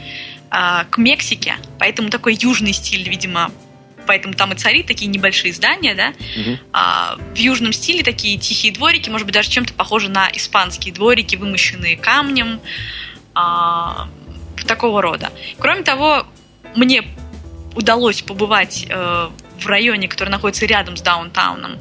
а, 0.50 0.84
к 0.84 0.98
Мексике, 0.98 1.56
поэтому 1.78 2.10
такой 2.10 2.34
южный 2.34 2.72
стиль, 2.72 3.08
видимо, 3.08 3.50
поэтому 4.06 4.34
там 4.34 4.52
и 4.52 4.56
цари 4.56 4.82
такие 4.82 5.06
небольшие 5.08 5.52
здания, 5.52 5.94
да, 5.94 6.08
угу. 6.08 6.58
а, 6.72 7.16
в 7.34 7.36
южном 7.36 7.72
стиле 7.72 8.02
такие 8.02 8.36
тихие 8.38 8.72
дворики, 8.72 9.08
может 9.10 9.26
быть, 9.26 9.34
даже 9.34 9.48
чем-то 9.50 9.72
похожи 9.74 10.08
на 10.08 10.28
испанские 10.32 10.92
дворики, 10.92 11.36
вымощенные 11.36 11.96
камнем, 11.96 12.60
а, 13.34 14.08
такого 14.66 15.02
рода. 15.02 15.30
Кроме 15.58 15.82
того, 15.82 16.26
мне 16.76 17.04
удалось 17.74 18.22
побывать 18.22 18.86
э, 18.88 19.28
в 19.58 19.66
районе, 19.66 20.08
который 20.08 20.28
находится 20.28 20.66
рядом 20.66 20.96
с 20.96 21.02
даунтауном, 21.02 21.78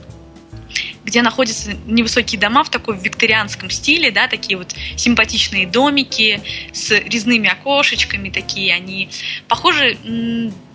где 1.10 1.24
находятся 1.24 1.74
невысокие 1.88 2.40
дома 2.40 2.64
в 2.64 2.70
таком 2.70 2.98
викторианском 2.98 3.72
стиле, 3.72 4.12
да, 4.12 4.28
такие 4.28 4.58
вот 4.58 4.76
симпатичные 4.96 5.66
домики 5.66 6.42
с 6.72 6.92
резными 6.92 7.50
окошечками 7.50 8.30
такие, 8.30 8.74
они 8.76 9.10
похожи, 9.48 9.98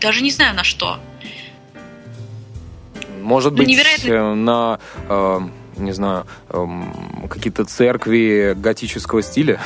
даже 0.01 0.23
не 0.23 0.31
знаю 0.31 0.57
на 0.57 0.65
что. 0.65 0.99
Может 3.23 3.53
ну, 3.53 3.59
быть, 3.59 3.69
невероятно... 3.69 4.11
Э, 4.11 4.35
на, 4.35 4.81
э, 5.09 5.41
не 5.77 5.93
знаю, 5.93 6.27
э, 6.51 6.67
какие-то 7.31 7.65
церкви 7.65 8.55
готического 8.57 9.23
стиля? 9.23 9.61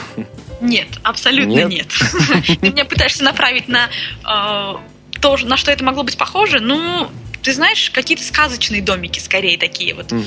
Нет, 0.61 0.89
абсолютно 1.03 1.51
нет. 1.51 1.69
нет. 1.69 1.89
Ты 2.61 2.71
меня 2.71 2.85
пытаешься 2.85 3.25
направить 3.25 3.69
на 3.69 3.89
э, 3.89 4.77
то, 5.21 5.37
на 5.45 5.57
что 5.57 5.73
это 5.73 5.83
могло 5.83 6.05
быть 6.05 6.19
похоже, 6.19 6.61
ну, 6.61 7.09
ты 7.43 7.53
знаешь, 7.53 7.91
какие-то 7.91 8.24
сказочные 8.24 8.82
домики 8.82 9.18
скорее 9.18 9.59
такие 9.59 9.95
вот. 9.95 10.12
Угу. 10.12 10.22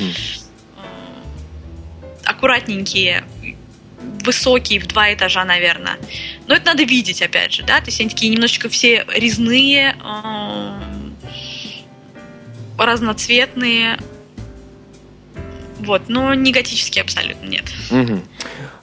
Аккуратненькие, 2.26 3.24
высокие, 4.24 4.80
в 4.80 4.88
два 4.88 5.14
этажа, 5.14 5.44
наверное. 5.46 5.98
Но 6.48 6.56
это 6.56 6.68
надо 6.68 6.84
видеть, 6.84 7.22
опять 7.22 7.54
же, 7.54 7.64
да, 7.64 7.80
то 7.80 7.88
есть 7.88 8.00
они 8.00 8.10
такие 8.10 8.32
немножечко 8.32 8.70
все 8.70 9.06
резные, 9.14 9.96
э, 10.04 10.80
разноцветные, 12.78 14.00
вот, 15.80 16.10
но 16.10 16.34
не 16.34 16.52
готические 16.52 17.04
абсолютно, 17.04 17.48
нет. 17.48 17.66
Угу. 17.90 18.22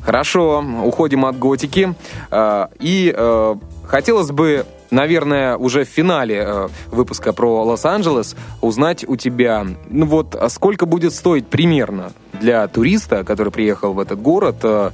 Хорошо, 0.00 0.64
уходим 0.84 1.24
от 1.24 1.38
готики. 1.38 1.94
А, 2.30 2.70
и 2.80 3.12
э, 3.16 3.54
хотелось 3.86 4.30
бы 4.30 4.66
наверное, 4.90 5.56
уже 5.56 5.84
в 5.84 5.88
финале 5.88 6.44
э, 6.46 6.68
выпуска 6.88 7.32
про 7.32 7.64
Лос-Анджелес 7.64 8.36
узнать 8.60 9.04
у 9.08 9.16
тебя, 9.16 9.66
ну 9.88 10.06
вот, 10.06 10.34
а 10.34 10.48
сколько 10.48 10.86
будет 10.86 11.14
стоить 11.14 11.46
примерно 11.46 12.12
для 12.32 12.66
туриста, 12.68 13.24
который 13.24 13.52
приехал 13.52 13.92
в 13.92 14.00
этот 14.00 14.20
город, 14.20 14.56
э, 14.62 14.90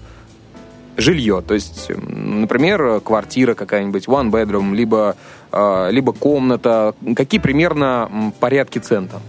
жилье. 0.97 1.43
То 1.47 1.55
есть, 1.55 1.91
например, 1.97 3.01
квартира 3.01 3.55
какая-нибудь, 3.55 4.07
one 4.07 4.31
bedroom, 4.31 4.75
либо, 4.75 5.17
э, 5.53 5.89
либо 5.91 6.13
комната. 6.13 6.95
Какие 7.17 7.41
примерно 7.41 8.33
порядки 8.41 8.79
цента? 8.79 9.21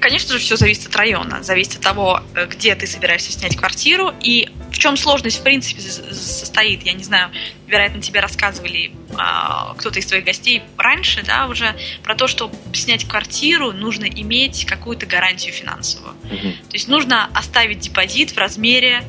Конечно 0.00 0.34
же, 0.34 0.38
все 0.38 0.56
зависит 0.56 0.86
от 0.86 0.96
района, 0.96 1.42
зависит 1.42 1.76
от 1.76 1.82
того, 1.82 2.22
э, 2.34 2.46
где 2.46 2.74
ты 2.74 2.86
собираешься 2.86 3.32
снять 3.32 3.56
квартиру 3.56 4.12
и 4.20 4.48
в 4.70 4.78
чем 4.78 4.96
сложность, 4.96 5.40
в 5.40 5.42
принципе, 5.42 5.80
состоит. 5.80 6.82
Я 6.84 6.92
не 6.92 7.04
знаю, 7.04 7.30
вероятно, 7.66 8.00
тебе 8.00 8.20
рассказывали 8.20 8.92
а, 9.16 9.74
кто-то 9.74 9.98
из 9.98 10.06
твоих 10.06 10.24
гостей 10.24 10.62
раньше, 10.78 11.22
да, 11.22 11.46
уже 11.46 11.76
про 12.02 12.14
то, 12.14 12.28
что 12.28 12.50
снять 12.72 13.06
квартиру 13.06 13.72
нужно 13.72 14.04
иметь 14.04 14.64
какую-то 14.64 15.06
гарантию 15.06 15.52
финансовую. 15.52 16.14
Mm-hmm. 16.22 16.52
То 16.68 16.74
есть 16.74 16.88
нужно 16.88 17.28
оставить 17.34 17.80
депозит 17.80 18.30
в 18.30 18.38
размере 18.38 19.02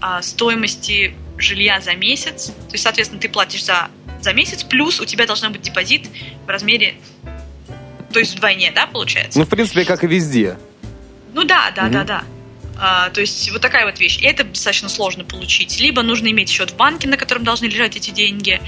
а, 0.00 0.22
стоимости 0.22 1.14
жилья 1.38 1.80
за 1.80 1.94
месяц. 1.94 2.46
То 2.46 2.72
есть, 2.72 2.84
соответственно, 2.84 3.20
ты 3.20 3.28
платишь 3.28 3.64
за, 3.64 3.88
за 4.20 4.32
месяц, 4.32 4.62
плюс 4.62 5.00
у 5.00 5.04
тебя 5.04 5.26
должен 5.26 5.52
быть 5.52 5.62
депозит 5.62 6.08
в 6.46 6.48
размере 6.48 6.94
то 8.12 8.18
есть 8.18 8.34
вдвойне, 8.34 8.72
да, 8.74 8.86
получается? 8.86 9.38
Ну, 9.38 9.44
в 9.44 9.48
принципе, 9.48 9.84
как 9.84 10.04
и 10.04 10.06
везде. 10.06 10.58
Ну 11.32 11.44
да, 11.44 11.70
да, 11.74 11.84
угу. 11.84 11.92
да, 11.92 12.04
да. 12.04 12.24
А, 12.82 13.10
то 13.10 13.20
есть 13.20 13.50
вот 13.50 13.60
такая 13.60 13.84
вот 13.84 14.00
вещь. 14.00 14.18
И 14.18 14.26
это 14.26 14.42
достаточно 14.42 14.88
сложно 14.88 15.22
получить. 15.22 15.78
Либо 15.80 16.02
нужно 16.02 16.28
иметь 16.28 16.48
счет 16.48 16.70
в 16.70 16.76
банке, 16.76 17.08
на 17.08 17.18
котором 17.18 17.44
должны 17.44 17.66
лежать 17.66 17.96
эти 17.96 18.10
деньги. 18.10 18.60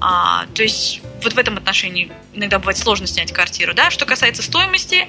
А, 0.00 0.46
то 0.54 0.64
есть 0.64 1.00
вот 1.22 1.34
в 1.34 1.38
этом 1.38 1.56
отношении 1.56 2.10
иногда 2.34 2.58
бывает 2.58 2.76
сложно 2.76 3.06
снять 3.06 3.32
квартиру. 3.32 3.72
Да? 3.72 3.90
Что 3.90 4.04
касается 4.04 4.42
стоимости, 4.42 5.06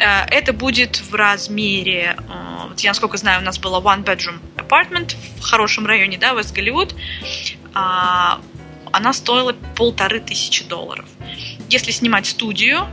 а, 0.00 0.26
это 0.28 0.52
будет 0.52 1.00
в 1.00 1.14
размере, 1.14 2.16
а, 2.28 2.66
вот 2.68 2.80
я 2.80 2.90
насколько 2.90 3.16
знаю, 3.16 3.40
у 3.40 3.44
нас 3.44 3.58
было 3.58 3.80
one 3.80 4.04
bedroom 4.04 4.40
apartment 4.56 5.14
в 5.38 5.42
хорошем 5.42 5.86
районе, 5.86 6.18
да, 6.18 6.32
Вест 6.34 6.52
Голливуд. 6.52 6.96
А, 7.72 8.40
она 8.90 9.12
стоила 9.12 9.52
полторы 9.76 10.18
тысячи 10.18 10.64
долларов. 10.64 11.06
Если 11.68 11.92
снимать 11.92 12.26
студию, 12.26 12.88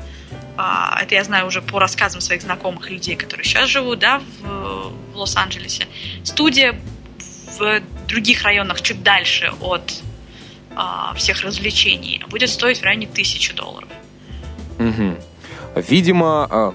а, 0.61 0.99
это 1.01 1.15
я 1.15 1.23
знаю 1.23 1.47
уже 1.47 1.61
по 1.61 1.79
рассказам 1.79 2.19
своих 2.19 2.41
знакомых 2.41 2.89
людей, 2.89 3.15
которые 3.15 3.45
сейчас 3.45 3.69
живут, 3.69 3.99
да, 3.99 4.21
в, 4.41 4.91
в 5.13 5.15
Лос-Анджелесе. 5.15 5.87
Студия 6.25 6.77
в 7.57 7.81
других 8.09 8.43
районах 8.43 8.81
чуть 8.81 9.01
дальше 9.01 9.53
от 9.61 10.03
а, 10.75 11.13
всех 11.13 11.41
развлечений 11.43 12.21
будет 12.29 12.49
стоить 12.49 12.79
в 12.79 12.83
районе 12.83 13.07
тысячи 13.07 13.53
долларов. 13.55 13.87
Угу. 14.79 15.15
Видимо, 15.87 16.47
а, 16.51 16.73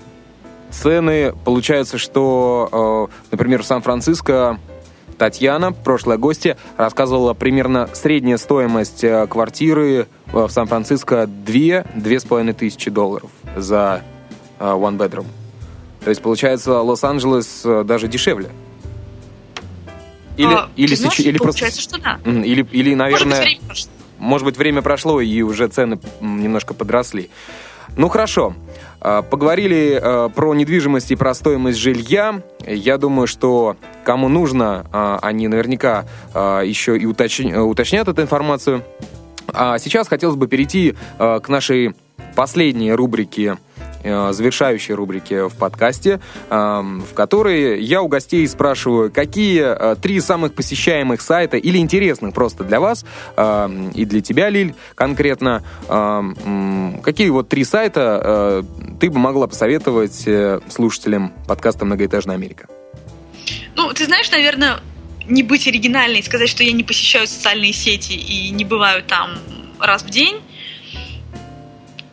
цены, 0.70 1.35
получается, 1.45 1.99
что, 1.99 3.11
например, 3.30 3.62
в 3.62 3.66
Сан-Франциско 3.66 4.59
Татьяна, 5.18 5.72
прошлая 5.72 6.16
гостья, 6.16 6.57
рассказывала 6.78 7.35
примерно 7.35 7.91
средняя 7.93 8.39
стоимость 8.39 9.05
квартиры 9.28 10.09
в 10.32 10.49
Сан-Франциско 10.49 11.24
2-2,5 11.24 12.55
тысячи 12.55 12.91
долларов 12.91 13.30
за 13.57 14.02
uh, 14.59 14.78
one 14.78 14.96
bedroom. 14.96 15.26
То 16.02 16.11
есть, 16.11 16.22
получается, 16.22 16.80
Лос-Анджелес 16.80 17.64
uh, 17.64 17.84
даже 17.84 18.09
дешевле. 18.09 18.50
Или, 20.36 20.52
а, 20.52 20.68
или, 20.76 20.94
знаешь, 20.94 21.18
или 21.20 21.38
получается, 21.38 21.88
просто... 21.88 21.98
что 21.98 22.20
да. 22.24 22.30
Или, 22.30 22.66
или 22.72 22.94
наверное... 22.94 23.40
Может 23.40 23.46
быть, 23.46 23.46
время 23.46 23.62
прошло. 23.66 23.90
Может 24.18 24.44
быть, 24.44 24.57
время 24.57 24.82
прошло, 24.82 25.20
и 25.20 25.42
уже 25.42 25.68
цены 25.68 25.98
немножко 26.20 26.74
подросли. 26.74 27.30
Ну, 27.96 28.09
хорошо. 28.09 28.55
А, 29.00 29.22
поговорили 29.22 30.30
про 30.34 30.55
недвижимость 30.55 31.11
и 31.12 31.16
про 31.16 31.34
стоимость 31.34 31.78
жилья. 31.78 32.42
Я 32.66 32.98
думаю, 32.98 33.26
что 33.26 33.76
кому 34.05 34.28
нужно, 34.28 35.18
они 35.22 35.48
наверняка 35.48 36.05
еще 36.34 36.98
и 36.98 37.07
уточнят 37.07 38.09
эту 38.09 38.20
информацию. 38.22 38.82
А 39.48 39.78
сейчас 39.78 40.09
хотелось 40.09 40.36
бы 40.36 40.48
перейти 40.48 40.96
к 41.18 41.48
нашей 41.48 41.94
последней 42.35 42.93
рубрики 42.93 43.57
э, 44.03 44.32
завершающей 44.32 44.95
рубрики 44.95 45.49
в 45.49 45.55
подкасте, 45.57 46.20
эм, 46.51 47.03
в 47.03 47.14
которой 47.14 47.82
я 47.82 48.03
у 48.03 48.09
гостей 48.09 48.47
спрашиваю, 48.47 49.11
какие 49.11 49.62
э, 49.62 49.97
три 49.97 50.20
самых 50.20 50.55
посещаемых 50.55 51.20
сайта 51.20 51.57
или 51.57 51.78
интересных 51.78 52.35
просто 52.35 52.64
для 52.64 52.80
вас 52.80 53.05
эм, 53.37 53.91
и 53.91 54.05
для 54.05 54.20
тебя, 54.20 54.51
Лиль, 54.51 54.74
конкретно, 54.95 55.62
эм, 55.89 57.01
какие 57.03 57.30
вот 57.30 57.49
три 57.49 57.64
сайта 57.64 58.20
э, 58.22 58.62
ты 59.01 59.11
бы 59.11 59.18
могла 59.18 59.47
посоветовать 59.47 60.28
слушателям 60.70 61.32
подкаста 61.47 61.85
«Многоэтажная 61.85 62.37
Америка»? 62.37 62.68
Ну, 63.76 63.93
ты 63.93 64.05
знаешь, 64.05 64.30
наверное, 64.30 64.80
не 65.26 65.43
быть 65.43 65.66
оригинальной 65.66 66.20
и 66.20 66.22
сказать, 66.22 66.49
что 66.49 66.62
я 66.62 66.72
не 66.72 66.85
посещаю 66.85 67.26
социальные 67.26 67.72
сети 67.72 68.12
и 68.12 68.51
не 68.51 68.64
бываю 68.64 69.03
там 69.03 69.39
раз 69.80 70.03
в 70.03 70.11
день, 70.11 70.41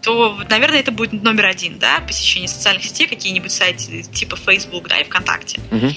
то, 0.02 0.40
наверное, 0.50 0.80
это 0.80 0.92
будет 0.92 1.14
номер 1.24 1.46
один, 1.46 1.78
да, 1.78 2.00
посещение 2.00 2.50
социальных 2.50 2.86
сетей, 2.86 3.08
какие-нибудь 3.08 3.52
сайты 3.52 4.04
типа 4.04 4.36
Facebook, 4.36 4.88
да, 4.88 5.00
и 5.00 5.04
ВКонтакте. 5.04 5.60
Угу. 5.72 5.94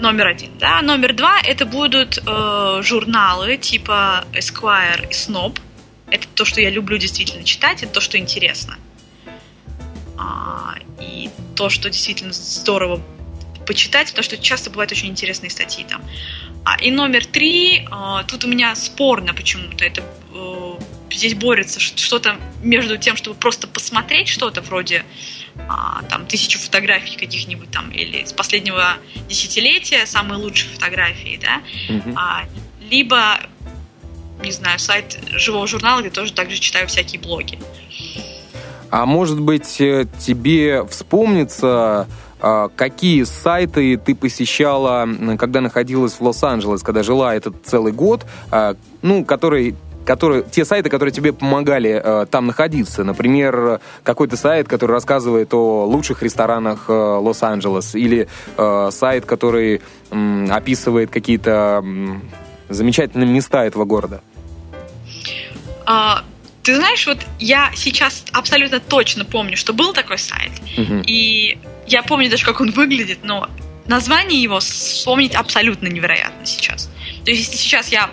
Номер 0.00 0.28
один, 0.28 0.50
да. 0.58 0.80
Номер 0.82 1.14
два 1.14 1.40
это 1.40 1.66
будут 1.66 2.18
э, 2.24 2.80
журналы 2.82 3.56
типа 3.56 4.24
Esquire 4.32 5.08
и 5.08 5.12
Snob. 5.12 5.58
Это 6.08 6.28
то, 6.34 6.44
что 6.44 6.60
я 6.60 6.70
люблю 6.70 6.98
действительно 6.98 7.44
читать, 7.44 7.82
это 7.82 7.94
то, 7.94 8.00
что 8.00 8.16
интересно. 8.16 8.78
А, 10.16 10.74
и 11.00 11.30
то, 11.56 11.68
что 11.68 11.90
действительно 11.90 12.32
здорово 12.32 13.02
почитать, 13.66 14.10
потому 14.10 14.22
что 14.22 14.38
часто 14.38 14.70
бывают 14.70 14.92
очень 14.92 15.08
интересные 15.08 15.50
статьи 15.50 15.84
там. 15.84 16.02
А, 16.64 16.76
и 16.76 16.90
номер 16.90 17.26
три, 17.26 17.86
а, 17.90 18.22
тут 18.22 18.44
у 18.44 18.48
меня 18.48 18.74
спорно 18.76 19.34
почему-то, 19.34 19.84
это 19.84 20.02
э, 20.32 20.72
здесь 21.10 21.34
борется 21.34 21.80
что-то 21.80 22.36
между 22.62 22.96
тем, 22.98 23.16
чтобы 23.16 23.36
просто 23.36 23.66
посмотреть 23.66 24.28
что-то 24.28 24.60
вроде 24.60 25.04
а, 25.68 26.02
там 26.08 26.26
тысячу 26.26 26.58
фотографий 26.58 27.16
каких-нибудь 27.16 27.70
там 27.70 27.90
или 27.90 28.24
с 28.24 28.32
последнего 28.32 28.96
десятилетия 29.28 30.06
самые 30.06 30.38
лучшие 30.38 30.70
фотографии, 30.70 31.38
да, 31.40 31.62
mm-hmm. 31.88 32.14
а, 32.16 32.44
либо 32.90 33.40
не 34.42 34.52
знаю 34.52 34.78
сайт 34.78 35.18
живого 35.32 35.66
журнала, 35.66 36.00
где 36.00 36.10
тоже 36.10 36.32
также 36.32 36.58
читаю 36.58 36.88
всякие 36.88 37.20
блоги. 37.20 37.58
А 38.90 39.06
может 39.06 39.40
быть 39.40 39.80
э, 39.80 40.06
тебе 40.20 40.86
вспомнится 40.86 42.06
а, 42.38 42.68
какие 42.68 43.24
сайты 43.24 43.96
ты 43.96 44.14
посещала, 44.14 45.08
когда 45.38 45.60
находилась 45.60 46.14
в 46.14 46.20
Лос-Анджелес, 46.20 46.82
когда 46.82 47.02
жила 47.02 47.34
этот 47.34 47.56
целый 47.64 47.92
год, 47.92 48.26
а, 48.50 48.76
ну, 49.02 49.24
который 49.24 49.74
которые, 50.06 50.44
те 50.44 50.64
сайты, 50.64 50.88
которые 50.88 51.12
тебе 51.12 51.32
помогали 51.32 52.00
э, 52.02 52.26
там 52.30 52.46
находиться. 52.46 53.04
Например, 53.04 53.80
какой-то 54.04 54.36
сайт, 54.36 54.68
который 54.68 54.92
рассказывает 54.92 55.52
о 55.52 55.84
лучших 55.84 56.22
ресторанах 56.22 56.84
э, 56.88 56.92
Лос-Анджелес, 56.92 57.94
или 57.96 58.28
э, 58.56 58.88
сайт, 58.92 59.26
который 59.26 59.82
э, 60.10 60.46
описывает 60.50 61.10
какие-то 61.10 61.82
э, 61.84 62.72
замечательные 62.72 63.28
места 63.28 63.64
этого 63.64 63.84
города. 63.84 64.22
А, 65.84 66.24
ты 66.62 66.76
знаешь, 66.76 67.06
вот 67.06 67.18
я 67.38 67.70
сейчас 67.74 68.24
абсолютно 68.32 68.80
точно 68.80 69.24
помню, 69.24 69.56
что 69.56 69.72
был 69.72 69.92
такой 69.92 70.18
сайт, 70.18 70.52
угу. 70.78 71.02
и 71.04 71.58
я 71.86 72.02
помню 72.02 72.30
даже, 72.30 72.44
как 72.44 72.60
он 72.60 72.70
выглядит, 72.70 73.20
но 73.22 73.48
название 73.86 74.40
его 74.42 74.60
вспомнить 74.60 75.34
абсолютно 75.34 75.88
невероятно 75.88 76.46
сейчас. 76.46 76.90
То 77.24 77.30
есть, 77.30 77.42
если 77.42 77.56
сейчас 77.56 77.88
я 77.88 78.10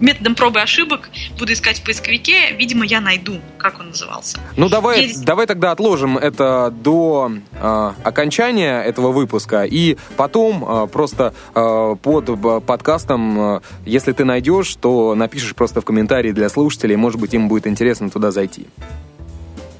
методом 0.00 0.34
пробы 0.34 0.60
и 0.60 0.62
ошибок 0.62 1.10
буду 1.38 1.52
искать 1.52 1.80
в 1.80 1.84
поисковике, 1.84 2.52
видимо, 2.52 2.84
я 2.84 3.00
найду, 3.00 3.40
как 3.58 3.80
он 3.80 3.88
назывался. 3.88 4.38
Ну, 4.56 4.68
давай, 4.68 5.02
Есть... 5.02 5.24
давай 5.24 5.46
тогда 5.46 5.72
отложим 5.72 6.18
это 6.18 6.70
до 6.70 7.32
э, 7.52 7.92
окончания 8.04 8.82
этого 8.82 9.12
выпуска, 9.12 9.64
и 9.64 9.96
потом 10.16 10.64
э, 10.64 10.86
просто 10.88 11.34
э, 11.54 11.96
под 12.02 12.64
подкастом, 12.66 13.56
э, 13.56 13.60
если 13.84 14.12
ты 14.12 14.24
найдешь, 14.24 14.74
то 14.76 15.14
напишешь 15.14 15.54
просто 15.54 15.80
в 15.80 15.84
комментарии 15.84 16.32
для 16.32 16.48
слушателей, 16.48 16.96
может 16.96 17.20
быть, 17.20 17.34
им 17.34 17.48
будет 17.48 17.66
интересно 17.66 18.10
туда 18.10 18.30
зайти. 18.30 18.66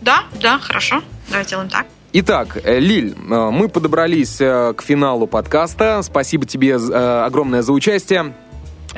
Да, 0.00 0.24
да, 0.40 0.58
хорошо. 0.58 1.02
Давай 1.28 1.44
сделаем 1.44 1.68
так. 1.68 1.86
Итак, 2.18 2.56
э, 2.64 2.78
Лиль, 2.78 3.14
э, 3.14 3.50
мы 3.50 3.68
подобрались 3.68 4.40
э, 4.40 4.72
к 4.74 4.82
финалу 4.82 5.26
подкаста. 5.26 6.00
Спасибо 6.02 6.46
тебе 6.46 6.76
огромное 6.76 7.60
за 7.60 7.72
участие 7.72 8.32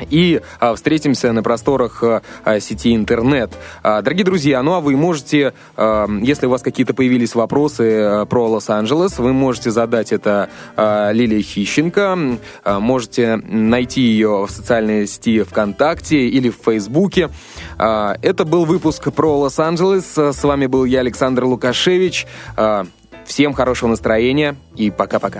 и 0.09 0.41
а, 0.59 0.75
встретимся 0.75 1.31
на 1.31 1.43
просторах 1.43 2.03
а, 2.03 2.59
сети 2.59 2.95
интернет. 2.95 3.51
А, 3.83 4.01
дорогие 4.01 4.25
друзья, 4.25 4.61
ну 4.63 4.73
а 4.73 4.79
вы 4.79 4.95
можете, 4.95 5.53
а, 5.75 6.07
если 6.21 6.45
у 6.45 6.49
вас 6.49 6.61
какие-то 6.61 6.93
появились 6.93 7.35
вопросы 7.35 8.01
а, 8.01 8.25
про 8.25 8.47
Лос-Анджелес, 8.49 9.19
вы 9.19 9.33
можете 9.33 9.71
задать 9.71 10.11
это 10.11 10.49
а, 10.75 11.11
Лилии 11.11 11.41
Хищенко, 11.41 12.17
а, 12.63 12.79
можете 12.79 13.37
найти 13.37 14.01
ее 14.01 14.45
в 14.47 14.51
социальной 14.51 15.07
сети 15.07 15.43
ВКонтакте 15.43 16.27
или 16.27 16.49
в 16.49 16.55
Фейсбуке. 16.65 17.29
А, 17.77 18.15
это 18.21 18.45
был 18.45 18.65
выпуск 18.65 19.11
про 19.13 19.37
Лос-Анджелес. 19.39 20.17
С 20.17 20.43
вами 20.43 20.65
был 20.67 20.85
я, 20.85 20.99
Александр 20.99 21.45
Лукашевич. 21.45 22.27
А, 22.55 22.85
Всем 23.25 23.53
хорошего 23.53 23.89
настроения 23.89 24.55
и 24.75 24.89
пока-пока. 24.89 25.39